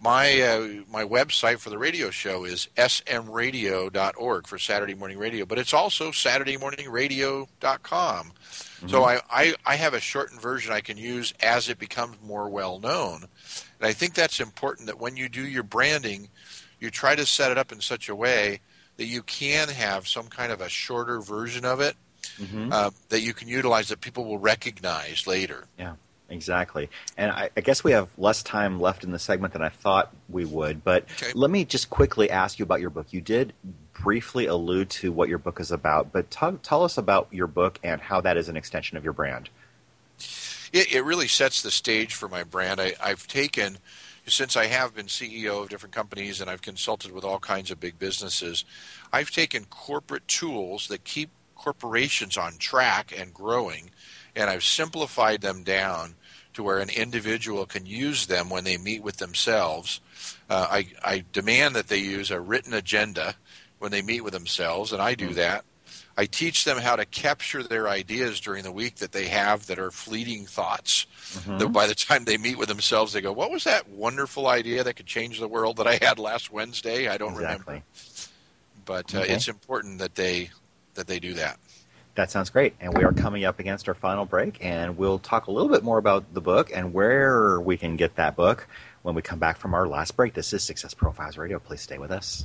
my 0.00 0.40
uh, 0.40 0.68
my 0.90 1.04
website 1.04 1.58
for 1.58 1.70
the 1.70 1.78
radio 1.78 2.10
show 2.10 2.44
is 2.44 2.68
smradio.org 2.76 4.46
for 4.46 4.58
Saturday 4.58 4.94
Morning 4.94 5.18
Radio, 5.18 5.44
but 5.44 5.58
it's 5.58 5.74
also 5.74 6.10
SaturdayMorningRadio.com. 6.10 8.32
Mm-hmm. 8.78 8.88
So 8.88 9.04
I, 9.04 9.20
I, 9.30 9.54
I 9.66 9.76
have 9.76 9.94
a 9.94 10.00
shortened 10.00 10.40
version 10.40 10.72
I 10.72 10.80
can 10.80 10.96
use 10.96 11.34
as 11.40 11.68
it 11.68 11.78
becomes 11.78 12.16
more 12.22 12.48
well 12.48 12.78
known. 12.78 13.24
And 13.80 13.88
I 13.88 13.92
think 13.92 14.14
that's 14.14 14.40
important 14.40 14.86
that 14.86 15.00
when 15.00 15.16
you 15.16 15.28
do 15.28 15.44
your 15.44 15.64
branding, 15.64 16.28
you 16.78 16.90
try 16.90 17.16
to 17.16 17.26
set 17.26 17.50
it 17.50 17.58
up 17.58 17.72
in 17.72 17.80
such 17.80 18.08
a 18.08 18.14
way 18.14 18.60
that 18.96 19.06
you 19.06 19.22
can 19.22 19.68
have 19.68 20.06
some 20.06 20.28
kind 20.28 20.52
of 20.52 20.60
a 20.60 20.68
shorter 20.68 21.20
version 21.20 21.64
of 21.64 21.80
it 21.80 21.96
mm-hmm. 22.40 22.72
uh, 22.72 22.90
that 23.08 23.20
you 23.20 23.34
can 23.34 23.48
utilize 23.48 23.88
that 23.88 24.00
people 24.00 24.24
will 24.24 24.38
recognize 24.38 25.26
later. 25.26 25.66
Yeah. 25.78 25.94
Exactly. 26.30 26.90
And 27.16 27.30
I, 27.30 27.50
I, 27.56 27.62
guess 27.62 27.82
we 27.82 27.92
have 27.92 28.08
less 28.18 28.42
time 28.42 28.80
left 28.80 29.02
in 29.02 29.12
the 29.12 29.18
segment 29.18 29.54
than 29.54 29.62
I 29.62 29.70
thought 29.70 30.14
we 30.28 30.44
would. 30.44 30.84
But 30.84 31.04
okay. 31.12 31.32
let 31.34 31.50
me 31.50 31.64
just 31.64 31.88
quickly 31.88 32.30
ask 32.30 32.58
you 32.58 32.64
about 32.64 32.80
your 32.80 32.90
book. 32.90 33.06
You 33.12 33.22
did 33.22 33.54
briefly 33.94 34.46
allude 34.46 34.90
to 34.90 35.10
what 35.10 35.28
your 35.28 35.38
book 35.38 35.58
is 35.58 35.72
about, 35.72 36.12
but 36.12 36.30
t- 36.30 36.58
tell 36.62 36.84
us 36.84 36.98
about 36.98 37.28
your 37.30 37.46
book 37.46 37.78
and 37.82 38.00
how 38.00 38.20
that 38.20 38.36
is 38.36 38.48
an 38.48 38.56
extension 38.56 38.98
of 38.98 39.04
your 39.04 39.14
brand. 39.14 39.48
It, 40.72 40.92
it 40.92 41.04
really 41.04 41.28
sets 41.28 41.62
the 41.62 41.70
stage 41.70 42.14
for 42.14 42.28
my 42.28 42.44
brand. 42.44 42.78
I, 42.78 42.92
I've 43.02 43.26
taken, 43.26 43.78
since 44.26 44.54
I 44.54 44.66
have 44.66 44.94
been 44.94 45.06
CEO 45.06 45.62
of 45.62 45.70
different 45.70 45.94
companies 45.94 46.42
and 46.42 46.50
I've 46.50 46.62
consulted 46.62 47.10
with 47.10 47.24
all 47.24 47.38
kinds 47.38 47.70
of 47.70 47.80
big 47.80 47.98
businesses, 47.98 48.66
I've 49.12 49.30
taken 49.30 49.64
corporate 49.64 50.28
tools 50.28 50.88
that 50.88 51.04
keep 51.04 51.30
corporations 51.56 52.36
on 52.36 52.58
track 52.58 53.14
and 53.18 53.32
growing 53.32 53.90
and 54.38 54.48
I've 54.48 54.64
simplified 54.64 55.40
them 55.40 55.64
down 55.64 56.14
to 56.58 56.64
where 56.64 56.80
an 56.80 56.90
individual 56.90 57.66
can 57.66 57.86
use 57.86 58.26
them 58.26 58.50
when 58.50 58.64
they 58.64 58.76
meet 58.76 59.00
with 59.00 59.18
themselves. 59.18 60.00
Uh, 60.50 60.66
I, 60.68 60.88
I, 61.04 61.24
demand 61.32 61.76
that 61.76 61.86
they 61.86 61.98
use 61.98 62.32
a 62.32 62.40
written 62.40 62.74
agenda 62.74 63.36
when 63.78 63.92
they 63.92 64.02
meet 64.02 64.24
with 64.24 64.32
themselves, 64.32 64.92
and 64.92 65.00
I 65.00 65.14
do 65.14 65.26
mm-hmm. 65.26 65.34
that. 65.34 65.64
I 66.16 66.26
teach 66.26 66.64
them 66.64 66.78
how 66.78 66.96
to 66.96 67.04
capture 67.04 67.62
their 67.62 67.88
ideas 67.88 68.40
during 68.40 68.64
the 68.64 68.72
week 68.72 68.96
that 68.96 69.12
they 69.12 69.28
have 69.28 69.68
that 69.68 69.78
are 69.78 69.92
fleeting 69.92 70.46
thoughts. 70.46 71.06
Mm-hmm. 71.34 71.58
That 71.58 71.68
by 71.68 71.86
the 71.86 71.94
time 71.94 72.24
they 72.24 72.38
meet 72.38 72.58
with 72.58 72.68
themselves, 72.68 73.12
they 73.12 73.20
go, 73.20 73.30
"What 73.30 73.52
was 73.52 73.62
that 73.62 73.88
wonderful 73.88 74.48
idea 74.48 74.82
that 74.82 74.94
could 74.96 75.06
change 75.06 75.38
the 75.38 75.46
world 75.46 75.76
that 75.76 75.86
I 75.86 76.00
had 76.02 76.18
last 76.18 76.50
Wednesday?" 76.50 77.06
I 77.06 77.18
don't 77.18 77.34
exactly. 77.34 77.64
remember. 77.66 77.84
But 78.84 79.14
uh, 79.14 79.20
okay. 79.20 79.32
it's 79.32 79.46
important 79.46 80.00
that 80.00 80.16
they 80.16 80.50
that 80.94 81.06
they 81.06 81.20
do 81.20 81.34
that. 81.34 81.60
That 82.18 82.32
sounds 82.32 82.50
great. 82.50 82.74
And 82.80 82.98
we 82.98 83.04
are 83.04 83.12
coming 83.12 83.44
up 83.44 83.60
against 83.60 83.88
our 83.88 83.94
final 83.94 84.24
break, 84.24 84.58
and 84.60 84.98
we'll 84.98 85.20
talk 85.20 85.46
a 85.46 85.52
little 85.52 85.68
bit 85.68 85.84
more 85.84 85.98
about 85.98 86.34
the 86.34 86.40
book 86.40 86.68
and 86.74 86.92
where 86.92 87.60
we 87.60 87.76
can 87.76 87.94
get 87.94 88.16
that 88.16 88.34
book 88.34 88.66
when 89.02 89.14
we 89.14 89.22
come 89.22 89.38
back 89.38 89.56
from 89.56 89.72
our 89.72 89.86
last 89.86 90.16
break. 90.16 90.34
This 90.34 90.52
is 90.52 90.64
Success 90.64 90.94
Profiles 90.94 91.38
Radio. 91.38 91.60
Please 91.60 91.80
stay 91.80 91.96
with 91.96 92.10
us. 92.10 92.44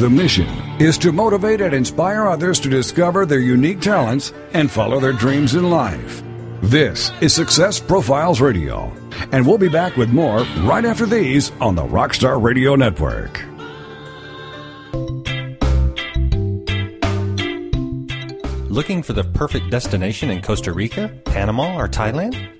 The 0.00 0.08
mission 0.08 0.48
is 0.80 0.96
to 0.96 1.12
motivate 1.12 1.60
and 1.60 1.74
inspire 1.74 2.26
others 2.26 2.58
to 2.60 2.70
discover 2.70 3.26
their 3.26 3.38
unique 3.38 3.82
talents 3.82 4.32
and 4.54 4.70
follow 4.70 4.98
their 4.98 5.12
dreams 5.12 5.54
in 5.54 5.68
life. 5.68 6.22
This 6.62 7.12
is 7.20 7.34
Success 7.34 7.78
Profiles 7.78 8.40
Radio, 8.40 8.90
and 9.30 9.46
we'll 9.46 9.58
be 9.58 9.68
back 9.68 9.98
with 9.98 10.08
more 10.08 10.44
right 10.60 10.86
after 10.86 11.04
these 11.04 11.52
on 11.60 11.74
the 11.74 11.82
Rockstar 11.82 12.42
Radio 12.42 12.76
Network. 12.76 13.44
Looking 18.70 19.02
for 19.02 19.12
the 19.12 19.30
perfect 19.34 19.70
destination 19.70 20.30
in 20.30 20.40
Costa 20.40 20.72
Rica, 20.72 21.08
Panama, 21.26 21.76
or 21.76 21.88
Thailand? 21.88 22.59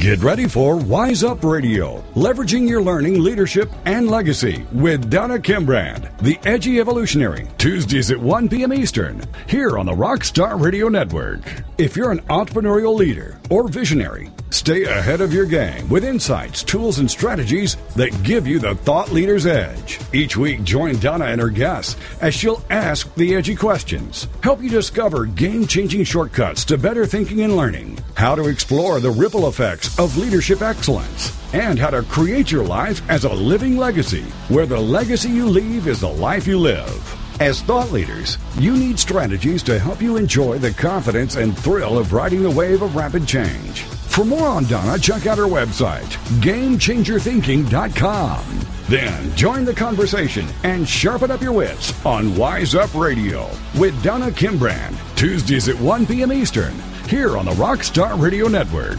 Get 0.00 0.20
ready 0.20 0.48
for 0.48 0.76
Wise 0.76 1.22
Up 1.22 1.44
Radio, 1.44 2.02
leveraging 2.14 2.66
your 2.66 2.80
learning, 2.80 3.22
leadership, 3.22 3.70
and 3.84 4.08
legacy 4.08 4.64
with 4.72 5.10
Donna 5.10 5.38
Kimbrand, 5.38 6.16
the 6.20 6.38
Edgy 6.48 6.80
Evolutionary, 6.80 7.46
Tuesdays 7.58 8.10
at 8.10 8.18
1 8.18 8.48
p.m. 8.48 8.72
Eastern, 8.72 9.22
here 9.46 9.76
on 9.76 9.84
the 9.84 9.92
Rockstar 9.92 10.58
Radio 10.58 10.88
Network. 10.88 11.42
If 11.76 11.98
you're 11.98 12.12
an 12.12 12.20
entrepreneurial 12.30 12.96
leader 12.96 13.39
or 13.50 13.68
visionary, 13.68 14.30
stay 14.50 14.84
ahead 14.84 15.20
of 15.20 15.34
your 15.34 15.44
game 15.44 15.88
with 15.88 16.04
insights, 16.04 16.62
tools, 16.62 16.98
and 16.98 17.10
strategies 17.10 17.76
that 17.96 18.22
give 18.22 18.46
you 18.46 18.58
the 18.58 18.74
thought 18.76 19.12
leader's 19.12 19.44
edge. 19.44 20.00
Each 20.12 20.36
week, 20.36 20.62
join 20.62 20.98
Donna 20.98 21.26
and 21.26 21.40
her 21.40 21.50
guests 21.50 21.96
as 22.22 22.32
she'll 22.32 22.64
ask 22.70 23.12
the 23.16 23.34
edgy 23.34 23.54
questions, 23.54 24.28
help 24.42 24.62
you 24.62 24.70
discover 24.70 25.26
game 25.26 25.66
changing 25.66 26.04
shortcuts 26.04 26.64
to 26.64 26.78
better 26.78 27.04
thinking 27.04 27.42
and 27.42 27.56
learning, 27.56 27.98
how 28.14 28.34
to 28.34 28.48
explore 28.48 29.00
the 29.00 29.10
ripple 29.10 29.48
effects 29.48 29.98
of 29.98 30.16
leadership 30.16 30.62
excellence 30.62 31.36
and 31.52 31.78
how 31.78 31.90
to 31.90 32.02
create 32.04 32.50
your 32.50 32.64
life 32.64 33.02
as 33.10 33.24
a 33.24 33.32
living 33.32 33.76
legacy, 33.76 34.22
where 34.48 34.66
the 34.66 34.78
legacy 34.78 35.28
you 35.28 35.46
leave 35.46 35.88
is 35.88 36.00
the 36.00 36.08
life 36.08 36.46
you 36.46 36.58
live. 36.58 37.19
As 37.40 37.60
thought 37.62 37.90
leaders, 37.90 38.38
you 38.58 38.76
need 38.76 38.98
strategies 38.98 39.62
to 39.62 39.78
help 39.78 40.02
you 40.02 40.18
enjoy 40.18 40.58
the 40.58 40.72
confidence 40.72 41.36
and 41.36 41.56
thrill 41.56 41.98
of 41.98 42.12
riding 42.12 42.42
the 42.42 42.50
wave 42.50 42.82
of 42.82 42.94
rapid 42.94 43.26
change. 43.26 43.80
For 43.80 44.26
more 44.26 44.46
on 44.46 44.64
Donna, 44.64 44.98
check 44.98 45.26
out 45.26 45.38
her 45.38 45.44
website, 45.44 46.04
GameChangerThinking.com. 46.42 48.44
Then 48.90 49.34
join 49.36 49.64
the 49.64 49.72
conversation 49.72 50.46
and 50.64 50.86
sharpen 50.86 51.30
up 51.30 51.40
your 51.40 51.52
wits 51.52 51.94
on 52.04 52.36
Wise 52.36 52.74
Up 52.74 52.94
Radio 52.94 53.48
with 53.78 54.02
Donna 54.02 54.30
Kimbrand, 54.30 54.98
Tuesdays 55.16 55.70
at 55.70 55.80
1 55.80 56.04
p.m. 56.04 56.34
Eastern, 56.34 56.74
here 57.08 57.38
on 57.38 57.46
the 57.46 57.52
Rockstar 57.52 58.20
Radio 58.20 58.48
Network. 58.48 58.98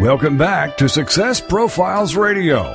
Welcome 0.00 0.38
back 0.38 0.78
to 0.78 0.88
Success 0.88 1.42
Profiles 1.42 2.16
Radio. 2.16 2.74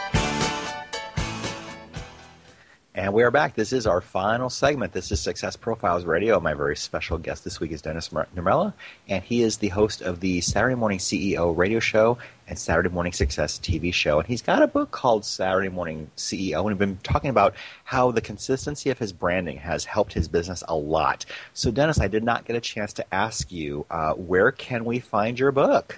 And 2.93 3.13
we 3.13 3.23
are 3.23 3.31
back. 3.31 3.55
This 3.55 3.71
is 3.71 3.87
our 3.87 4.01
final 4.01 4.49
segment. 4.49 4.91
This 4.91 5.13
is 5.13 5.21
Success 5.21 5.55
Profiles 5.55 6.03
Radio. 6.03 6.37
My 6.41 6.53
very 6.53 6.75
special 6.75 7.17
guest 7.17 7.45
this 7.45 7.57
week 7.57 7.71
is 7.71 7.81
Denis 7.81 8.09
Nurmela, 8.09 8.73
and 9.07 9.23
he 9.23 9.43
is 9.43 9.55
the 9.55 9.69
host 9.69 10.01
of 10.01 10.19
the 10.19 10.41
Saturday 10.41 10.75
Morning 10.75 10.99
CEO 10.99 11.55
radio 11.55 11.79
show 11.79 12.17
and 12.49 12.59
Saturday 12.59 12.89
Morning 12.89 13.13
Success 13.13 13.57
TV 13.57 13.93
show. 13.93 14.19
And 14.19 14.27
he's 14.27 14.41
got 14.41 14.61
a 14.61 14.67
book 14.67 14.91
called 14.91 15.23
Saturday 15.23 15.69
Morning 15.69 16.11
CEO, 16.17 16.57
and 16.57 16.65
we've 16.65 16.77
been 16.77 16.97
talking 16.97 17.29
about 17.29 17.55
how 17.85 18.11
the 18.11 18.19
consistency 18.19 18.89
of 18.89 18.99
his 18.99 19.13
branding 19.13 19.59
has 19.59 19.85
helped 19.85 20.11
his 20.11 20.27
business 20.27 20.61
a 20.67 20.75
lot. 20.75 21.25
So, 21.53 21.71
Denis, 21.71 22.01
I 22.01 22.09
did 22.09 22.25
not 22.25 22.43
get 22.43 22.57
a 22.57 22.61
chance 22.61 22.91
to 22.93 23.13
ask 23.15 23.53
you 23.53 23.85
uh, 23.89 24.15
where 24.15 24.51
can 24.51 24.83
we 24.83 24.99
find 24.99 25.39
your 25.39 25.53
book? 25.53 25.95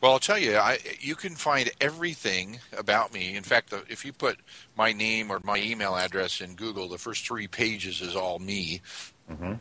Well, 0.00 0.12
I'll 0.12 0.18
tell 0.18 0.38
you, 0.38 0.56
I, 0.56 0.78
you 1.00 1.14
can 1.14 1.34
find 1.34 1.70
everything 1.80 2.60
about 2.76 3.14
me. 3.14 3.34
In 3.36 3.42
fact, 3.42 3.72
if 3.88 4.04
you 4.04 4.12
put 4.12 4.38
my 4.76 4.92
name 4.92 5.30
or 5.30 5.40
my 5.42 5.58
email 5.58 5.96
address 5.96 6.40
in 6.40 6.54
Google, 6.54 6.88
the 6.88 6.98
first 6.98 7.26
three 7.26 7.48
pages 7.48 8.00
is 8.02 8.14
all 8.14 8.38
me. 8.38 8.82
Mm-hmm. 9.30 9.54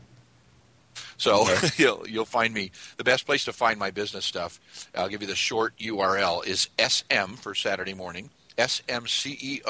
So 1.18 1.44
okay. 1.44 1.70
you'll 1.78 2.08
you'll 2.08 2.26
find 2.26 2.54
me. 2.54 2.72
The 2.98 3.04
best 3.04 3.26
place 3.26 3.46
to 3.46 3.54
find 3.54 3.80
my 3.80 3.92
business 3.92 4.26
stuff, 4.26 4.60
I'll 4.94 5.10
give 5.10 5.22
you 5.22 5.28
the 5.28 5.36
short 5.36 5.78
URL 5.78 6.46
is 6.46 6.70
sm 6.78 7.34
for 7.36 7.56
Saturday 7.56 7.94
morning, 7.94 8.30
smceo.org. 8.58 9.64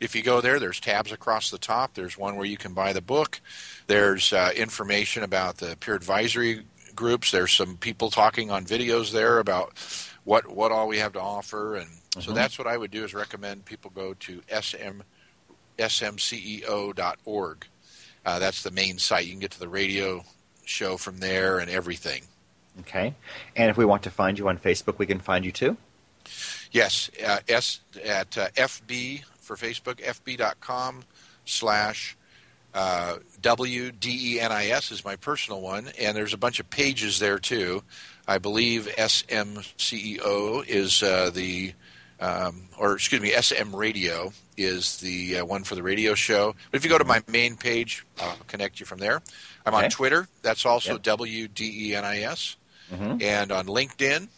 If 0.00 0.14
you 0.16 0.22
go 0.22 0.40
there, 0.40 0.58
there's 0.58 0.80
tabs 0.80 1.12
across 1.12 1.50
the 1.50 1.58
top. 1.58 1.92
There's 1.92 2.16
one 2.16 2.36
where 2.36 2.46
you 2.46 2.56
can 2.56 2.72
buy 2.72 2.94
the 2.94 3.02
book. 3.02 3.42
There's 3.86 4.32
uh, 4.32 4.50
information 4.56 5.22
about 5.22 5.58
the 5.58 5.76
peer 5.78 5.94
advisory 5.94 6.62
groups. 7.00 7.30
There's 7.30 7.52
some 7.52 7.78
people 7.78 8.10
talking 8.10 8.50
on 8.50 8.66
videos 8.66 9.10
there 9.10 9.38
about 9.38 9.72
what 10.24 10.46
what 10.54 10.70
all 10.70 10.86
we 10.86 10.98
have 10.98 11.14
to 11.14 11.20
offer, 11.20 11.76
and 11.76 11.88
mm-hmm. 11.88 12.20
so 12.20 12.32
that's 12.32 12.58
what 12.58 12.68
I 12.68 12.76
would 12.76 12.90
do 12.90 13.02
is 13.04 13.14
recommend 13.14 13.64
people 13.64 13.90
go 13.92 14.14
to 14.14 14.42
sm 14.60 15.00
smceo.org. 15.78 17.66
Uh, 18.26 18.38
that's 18.38 18.62
the 18.62 18.70
main 18.70 18.98
site. 18.98 19.24
You 19.24 19.30
can 19.30 19.40
get 19.40 19.52
to 19.52 19.58
the 19.58 19.68
radio 19.68 20.22
show 20.66 20.98
from 20.98 21.18
there 21.18 21.58
and 21.58 21.70
everything. 21.70 22.24
Okay. 22.80 23.14
And 23.56 23.70
if 23.70 23.78
we 23.78 23.86
want 23.86 24.02
to 24.02 24.10
find 24.10 24.38
you 24.38 24.46
on 24.48 24.58
Facebook, 24.58 24.98
we 24.98 25.06
can 25.06 25.20
find 25.20 25.42
you 25.42 25.52
too? 25.52 25.78
Yes. 26.70 27.10
Uh, 27.26 27.38
S 27.48 27.80
at 28.04 28.36
uh, 28.36 28.48
FB 28.50 29.24
for 29.40 29.56
Facebook, 29.56 29.96
fb.com 30.04 31.04
slash 31.46 32.14
uh, 32.74 33.16
WDENIS 33.40 34.92
is 34.92 35.04
my 35.04 35.16
personal 35.16 35.60
one, 35.60 35.88
and 35.98 36.16
there's 36.16 36.34
a 36.34 36.38
bunch 36.38 36.60
of 36.60 36.70
pages 36.70 37.18
there 37.18 37.38
too. 37.38 37.82
I 38.28 38.38
believe 38.38 38.88
SMCEO 38.96 40.66
is 40.66 41.02
uh, 41.02 41.30
the, 41.34 41.72
um, 42.20 42.68
or 42.78 42.94
excuse 42.94 43.20
me, 43.20 43.32
SM 43.32 43.74
Radio 43.74 44.32
is 44.56 44.98
the 44.98 45.38
uh, 45.38 45.44
one 45.44 45.64
for 45.64 45.74
the 45.74 45.82
radio 45.82 46.14
show. 46.14 46.54
But 46.70 46.76
if 46.76 46.84
you 46.84 46.90
go 46.90 46.98
to 46.98 47.04
my 47.04 47.22
main 47.26 47.56
page, 47.56 48.06
I'll 48.20 48.36
connect 48.46 48.78
you 48.78 48.86
from 48.86 48.98
there. 48.98 49.22
I'm 49.66 49.74
okay. 49.74 49.84
on 49.84 49.90
Twitter. 49.90 50.28
That's 50.42 50.64
also 50.64 50.92
yep. 50.92 51.02
WDENIS. 51.02 52.56
Mm-hmm. 52.92 53.22
And 53.22 53.52
on 53.52 53.66
LinkedIn 53.66 54.28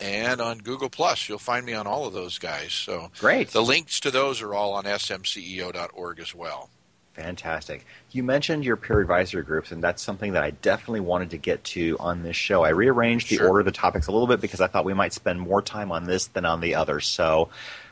and 0.00 0.40
on 0.40 0.58
Google 0.58 0.88
Plus. 0.88 1.28
You'll 1.28 1.38
find 1.38 1.66
me 1.66 1.74
on 1.74 1.86
all 1.86 2.06
of 2.06 2.12
those 2.12 2.38
guys. 2.38 2.72
So 2.72 3.10
great. 3.18 3.48
The 3.48 3.62
links 3.62 4.00
to 4.00 4.10
those 4.10 4.40
are 4.42 4.54
all 4.54 4.72
on 4.74 4.84
smceo.org 4.84 6.20
as 6.20 6.34
well. 6.34 6.70
Fantastic. 7.14 7.84
You 8.12 8.22
mentioned 8.22 8.64
your 8.64 8.76
peer 8.76 9.00
advisory 9.00 9.42
groups, 9.42 9.72
and 9.72 9.82
that's 9.82 10.02
something 10.02 10.32
that 10.32 10.44
I 10.44 10.52
definitely 10.52 11.00
wanted 11.00 11.30
to 11.30 11.38
get 11.38 11.62
to 11.64 11.96
on 11.98 12.22
this 12.22 12.36
show. 12.36 12.62
I 12.62 12.68
rearranged 12.68 13.28
the 13.28 13.36
sure. 13.36 13.48
order 13.48 13.60
of 13.60 13.66
the 13.66 13.72
topics 13.72 14.06
a 14.06 14.12
little 14.12 14.28
bit 14.28 14.40
because 14.40 14.60
I 14.60 14.68
thought 14.68 14.84
we 14.84 14.94
might 14.94 15.12
spend 15.12 15.40
more 15.40 15.60
time 15.60 15.90
on 15.90 16.04
this 16.04 16.28
than 16.28 16.44
on 16.44 16.60
the 16.60 16.76
other. 16.76 17.00
So, 17.00 17.48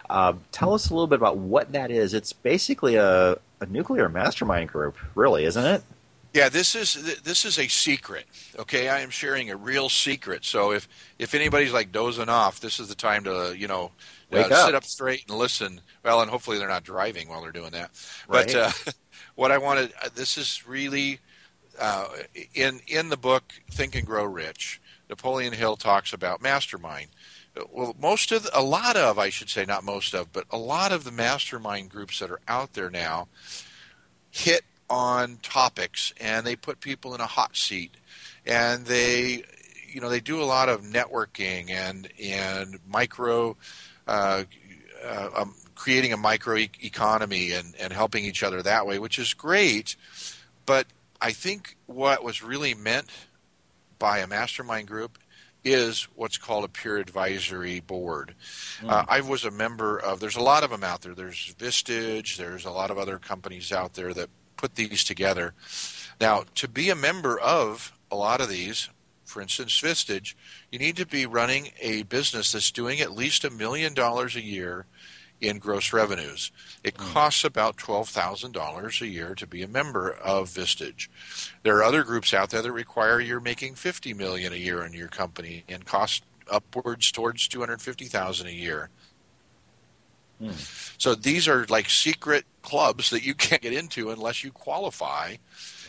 uh, 0.08 0.34
tell 0.52 0.72
us 0.72 0.88
a 0.88 0.94
little 0.94 1.08
bit 1.08 1.16
about 1.16 1.36
what 1.36 1.72
that 1.72 1.90
is. 1.90 2.14
It's 2.14 2.32
basically 2.32 2.94
a, 2.94 3.36
a 3.60 3.66
nuclear 3.68 4.08
mastermind 4.08 4.70
group, 4.70 4.96
really, 5.14 5.44
isn't 5.44 5.64
it? 5.64 5.82
Yeah, 6.34 6.48
this 6.48 6.74
is 6.74 7.20
this 7.22 7.44
is 7.44 7.58
a 7.58 7.68
secret. 7.68 8.26
Okay, 8.58 8.88
I 8.88 9.00
am 9.00 9.10
sharing 9.10 9.50
a 9.50 9.56
real 9.56 9.88
secret. 9.88 10.44
So 10.44 10.72
if 10.72 10.86
if 11.18 11.34
anybody's 11.34 11.72
like 11.72 11.90
dozing 11.90 12.28
off, 12.28 12.60
this 12.60 12.78
is 12.78 12.88
the 12.88 12.94
time 12.94 13.24
to 13.24 13.54
you 13.56 13.66
know 13.66 13.90
uh, 14.30 14.66
sit 14.66 14.74
up 14.74 14.84
straight 14.84 15.24
and 15.28 15.38
listen. 15.38 15.80
Well, 16.04 16.20
and 16.20 16.30
hopefully 16.30 16.58
they're 16.58 16.68
not 16.68 16.84
driving 16.84 17.28
while 17.28 17.40
they're 17.42 17.50
doing 17.50 17.70
that. 17.72 17.90
Right. 18.28 18.46
But 18.46 18.54
uh, 18.54 18.70
what 19.38 19.52
I 19.52 19.58
wanted, 19.58 19.92
uh, 20.02 20.08
this 20.12 20.36
is 20.36 20.66
really 20.66 21.20
uh, 21.78 22.08
in 22.54 22.80
in 22.88 23.08
the 23.08 23.16
book 23.16 23.44
Think 23.70 23.94
and 23.94 24.04
Grow 24.04 24.24
Rich. 24.24 24.80
Napoleon 25.08 25.52
Hill 25.52 25.76
talks 25.76 26.12
about 26.12 26.42
mastermind. 26.42 27.06
Well, 27.70 27.94
most 28.00 28.32
of 28.32 28.42
the, 28.42 28.58
a 28.58 28.60
lot 28.60 28.96
of 28.96 29.16
I 29.16 29.28
should 29.28 29.48
say 29.48 29.64
not 29.64 29.84
most 29.84 30.12
of, 30.12 30.32
but 30.32 30.46
a 30.50 30.58
lot 30.58 30.90
of 30.90 31.04
the 31.04 31.12
mastermind 31.12 31.88
groups 31.88 32.18
that 32.18 32.32
are 32.32 32.40
out 32.48 32.72
there 32.72 32.90
now 32.90 33.28
hit 34.32 34.62
on 34.90 35.38
topics 35.40 36.12
and 36.20 36.44
they 36.44 36.56
put 36.56 36.80
people 36.80 37.14
in 37.14 37.20
a 37.20 37.26
hot 37.26 37.56
seat 37.56 37.92
and 38.44 38.86
they 38.86 39.44
you 39.88 40.00
know 40.00 40.08
they 40.08 40.20
do 40.20 40.42
a 40.42 40.44
lot 40.44 40.68
of 40.68 40.82
networking 40.82 41.70
and 41.70 42.08
and 42.20 42.80
micro 42.88 43.56
uh, 44.08 44.42
uh, 45.06 45.28
um, 45.36 45.54
creating 45.78 46.12
a 46.12 46.16
micro 46.16 46.56
e- 46.56 46.70
economy 46.82 47.52
and, 47.52 47.74
and 47.78 47.92
helping 47.92 48.24
each 48.24 48.42
other 48.42 48.60
that 48.62 48.86
way, 48.86 48.98
which 48.98 49.18
is 49.18 49.32
great. 49.32 49.94
But 50.66 50.86
I 51.20 51.30
think 51.30 51.76
what 51.86 52.24
was 52.24 52.42
really 52.42 52.74
meant 52.74 53.08
by 53.98 54.18
a 54.18 54.26
mastermind 54.26 54.88
group 54.88 55.18
is 55.64 56.08
what's 56.16 56.36
called 56.36 56.64
a 56.64 56.68
peer 56.68 56.98
advisory 56.98 57.80
board. 57.80 58.34
Mm. 58.80 58.90
Uh, 58.90 59.04
I 59.08 59.20
was 59.20 59.44
a 59.44 59.50
member 59.50 59.98
of. 59.98 60.20
There's 60.20 60.36
a 60.36 60.42
lot 60.42 60.64
of 60.64 60.70
them 60.70 60.84
out 60.84 61.02
there. 61.02 61.14
There's 61.14 61.54
Vistage. 61.58 62.36
There's 62.36 62.64
a 62.64 62.70
lot 62.70 62.90
of 62.90 62.98
other 62.98 63.18
companies 63.18 63.72
out 63.72 63.94
there 63.94 64.12
that 64.14 64.28
put 64.56 64.74
these 64.74 65.04
together. 65.04 65.54
Now, 66.20 66.44
to 66.56 66.68
be 66.68 66.90
a 66.90 66.96
member 66.96 67.38
of 67.38 67.92
a 68.10 68.16
lot 68.16 68.40
of 68.40 68.48
these, 68.48 68.88
for 69.24 69.40
instance, 69.40 69.80
Vistage, 69.80 70.34
you 70.72 70.78
need 70.78 70.96
to 70.96 71.06
be 71.06 71.26
running 71.26 71.70
a 71.80 72.02
business 72.02 72.52
that's 72.52 72.72
doing 72.72 73.00
at 73.00 73.12
least 73.12 73.44
a 73.44 73.50
million 73.50 73.94
dollars 73.94 74.34
a 74.34 74.42
year 74.42 74.86
in 75.40 75.58
gross 75.58 75.92
revenues. 75.92 76.50
It 76.82 76.96
hmm. 76.96 77.12
costs 77.12 77.44
about 77.44 77.76
$12,000 77.76 79.00
a 79.00 79.06
year 79.06 79.34
to 79.34 79.46
be 79.46 79.62
a 79.62 79.68
member 79.68 80.10
of 80.10 80.48
Vistage. 80.48 81.08
There 81.62 81.76
are 81.76 81.84
other 81.84 82.02
groups 82.02 82.34
out 82.34 82.50
there 82.50 82.62
that 82.62 82.72
require 82.72 83.20
you're 83.20 83.40
making 83.40 83.74
50 83.76 84.14
million 84.14 84.52
a 84.52 84.56
year 84.56 84.84
in 84.84 84.92
your 84.92 85.08
company 85.08 85.64
and 85.68 85.84
cost 85.84 86.24
upwards 86.50 87.12
towards 87.12 87.46
250,000 87.48 88.46
a 88.46 88.50
year. 88.50 88.90
Hmm. 90.40 90.50
So 90.98 91.14
these 91.14 91.48
are 91.48 91.66
like 91.68 91.90
secret 91.90 92.44
clubs 92.62 93.10
that 93.10 93.24
you 93.24 93.34
can't 93.34 93.62
get 93.62 93.72
into 93.72 94.10
unless 94.10 94.44
you 94.44 94.50
qualify. 94.50 95.36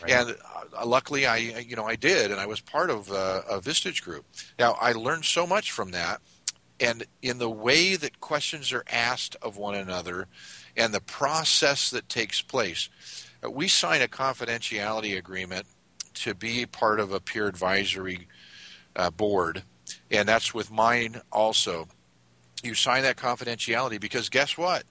Right. 0.02 0.10
And 0.12 0.36
uh, 0.76 0.86
luckily, 0.86 1.26
I 1.26 1.36
you 1.36 1.76
know 1.76 1.84
I 1.84 1.94
did, 1.94 2.30
and 2.30 2.40
I 2.40 2.46
was 2.46 2.60
part 2.60 2.90
of 2.90 3.12
uh, 3.12 3.42
a 3.48 3.60
Vistage 3.60 4.02
group. 4.02 4.24
Now 4.58 4.76
I 4.80 4.92
learned 4.92 5.24
so 5.24 5.46
much 5.46 5.72
from 5.72 5.90
that 5.92 6.20
and 6.80 7.04
in 7.20 7.38
the 7.38 7.50
way 7.50 7.94
that 7.94 8.20
questions 8.20 8.72
are 8.72 8.84
asked 8.90 9.36
of 9.42 9.56
one 9.56 9.74
another 9.74 10.26
and 10.76 10.94
the 10.94 11.00
process 11.00 11.90
that 11.90 12.08
takes 12.08 12.40
place. 12.40 12.88
Uh, 13.44 13.50
we 13.50 13.68
sign 13.68 14.00
a 14.02 14.08
confidentiality 14.08 15.16
agreement 15.16 15.66
to 16.14 16.34
be 16.34 16.66
part 16.66 16.98
of 16.98 17.12
a 17.12 17.20
peer 17.20 17.46
advisory 17.46 18.26
uh, 18.96 19.10
board, 19.10 19.62
and 20.10 20.28
that's 20.28 20.54
with 20.54 20.70
mine 20.70 21.20
also. 21.30 21.88
You 22.62 22.74
sign 22.74 23.02
that 23.02 23.16
confidentiality 23.16 24.00
because 24.00 24.28
guess 24.28 24.56
what? 24.56 24.84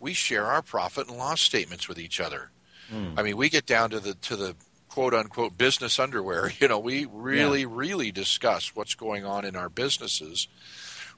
We 0.00 0.14
share 0.14 0.46
our 0.46 0.62
profit 0.62 1.08
and 1.08 1.16
loss 1.16 1.40
statements 1.40 1.88
with 1.88 1.98
each 1.98 2.20
other. 2.20 2.50
Mm. 2.92 3.18
I 3.18 3.22
mean, 3.22 3.36
we 3.36 3.48
get 3.48 3.66
down 3.66 3.90
to 3.90 4.00
the 4.00 4.14
to 4.14 4.36
the 4.36 4.54
quote 4.88 5.14
unquote 5.14 5.56
business 5.56 5.98
underwear. 5.98 6.52
You 6.60 6.68
know, 6.68 6.78
we 6.78 7.06
really, 7.10 7.62
yeah. 7.62 7.66
really 7.70 8.12
discuss 8.12 8.74
what's 8.74 8.94
going 8.94 9.24
on 9.24 9.44
in 9.44 9.56
our 9.56 9.68
businesses 9.68 10.48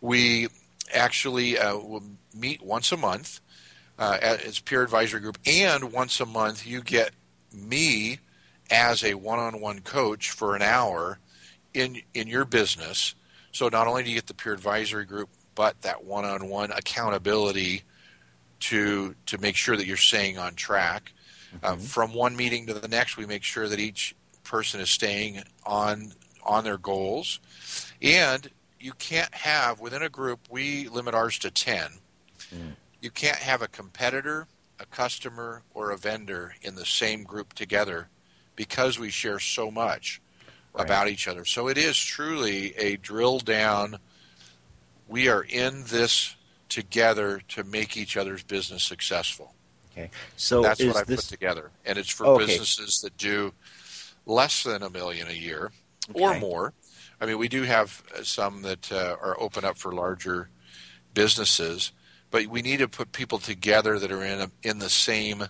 we 0.05 0.49
actually 0.93 1.59
uh, 1.59 1.75
will 1.79 2.03
meet 2.35 2.61
once 2.61 2.93
a 2.93 2.97
month 2.97 3.41
uh, 3.99 4.19
as 4.21 4.61
peer 4.61 4.83
advisory 4.83 5.21
group, 5.21 5.39
and 5.47 5.93
once 5.93 6.21
a 6.21 6.27
month 6.27 6.67
you 6.67 6.83
get 6.83 7.13
me 7.53 8.19
as 8.71 9.03
a 9.03 9.15
one-on-one 9.15 9.81
coach 9.81 10.31
for 10.31 10.55
an 10.55 10.61
hour 10.63 11.19
in 11.73 12.03
in 12.13 12.29
your 12.29 12.45
business. 12.45 13.15
So 13.53 13.69
not 13.69 13.87
only 13.87 14.03
do 14.03 14.11
you 14.11 14.17
get 14.17 14.27
the 14.27 14.35
peer 14.35 14.53
advisory 14.53 15.07
group, 15.07 15.31
but 15.55 15.81
that 15.83 16.05
one-on-one 16.05 16.71
accountability 16.73 17.83
to 18.61 19.15
to 19.25 19.39
make 19.39 19.57
sure 19.57 19.77
that 19.77 19.87
you're 19.87 19.97
staying 19.97 20.37
on 20.37 20.55
track. 20.55 21.13
Uh, 21.63 21.73
mm-hmm. 21.73 21.81
Uh, 21.81 21.87
from 21.87 22.13
one 22.13 22.37
meeting 22.37 22.67
to 22.67 22.75
the 22.75 22.89
next, 22.89 23.17
we 23.17 23.25
make 23.25 23.43
sure 23.43 23.69
that 23.69 23.81
each 23.81 24.15
person 24.43 24.81
is 24.81 24.91
staying 24.91 25.43
on 25.65 26.13
on 26.43 26.63
their 26.63 26.79
goals, 26.79 27.41
and 28.03 28.51
you 28.85 28.93
can't 28.93 29.35
have 29.35 29.81
within 29.81 30.03
a 30.03 30.11
group. 30.11 30.41
We 30.51 30.89
limit 30.89 31.15
ours 31.15 31.39
to 31.39 31.51
ten. 31.51 31.89
Mm. 32.55 32.75
You 33.01 33.11
can't 33.11 33.39
have 33.39 33.63
a 33.63 33.67
competitor, 33.67 34.47
a 34.79 34.85
customer, 34.85 35.63
or 35.73 35.91
a 35.91 35.97
vendor 35.97 36.55
in 36.61 36.75
the 36.75 36.85
same 36.85 37.25
group 37.25 37.55
together 37.55 38.09
because 38.57 38.99
we 38.99 39.09
share 39.09 39.39
so 39.39 39.71
much 39.71 40.21
right. 40.75 40.85
about 40.85 41.09
each 41.09 41.27
other. 41.27 41.47
So 41.47 41.69
it 41.69 41.79
is 41.79 41.99
truly 41.99 42.77
a 42.77 42.97
drill 42.97 43.39
down. 43.39 43.97
We 45.09 45.29
are 45.29 45.43
in 45.43 45.85
this 45.87 46.37
together 46.69 47.41
to 47.49 47.65
make 47.65 47.97
each 47.97 48.19
other's 48.19 48.43
business 48.43 48.85
successful. 48.85 49.55
Okay, 49.93 50.11
so 50.37 50.61
that's 50.61 50.85
what 50.85 50.97
I 50.97 51.05
this... 51.05 51.23
put 51.23 51.31
together, 51.31 51.71
and 51.87 51.97
it's 51.97 52.11
for 52.11 52.27
okay. 52.27 52.47
businesses 52.47 53.01
that 53.03 53.17
do 53.17 53.55
less 54.27 54.63
than 54.63 54.83
a 54.83 54.91
million 54.91 55.29
a 55.29 55.33
year 55.33 55.73
okay. 56.11 56.21
or 56.21 56.39
more. 56.39 56.75
I 57.21 57.27
mean, 57.27 57.39
we 57.39 57.49
do 57.49 57.63
have 57.63 58.03
some 58.23 58.63
that 58.63 58.93
uh, 58.93 59.17
are 59.21 59.41
open 59.41 59.65
up 59.65 59.77
for 59.77 59.93
larger 59.93 60.49
businesses, 61.15 61.93
but 62.31 62.47
we 62.47 62.63
need 62.63 62.79
to 62.79 62.89
put 62.89 63.13
people 63.13 63.39
together 63.39 63.99
that 63.99 64.11
are 64.11 64.25
in 64.25 64.41
a, 64.41 64.51
in 64.63 64.79
the 64.79 64.91
same 64.91 65.45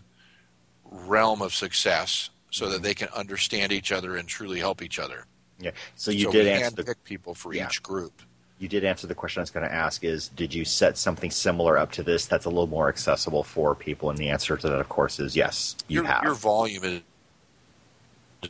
realm 0.84 1.42
of 1.42 1.54
success 1.54 2.30
so 2.50 2.68
that 2.68 2.82
they 2.82 2.94
can 2.94 3.08
understand 3.08 3.72
each 3.72 3.90
other 3.90 4.16
and 4.16 4.28
truly 4.28 4.60
help 4.60 4.82
each 4.82 4.98
other. 4.98 5.26
Yeah. 5.58 5.72
So 5.96 6.10
you 6.10 6.26
so 6.26 6.32
did 6.32 6.46
answer 6.46 6.82
the 6.82 6.94
people 7.04 7.34
for 7.34 7.52
yeah. 7.52 7.66
each 7.66 7.82
group. 7.82 8.22
You 8.58 8.68
did 8.68 8.84
answer 8.84 9.06
the 9.06 9.14
question 9.14 9.40
I 9.40 9.42
was 9.42 9.50
going 9.50 9.66
to 9.66 9.74
ask: 9.74 10.04
Is 10.04 10.28
did 10.28 10.54
you 10.54 10.64
set 10.64 10.96
something 10.96 11.30
similar 11.30 11.76
up 11.76 11.90
to 11.92 12.02
this 12.02 12.26
that's 12.26 12.44
a 12.44 12.48
little 12.48 12.68
more 12.68 12.88
accessible 12.88 13.42
for 13.42 13.74
people? 13.74 14.10
And 14.10 14.18
the 14.18 14.28
answer 14.28 14.56
to 14.56 14.68
that, 14.68 14.80
of 14.80 14.88
course, 14.88 15.18
is 15.18 15.34
yes. 15.34 15.76
You 15.88 15.96
your, 15.96 16.04
have. 16.04 16.22
Your 16.22 16.34
volume 16.34 16.84
is 16.84 17.00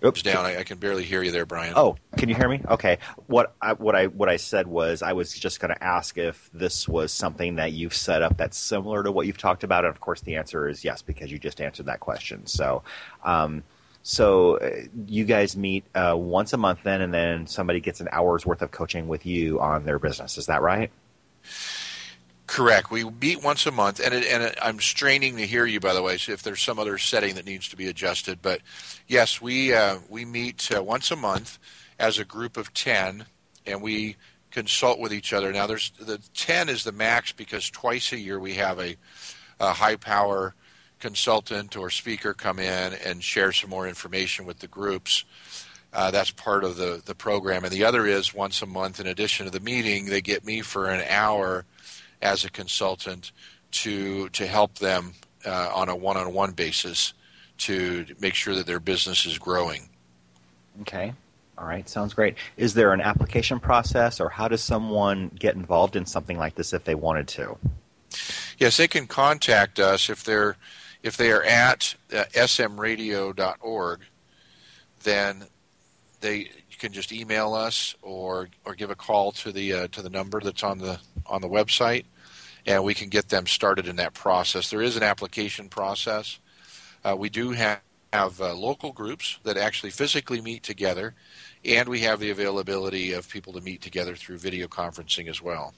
Oops. 0.05 0.23
down. 0.23 0.45
I, 0.45 0.59
I, 0.59 0.63
can 0.65 0.79
barely 0.79 1.05
hear 1.05 1.23
you 1.23 1.31
there, 1.31 1.47
Brian. 1.47 1.75
Oh, 1.77 1.97
can 2.17 2.29
you 2.29 2.35
hear 2.35 2.49
me? 2.49 2.61
Okay. 2.69 2.99
What 3.27 3.55
I 3.61 3.75
what 3.75 3.95
I 3.95 4.07
what 4.07 4.29
I 4.29 4.37
said 4.37 4.67
was 4.67 5.03
I 5.03 5.13
was 5.13 5.33
just 5.33 5.61
going 5.61 5.75
to 5.75 5.85
ask 5.85 6.17
if 6.19 6.49
this 6.53 6.89
was 6.89 7.13
something 7.13 7.57
that 7.57 7.73
you've 7.73 7.95
set 7.95 8.23
up 8.23 8.37
that's 8.37 8.57
similar 8.57 9.03
to 9.03 9.13
what 9.13 9.27
you've 9.27 9.39
talked 9.39 9.65
about, 9.65 9.85
and 9.85 9.95
of 9.95 10.01
course 10.01 10.21
the 10.21 10.37
answer 10.37 10.69
is 10.69 10.85
yes 10.85 11.03
because 11.03 11.31
you 11.31 11.39
just 11.39 11.61
answered 11.61 11.87
that 11.87 12.01
question. 12.01 12.47
So, 12.47 12.83
um, 13.25 13.63
so 14.03 14.59
uh, 14.59 14.71
you 15.07 15.25
guys 15.25 15.57
meet 15.57 15.85
uh, 15.95 16.15
once 16.17 16.53
a 16.53 16.59
month 16.59 16.83
then, 16.83 17.01
and 17.01 17.13
then 17.13 17.47
somebody 17.47 17.81
gets 17.81 18.01
an 18.01 18.09
hour's 18.13 18.45
worth 18.47 18.63
of 18.63 18.71
coaching 18.71 19.09
with 19.09 19.27
you 19.27 19.61
on 19.61 19.85
their 19.85 19.99
business. 19.99 20.39
Is 20.39 20.47
that 20.47 20.63
right? 20.63 20.91
Correct. 22.47 22.91
We 22.91 23.05
meet 23.05 23.43
once 23.43 23.67
a 23.67 23.71
month, 23.71 24.01
and 24.01 24.13
it, 24.13 24.27
and 24.27 24.43
it, 24.43 24.59
I'm 24.61 24.79
straining 24.79 25.37
to 25.39 25.47
hear 25.47 25.65
you. 25.65 25.81
By 25.81 25.95
the 25.95 26.03
way, 26.03 26.19
so 26.19 26.33
if 26.33 26.43
there's 26.43 26.61
some 26.61 26.79
other 26.79 26.99
setting 26.99 27.37
that 27.37 27.47
needs 27.47 27.69
to 27.71 27.77
be 27.77 27.89
adjusted, 27.89 28.41
but 28.43 28.61
yes, 29.09 29.41
we 29.41 29.73
uh, 29.73 29.99
we 30.11 30.25
meet 30.27 30.71
uh, 30.75 30.83
once 30.83 31.11
a 31.11 31.17
month 31.17 31.59
as 31.99 32.19
a 32.19 32.25
group 32.25 32.57
of 32.59 32.75
ten, 32.75 33.25
and 33.65 33.81
we 33.81 34.17
consult 34.51 34.99
with 34.99 35.13
each 35.13 35.33
other. 35.33 35.53
Now, 35.53 35.67
there's 35.67 35.91
the 35.99 36.21
ten 36.35 36.69
is 36.69 36.85
the 36.85 36.93
max 36.93 37.33
because 37.33 37.71
twice 37.71 38.13
a 38.13 38.19
year 38.19 38.39
we 38.39 38.55
have 38.55 38.79
a, 38.79 38.97
a 39.59 39.73
high 39.73 39.97
power 39.97 40.55
consultant 41.01 41.77
or 41.77 41.91
speaker 41.91 42.35
come 42.35 42.59
in 42.59 42.93
and 42.93 43.25
share 43.25 43.53
some 43.53 43.71
more 43.71 43.89
information 43.89 44.45
with 44.45 44.59
the 44.59 44.69
groups. 44.69 45.25
Uh, 45.93 46.11
that's 46.11 46.31
part 46.31 46.65
of 46.65 46.77
the, 46.77 47.01
the 47.05 47.15
program. 47.15 47.65
And 47.65 47.73
the 47.73 47.85
other 47.85 48.07
is 48.07 48.35
once 48.35 48.63
a 48.63 48.67
month, 48.67 49.01
in 49.01 49.07
addition 49.07 49.47
to 49.47 49.53
the 49.53 49.61
meeting, 49.61 50.07
they 50.07 50.21
get 50.21 50.45
me 50.45 50.61
for 50.61 50.91
an 50.91 51.05
hour 51.09 51.65
as 52.25 52.45
a 52.45 52.51
consultant 52.51 53.31
to 53.71 54.29
to 54.31 54.47
help 54.47 54.79
them 54.79 55.13
uh, 55.47 55.71
on 55.73 55.89
a 55.89 55.95
one 55.95 56.17
on 56.17 56.33
one 56.33 56.53
basis 56.53 57.13
to 57.59 58.07
make 58.19 58.35
sure 58.35 58.55
that 58.55 58.67
their 58.67 58.81
business 58.81 59.27
is 59.27 59.39
growing. 59.39 59.89
Okay. 60.81 61.13
All 61.57 61.67
right, 61.67 61.89
sounds 61.89 62.15
great. 62.15 62.35
Is 62.57 62.75
there 62.75 62.93
an 62.93 63.01
application 63.01 63.61
process, 63.61 64.19
or 64.19 64.29
how 64.29 64.49
does 64.49 64.61
someone 64.61 65.31
get 65.39 65.55
involved 65.55 65.95
in 65.95 66.05
something 66.05 66.37
like 66.37 66.57
this 66.57 66.73
if 66.73 66.83
they 66.83 66.97
wanted 66.97 67.29
to? 67.29 67.57
Yes, 68.59 68.77
they 68.77 68.89
can 68.89 69.07
contact 69.07 69.79
us 69.79 70.11
if 70.11 70.25
they're 70.25 70.57
if 71.05 71.17
they 71.17 71.31
are 71.31 71.45
at 71.45 71.95
uh, 72.13 72.25
smradio.org, 72.33 74.01
then 75.03 75.45
they 76.21 76.51
can 76.79 76.93
just 76.93 77.13
email 77.13 77.55
us 77.55 77.95
or 78.03 78.49
or 78.65 78.75
give 78.75 78.91
a 78.91 78.95
call 78.97 79.31
to 79.33 79.53
the 79.53 79.73
uh, 79.73 79.87
to 79.89 80.03
the 80.03 80.11
number 80.11 80.41
that's 80.41 80.65
on 80.65 80.79
the 80.79 80.99
on 81.27 81.41
the 81.41 81.49
website, 81.49 82.05
and 82.67 82.85
we 82.85 82.95
can 82.95 83.09
get 83.09 83.29
them 83.29 83.47
started 83.47 83.87
in 83.87 83.97
that 83.97 84.15
process. 84.15 84.71
There 84.71 84.83
is 84.83 84.97
an 84.97 85.03
application 85.03 85.69
process. 85.69 86.39
Uh, 87.05 87.15
we 87.17 87.29
do 87.29 87.51
have, 87.51 87.81
have 88.13 88.41
uh, 88.41 88.55
local 88.55 88.93
groups 88.93 89.39
that 89.43 89.57
actually 89.57 89.91
physically 89.91 90.41
meet 90.41 90.63
together, 90.63 91.15
and 91.65 91.89
we 91.89 92.01
have 92.01 92.21
the 92.21 92.31
availability 92.31 93.13
of 93.13 93.29
people 93.29 93.53
to 93.53 93.61
meet 93.61 93.83
together 93.83 94.15
through 94.15 94.39
video 94.39 94.67
conferencing 94.67 95.29
as 95.29 95.43
well. 95.43 95.75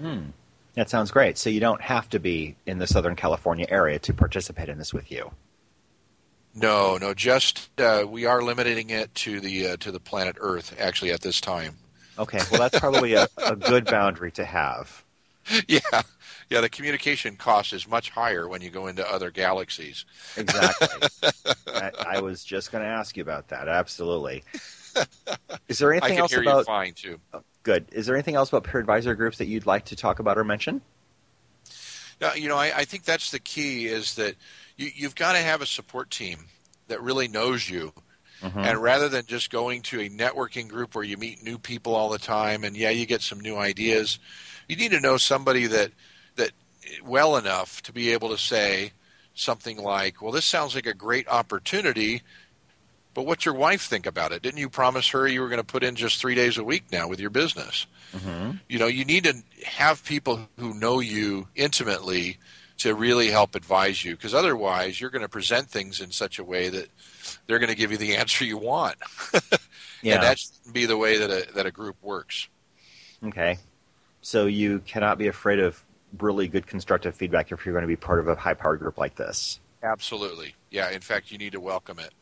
Hmm. 0.00 0.30
That 0.74 0.90
sounds 0.90 1.10
great. 1.10 1.38
So 1.38 1.50
you 1.50 1.60
don't 1.60 1.80
have 1.80 2.08
to 2.10 2.20
be 2.20 2.54
in 2.66 2.78
the 2.78 2.86
Southern 2.86 3.16
California 3.16 3.66
area 3.68 3.98
to 4.00 4.14
participate 4.14 4.68
in 4.68 4.78
this 4.78 4.94
with 4.94 5.10
you. 5.10 5.32
No, 6.54 6.98
no. 6.98 7.14
Just 7.14 7.68
uh, 7.80 8.04
we 8.08 8.26
are 8.26 8.42
limiting 8.42 8.90
it 8.90 9.14
to 9.16 9.40
the 9.40 9.68
uh, 9.68 9.76
to 9.78 9.90
the 9.90 10.00
planet 10.00 10.36
Earth. 10.40 10.76
Actually, 10.78 11.12
at 11.12 11.20
this 11.20 11.40
time. 11.40 11.76
Okay. 12.18 12.40
Well, 12.50 12.60
that's 12.60 12.78
probably 12.78 13.14
a, 13.14 13.28
a 13.38 13.56
good 13.56 13.86
boundary 13.86 14.32
to 14.32 14.44
have. 14.44 15.04
Yeah, 15.66 16.02
yeah. 16.50 16.60
The 16.60 16.68
communication 16.68 17.36
cost 17.36 17.72
is 17.72 17.88
much 17.88 18.10
higher 18.10 18.48
when 18.48 18.60
you 18.62 18.70
go 18.70 18.86
into 18.86 19.08
other 19.08 19.30
galaxies. 19.30 20.04
Exactly. 20.36 21.08
I, 21.74 21.90
I, 22.16 22.20
was 22.20 22.44
just 22.44 22.72
going 22.72 22.82
to 22.82 22.90
ask 22.90 23.16
you 23.16 23.22
about 23.22 23.48
that. 23.48 23.68
Absolutely. 23.68 24.44
Is 25.68 25.78
there 25.78 25.92
anything 25.92 26.18
else 26.18 26.34
about? 26.34 26.66
fine 26.66 26.92
too. 26.94 27.20
Good. 27.62 27.86
Is 27.92 28.06
there 28.06 28.16
anything 28.16 28.34
else 28.34 28.48
about 28.48 28.64
peer 28.64 28.80
advisor 28.80 29.14
groups 29.14 29.38
that 29.38 29.46
you'd 29.46 29.66
like 29.66 29.86
to 29.86 29.96
talk 29.96 30.18
about 30.18 30.38
or 30.38 30.44
mention? 30.44 30.80
No, 32.20 32.32
you 32.34 32.48
know, 32.48 32.56
I, 32.56 32.72
I 32.78 32.84
think 32.84 33.04
that's 33.04 33.30
the 33.30 33.38
key 33.38 33.86
is 33.86 34.14
that 34.16 34.34
you, 34.76 34.90
you've 34.94 35.14
got 35.14 35.32
to 35.32 35.38
have 35.38 35.62
a 35.62 35.66
support 35.66 36.10
team 36.10 36.46
that 36.88 37.02
really 37.02 37.28
knows 37.28 37.68
you. 37.68 37.92
Mm-hmm. 38.42 38.58
And 38.60 38.82
rather 38.82 39.08
than 39.08 39.26
just 39.26 39.50
going 39.50 39.82
to 39.82 40.00
a 40.00 40.08
networking 40.08 40.68
group 40.68 40.94
where 40.94 41.04
you 41.04 41.16
meet 41.16 41.42
new 41.42 41.58
people 41.58 41.94
all 41.94 42.08
the 42.08 42.18
time 42.18 42.64
and 42.64 42.76
yeah, 42.76 42.90
you 42.90 43.04
get 43.04 43.20
some 43.20 43.40
new 43.40 43.56
ideas, 43.56 44.18
you 44.68 44.76
need 44.76 44.92
to 44.92 45.00
know 45.00 45.16
somebody 45.16 45.66
that 45.66 45.90
well 47.04 47.36
enough 47.36 47.82
to 47.82 47.92
be 47.92 48.12
able 48.12 48.30
to 48.30 48.38
say 48.38 48.92
something 49.34 49.78
like, 49.78 50.20
"Well, 50.20 50.32
this 50.32 50.44
sounds 50.44 50.74
like 50.74 50.86
a 50.86 50.94
great 50.94 51.28
opportunity. 51.28 52.22
But 53.14 53.26
what's 53.26 53.44
your 53.44 53.54
wife 53.54 53.82
think 53.82 54.06
about 54.06 54.30
it? 54.30 54.42
Didn't 54.42 54.60
you 54.60 54.68
promise 54.68 55.08
her 55.08 55.26
you 55.26 55.40
were 55.40 55.48
going 55.48 55.58
to 55.58 55.64
put 55.64 55.82
in 55.82 55.96
just 55.96 56.20
three 56.20 56.36
days 56.36 56.56
a 56.56 56.62
week 56.62 56.84
now 56.92 57.08
with 57.08 57.18
your 57.18 57.30
business? 57.30 57.88
Mm-hmm. 58.16 58.58
You 58.68 58.78
know, 58.78 58.86
you 58.86 59.04
need 59.04 59.24
to 59.24 59.42
have 59.66 60.04
people 60.04 60.48
who 60.56 60.72
know 60.72 61.00
you 61.00 61.48
intimately 61.56 62.38
to 62.76 62.94
really 62.94 63.26
help 63.26 63.56
advise 63.56 64.04
you, 64.04 64.14
because 64.14 64.34
otherwise 64.34 65.00
you're 65.00 65.10
going 65.10 65.22
to 65.22 65.28
present 65.28 65.68
things 65.68 66.00
in 66.00 66.12
such 66.12 66.38
a 66.38 66.44
way 66.44 66.68
that 66.68 66.88
they're 67.48 67.58
going 67.58 67.70
to 67.70 67.74
give 67.74 67.90
you 67.90 67.96
the 67.96 68.14
answer 68.16 68.44
you 68.44 68.56
want. 68.56 68.96
yeah. 70.00 70.14
And 70.14 70.22
that 70.22 70.38
shouldn't 70.38 70.72
be 70.72 70.86
the 70.86 70.96
way 70.96 71.18
that 71.18 71.30
a, 71.30 71.52
that 71.54 71.66
a 71.66 71.72
group 71.72 71.96
works. 72.00 72.46
Okay. 73.24 73.58
So 74.20 74.46
you 74.46 74.78
cannot 74.80 75.18
be 75.18 75.26
afraid 75.26 75.58
of 75.58 75.84
really 76.18 76.48
good 76.48 76.66
constructive 76.66 77.14
feedback 77.14 77.52
if 77.52 77.64
you're 77.64 77.72
going 77.72 77.82
to 77.82 77.88
be 77.88 77.96
part 77.96 78.20
of 78.20 78.28
a 78.28 78.34
high 78.34 78.54
powered 78.54 78.80
group 78.80 78.98
like 78.98 79.16
this. 79.16 79.60
Absolutely. 79.82 80.54
Yeah. 80.70 80.90
In 80.90 81.00
fact, 81.00 81.30
you 81.30 81.38
need 81.38 81.52
to 81.52 81.60
welcome 81.60 81.98
it. 81.98 82.12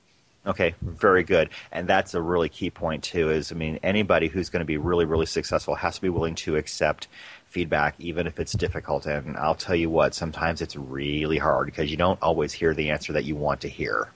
Okay, 0.46 0.76
very 0.80 1.24
good. 1.24 1.50
And 1.72 1.88
that's 1.88 2.14
a 2.14 2.22
really 2.22 2.48
key 2.48 2.70
point 2.70 3.02
too. 3.02 3.30
Is 3.30 3.50
I 3.50 3.56
mean, 3.56 3.80
anybody 3.82 4.28
who's 4.28 4.48
going 4.48 4.60
to 4.60 4.66
be 4.66 4.76
really, 4.76 5.04
really 5.04 5.26
successful 5.26 5.74
has 5.74 5.96
to 5.96 6.02
be 6.02 6.08
willing 6.08 6.36
to 6.36 6.56
accept 6.56 7.08
feedback, 7.46 7.96
even 7.98 8.26
if 8.28 8.38
it's 8.38 8.52
difficult. 8.52 9.06
And 9.06 9.36
I'll 9.36 9.56
tell 9.56 9.74
you 9.74 9.90
what, 9.90 10.14
sometimes 10.14 10.62
it's 10.62 10.76
really 10.76 11.38
hard 11.38 11.66
because 11.66 11.90
you 11.90 11.96
don't 11.96 12.20
always 12.22 12.52
hear 12.52 12.74
the 12.74 12.90
answer 12.90 13.12
that 13.12 13.24
you 13.24 13.34
want 13.34 13.60
to 13.62 13.68
hear. 13.68 14.12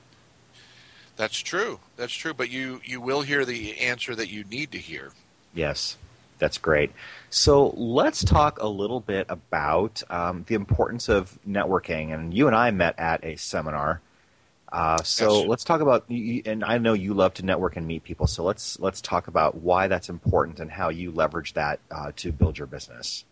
That's 1.16 1.38
true. 1.38 1.80
That's 1.96 2.14
true. 2.14 2.32
But 2.32 2.48
you 2.48 2.80
you 2.84 3.00
will 3.00 3.22
hear 3.22 3.44
the 3.44 3.78
answer 3.78 4.14
that 4.14 4.28
you 4.28 4.44
need 4.44 4.70
to 4.72 4.78
hear. 4.78 5.12
Yes, 5.52 5.96
that's 6.40 6.58
great. 6.58 6.90
So 7.30 7.68
let's 7.76 8.24
talk 8.24 8.60
a 8.60 8.66
little 8.66 9.00
bit 9.00 9.26
about 9.28 10.02
um, 10.10 10.44
the 10.48 10.56
importance 10.56 11.08
of 11.08 11.38
networking. 11.48 12.12
And 12.12 12.34
you 12.34 12.48
and 12.48 12.56
I 12.56 12.72
met 12.72 12.98
at 12.98 13.24
a 13.24 13.36
seminar 13.36 14.00
uh, 14.72 15.02
so 15.02 15.40
yes. 15.40 15.48
let's 15.48 15.64
talk 15.64 15.80
about, 15.80 16.08
and 16.08 16.64
I 16.64 16.78
know 16.78 16.92
you 16.92 17.12
love 17.12 17.34
to 17.34 17.44
network 17.44 17.76
and 17.76 17.86
meet 17.86 18.04
people. 18.04 18.26
So 18.26 18.44
let's 18.44 18.78
let's 18.78 19.00
talk 19.00 19.26
about 19.26 19.56
why 19.56 19.88
that's 19.88 20.08
important 20.08 20.60
and 20.60 20.70
how 20.70 20.90
you 20.90 21.10
leverage 21.10 21.54
that 21.54 21.80
uh, 21.90 22.12
to 22.16 22.30
build 22.30 22.56
your 22.56 22.68
business. 22.68 23.24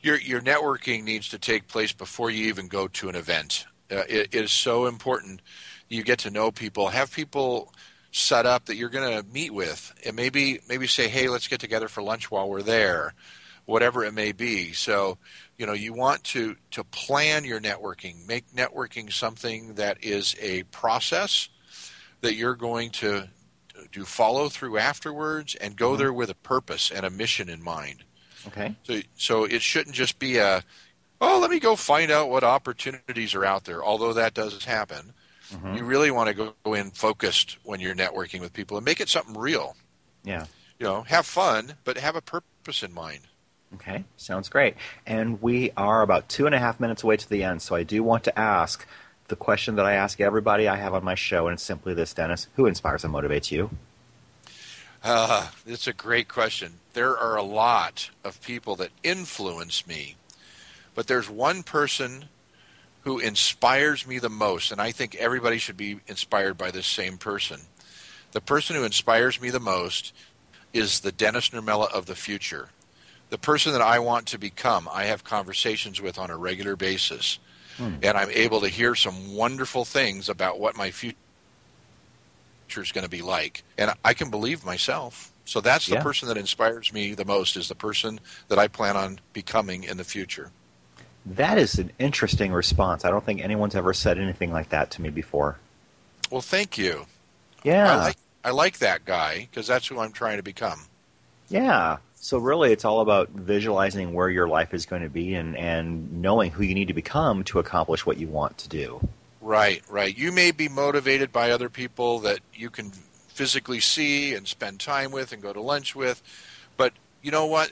your 0.00 0.20
your 0.20 0.40
networking 0.40 1.02
needs 1.02 1.28
to 1.30 1.38
take 1.38 1.66
place 1.66 1.92
before 1.92 2.30
you 2.30 2.46
even 2.46 2.68
go 2.68 2.86
to 2.88 3.08
an 3.08 3.16
event. 3.16 3.66
Uh, 3.90 4.04
it 4.08 4.32
is 4.32 4.52
so 4.52 4.86
important. 4.86 5.42
You 5.88 6.04
get 6.04 6.20
to 6.20 6.30
know 6.30 6.52
people, 6.52 6.88
have 6.88 7.12
people 7.12 7.74
set 8.12 8.44
up 8.44 8.66
that 8.66 8.76
you're 8.76 8.90
going 8.90 9.18
to 9.18 9.28
meet 9.32 9.52
with, 9.52 9.92
and 10.04 10.14
maybe 10.14 10.60
maybe 10.68 10.86
say, 10.86 11.08
hey, 11.08 11.28
let's 11.28 11.48
get 11.48 11.60
together 11.60 11.88
for 11.88 12.02
lunch 12.02 12.30
while 12.30 12.48
we're 12.48 12.62
there, 12.62 13.14
whatever 13.64 14.04
it 14.04 14.12
may 14.12 14.32
be. 14.32 14.72
So, 14.72 15.18
you 15.56 15.66
know, 15.66 15.72
you 15.72 15.92
want 15.94 16.22
to 16.24 16.56
to 16.72 16.84
plan 16.84 17.44
your 17.44 17.60
networking, 17.60 18.26
make 18.28 18.52
networking 18.52 19.10
something 19.12 19.74
that 19.74 20.04
is 20.04 20.36
a 20.40 20.62
process 20.64 21.48
that 22.20 22.34
you're 22.34 22.54
going 22.54 22.90
to 22.90 23.28
do 23.90 24.04
follow 24.04 24.48
through 24.48 24.78
afterwards 24.78 25.54
and 25.56 25.74
go 25.74 25.90
mm-hmm. 25.90 25.98
there 25.98 26.12
with 26.12 26.30
a 26.30 26.34
purpose 26.34 26.90
and 26.90 27.04
a 27.04 27.10
mission 27.10 27.48
in 27.48 27.62
mind. 27.62 28.04
Okay. 28.46 28.76
So 28.84 29.00
so 29.16 29.44
it 29.44 29.62
shouldn't 29.62 29.96
just 29.96 30.18
be 30.18 30.36
a 30.36 30.62
oh, 31.20 31.38
let 31.40 31.50
me 31.50 31.60
go 31.60 31.76
find 31.76 32.10
out 32.10 32.28
what 32.28 32.44
opportunities 32.44 33.34
are 33.34 33.44
out 33.44 33.64
there, 33.64 33.82
although 33.82 34.12
that 34.12 34.34
does 34.34 34.64
happen. 34.64 35.14
Mm-hmm. 35.52 35.76
You 35.76 35.84
really 35.84 36.10
want 36.10 36.34
to 36.34 36.52
go 36.64 36.74
in 36.74 36.90
focused 36.90 37.58
when 37.62 37.80
you're 37.80 37.94
networking 37.94 38.40
with 38.40 38.52
people 38.52 38.76
and 38.76 38.84
make 38.84 39.00
it 39.00 39.08
something 39.08 39.36
real. 39.36 39.76
Yeah. 40.24 40.46
You 40.78 40.86
know, 40.86 41.02
have 41.02 41.26
fun, 41.26 41.74
but 41.84 41.98
have 41.98 42.16
a 42.16 42.20
purpose 42.20 42.82
in 42.82 42.92
mind. 42.92 43.20
Okay, 43.74 44.04
sounds 44.16 44.48
great. 44.48 44.74
And 45.06 45.40
we 45.40 45.70
are 45.76 46.02
about 46.02 46.28
two 46.28 46.46
and 46.46 46.54
a 46.54 46.58
half 46.58 46.78
minutes 46.78 47.02
away 47.02 47.16
to 47.16 47.28
the 47.28 47.42
end, 47.42 47.62
so 47.62 47.74
I 47.74 47.82
do 47.84 48.02
want 48.02 48.24
to 48.24 48.38
ask 48.38 48.86
the 49.28 49.36
question 49.36 49.76
that 49.76 49.86
I 49.86 49.94
ask 49.94 50.20
everybody 50.20 50.68
I 50.68 50.76
have 50.76 50.92
on 50.92 51.04
my 51.04 51.14
show, 51.14 51.46
and 51.46 51.54
it's 51.54 51.62
simply 51.62 51.94
this, 51.94 52.12
Denis: 52.12 52.48
Who 52.56 52.66
inspires 52.66 53.04
and 53.04 53.14
motivates 53.14 53.50
you? 53.50 53.70
Uh, 55.02 55.48
it's 55.66 55.86
a 55.86 55.92
great 55.92 56.28
question. 56.28 56.74
There 56.92 57.16
are 57.16 57.36
a 57.36 57.42
lot 57.42 58.10
of 58.22 58.42
people 58.42 58.76
that 58.76 58.90
influence 59.02 59.86
me, 59.86 60.16
but 60.94 61.06
there's 61.06 61.30
one 61.30 61.62
person 61.62 62.26
who 63.02 63.18
inspires 63.18 64.06
me 64.06 64.18
the 64.18 64.30
most, 64.30 64.70
and 64.70 64.80
I 64.80 64.92
think 64.92 65.14
everybody 65.16 65.58
should 65.58 65.76
be 65.76 66.00
inspired 66.06 66.56
by 66.56 66.70
this 66.70 66.86
same 66.86 67.18
person. 67.18 67.60
The 68.32 68.40
person 68.40 68.76
who 68.76 68.84
inspires 68.84 69.40
me 69.40 69.50
the 69.50 69.60
most 69.60 70.14
is 70.72 71.00
the 71.00 71.12
Denis 71.12 71.50
Nurmela 71.50 71.92
of 71.92 72.06
the 72.06 72.14
future. 72.14 72.70
The 73.30 73.38
person 73.38 73.72
that 73.72 73.82
I 73.82 73.98
want 73.98 74.26
to 74.28 74.38
become, 74.38 74.88
I 74.92 75.04
have 75.04 75.24
conversations 75.24 76.00
with 76.00 76.18
on 76.18 76.30
a 76.30 76.36
regular 76.36 76.76
basis. 76.76 77.38
Hmm. 77.76 77.94
And 78.02 78.16
I'm 78.16 78.30
able 78.30 78.60
to 78.60 78.68
hear 78.68 78.94
some 78.94 79.34
wonderful 79.34 79.84
things 79.84 80.28
about 80.28 80.60
what 80.60 80.76
my 80.76 80.90
future 80.90 81.16
is 82.76 82.92
going 82.92 83.04
to 83.04 83.10
be 83.10 83.22
like. 83.22 83.64
And 83.78 83.92
I 84.04 84.14
can 84.14 84.30
believe 84.30 84.64
myself. 84.64 85.32
So 85.44 85.60
that's 85.60 85.86
the 85.86 85.94
yeah. 85.94 86.02
person 86.02 86.28
that 86.28 86.36
inspires 86.36 86.92
me 86.92 87.14
the 87.14 87.24
most 87.24 87.56
is 87.56 87.68
the 87.68 87.74
person 87.74 88.20
that 88.48 88.58
I 88.58 88.68
plan 88.68 88.96
on 88.96 89.18
becoming 89.32 89.84
in 89.84 89.96
the 89.96 90.04
future. 90.04 90.52
That 91.24 91.58
is 91.58 91.78
an 91.78 91.92
interesting 91.98 92.52
response. 92.52 93.04
I 93.04 93.10
don't 93.10 93.24
think 93.24 93.40
anyone's 93.40 93.76
ever 93.76 93.92
said 93.92 94.18
anything 94.18 94.52
like 94.52 94.70
that 94.70 94.90
to 94.92 95.02
me 95.02 95.10
before. 95.10 95.58
Well, 96.30 96.40
thank 96.40 96.76
you. 96.76 97.06
Yeah. 97.62 97.92
I 97.92 97.96
like 97.96 98.16
I 98.44 98.50
like 98.50 98.78
that 98.78 99.04
guy 99.04 99.48
because 99.50 99.66
that's 99.66 99.86
who 99.86 100.00
I'm 100.00 100.12
trying 100.12 100.38
to 100.38 100.42
become. 100.42 100.86
Yeah. 101.48 101.98
So 102.16 102.38
really 102.38 102.72
it's 102.72 102.84
all 102.84 103.00
about 103.00 103.30
visualizing 103.30 104.14
where 104.14 104.28
your 104.28 104.48
life 104.48 104.74
is 104.74 104.86
going 104.86 105.02
to 105.02 105.08
be 105.08 105.34
and 105.34 105.56
and 105.56 106.22
knowing 106.22 106.50
who 106.50 106.64
you 106.64 106.74
need 106.74 106.88
to 106.88 106.94
become 106.94 107.44
to 107.44 107.58
accomplish 107.58 108.04
what 108.04 108.18
you 108.18 108.28
want 108.28 108.58
to 108.58 108.68
do. 108.68 109.08
Right, 109.40 109.82
right. 109.88 110.16
You 110.16 110.30
may 110.30 110.52
be 110.52 110.68
motivated 110.68 111.32
by 111.32 111.50
other 111.50 111.68
people 111.68 112.20
that 112.20 112.38
you 112.54 112.70
can 112.70 112.92
physically 113.28 113.80
see 113.80 114.34
and 114.34 114.46
spend 114.46 114.78
time 114.78 115.10
with 115.10 115.32
and 115.32 115.42
go 115.42 115.52
to 115.52 115.60
lunch 115.60 115.96
with, 115.96 116.22
but 116.76 116.92
you 117.22 117.30
know 117.30 117.46
what? 117.46 117.70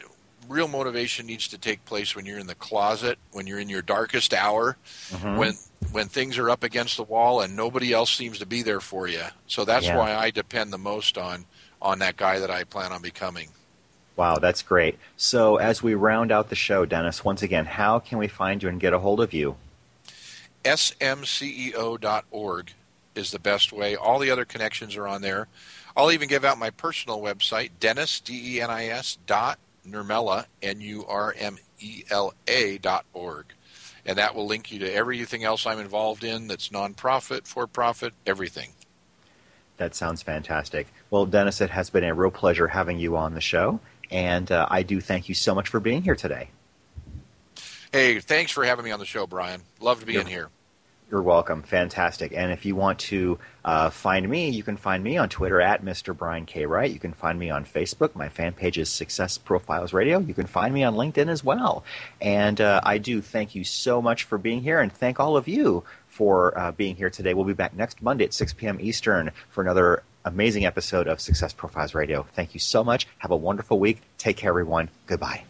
Real 0.48 0.68
motivation 0.68 1.26
needs 1.26 1.48
to 1.48 1.58
take 1.58 1.84
place 1.84 2.16
when 2.16 2.26
you're 2.26 2.38
in 2.38 2.46
the 2.46 2.54
closet, 2.54 3.18
when 3.32 3.46
you're 3.46 3.60
in 3.60 3.68
your 3.68 3.82
darkest 3.82 4.34
hour, 4.34 4.76
mm-hmm. 5.10 5.36
when 5.36 5.54
when 5.92 6.08
things 6.08 6.38
are 6.38 6.50
up 6.50 6.62
against 6.62 6.96
the 6.96 7.02
wall 7.02 7.40
and 7.40 7.56
nobody 7.56 7.92
else 7.92 8.12
seems 8.12 8.38
to 8.38 8.46
be 8.46 8.62
there 8.62 8.80
for 8.80 9.08
you. 9.08 9.22
So 9.46 9.64
that's 9.64 9.86
yeah. 9.86 9.96
why 9.96 10.14
I 10.14 10.30
depend 10.30 10.72
the 10.72 10.78
most 10.78 11.18
on 11.18 11.46
on 11.80 11.98
that 12.00 12.16
guy 12.16 12.38
that 12.38 12.50
I 12.50 12.64
plan 12.64 12.92
on 12.92 13.02
becoming. 13.02 13.48
Wow, 14.16 14.36
that's 14.36 14.62
great. 14.62 14.98
So 15.16 15.56
as 15.56 15.82
we 15.82 15.94
round 15.94 16.30
out 16.30 16.50
the 16.50 16.54
show, 16.54 16.84
Denis, 16.84 17.24
once 17.24 17.42
again, 17.42 17.64
how 17.64 17.98
can 17.98 18.18
we 18.18 18.28
find 18.28 18.62
you 18.62 18.68
and 18.68 18.78
get 18.78 18.92
a 18.92 18.98
hold 18.98 19.20
of 19.20 19.32
you? 19.32 19.56
smceo.org 20.64 21.82
is 23.14 23.30
the 23.30 23.38
best 23.38 23.72
way. 23.72 23.96
All 23.96 24.18
the 24.18 24.30
other 24.30 24.44
connections 24.44 24.94
are 24.96 25.08
on 25.08 25.22
there. 25.22 25.48
I'll 25.96 26.12
even 26.12 26.28
give 26.28 26.44
out 26.44 26.58
my 26.58 26.68
personal 26.70 27.20
website, 27.20 27.70
Denis, 27.80 28.20
D 28.20 28.58
E 28.58 28.60
N 29.86 29.94
I 29.94 29.98
S, 29.98 30.04
Nurmela, 30.04 30.44
N 30.62 30.80
U 30.80 31.04
R 31.06 31.34
M 31.38 31.58
E 31.78 32.04
L 32.10 32.34
A 32.46 32.78
dot 32.78 33.04
org. 33.12 33.46
And 34.06 34.18
that 34.18 34.34
will 34.34 34.46
link 34.46 34.72
you 34.72 34.78
to 34.80 34.92
everything 34.92 35.44
else 35.44 35.66
I'm 35.66 35.78
involved 35.78 36.24
in 36.24 36.46
that's 36.46 36.70
nonprofit, 36.70 37.46
for 37.46 37.66
profit, 37.66 38.14
everything. 38.26 38.70
That 39.76 39.94
sounds 39.94 40.22
fantastic. 40.22 40.88
Well, 41.10 41.26
Denis, 41.26 41.60
it 41.60 41.70
has 41.70 41.90
been 41.90 42.04
a 42.04 42.14
real 42.14 42.30
pleasure 42.30 42.68
having 42.68 42.98
you 42.98 43.16
on 43.16 43.34
the 43.34 43.40
show. 43.40 43.80
And 44.10 44.50
uh, 44.50 44.66
I 44.70 44.82
do 44.82 45.00
thank 45.00 45.28
you 45.28 45.34
so 45.34 45.54
much 45.54 45.68
for 45.68 45.80
being 45.80 46.02
here 46.02 46.16
today. 46.16 46.50
Hey, 47.92 48.20
thanks 48.20 48.52
for 48.52 48.64
having 48.64 48.84
me 48.84 48.90
on 48.90 48.98
the 48.98 49.06
show, 49.06 49.26
Brian. 49.26 49.62
Love 49.80 50.00
to 50.00 50.06
be 50.06 50.14
you're, 50.14 50.22
in 50.22 50.28
here. 50.28 50.48
You're 51.10 51.22
welcome. 51.22 51.62
Fantastic. 51.62 52.32
And 52.36 52.52
if 52.52 52.64
you 52.64 52.76
want 52.76 53.00
to 53.00 53.36
uh, 53.64 53.90
find 53.90 54.28
me, 54.28 54.50
you 54.50 54.62
can 54.62 54.76
find 54.76 55.02
me 55.02 55.18
on 55.18 55.28
Twitter 55.28 55.60
at 55.60 55.84
Mr. 55.84 56.16
Brian 56.16 56.46
K. 56.46 56.66
Wright. 56.66 56.90
You 56.90 57.00
can 57.00 57.14
find 57.14 57.36
me 57.36 57.50
on 57.50 57.64
Facebook. 57.64 58.14
My 58.14 58.28
fan 58.28 58.52
page 58.52 58.78
is 58.78 58.88
Success 58.88 59.36
Profiles 59.36 59.92
Radio. 59.92 60.20
You 60.20 60.34
can 60.34 60.46
find 60.46 60.72
me 60.72 60.84
on 60.84 60.94
LinkedIn 60.94 61.28
as 61.28 61.42
well. 61.42 61.84
And 62.20 62.60
uh, 62.60 62.80
I 62.84 62.98
do 62.98 63.20
thank 63.22 63.56
you 63.56 63.64
so 63.64 64.00
much 64.00 64.22
for 64.22 64.38
being 64.38 64.62
here, 64.62 64.78
and 64.78 64.92
thank 64.92 65.18
all 65.18 65.36
of 65.36 65.48
you 65.48 65.82
for 66.06 66.56
uh, 66.56 66.70
being 66.70 66.94
here 66.94 67.10
today. 67.10 67.34
We'll 67.34 67.44
be 67.44 67.54
back 67.54 67.74
next 67.74 68.00
Monday 68.00 68.24
at 68.24 68.32
6 68.32 68.52
p.m. 68.52 68.78
Eastern 68.80 69.32
for 69.48 69.62
another 69.62 70.04
amazing 70.24 70.64
episode 70.64 71.08
of 71.08 71.20
Success 71.20 71.52
Profiles 71.52 71.92
Radio. 71.92 72.24
Thank 72.34 72.54
you 72.54 72.60
so 72.60 72.84
much. 72.84 73.08
Have 73.18 73.32
a 73.32 73.36
wonderful 73.36 73.80
week. 73.80 74.00
Take 74.16 74.36
care, 74.36 74.50
everyone. 74.50 74.90
Goodbye. 75.06 75.49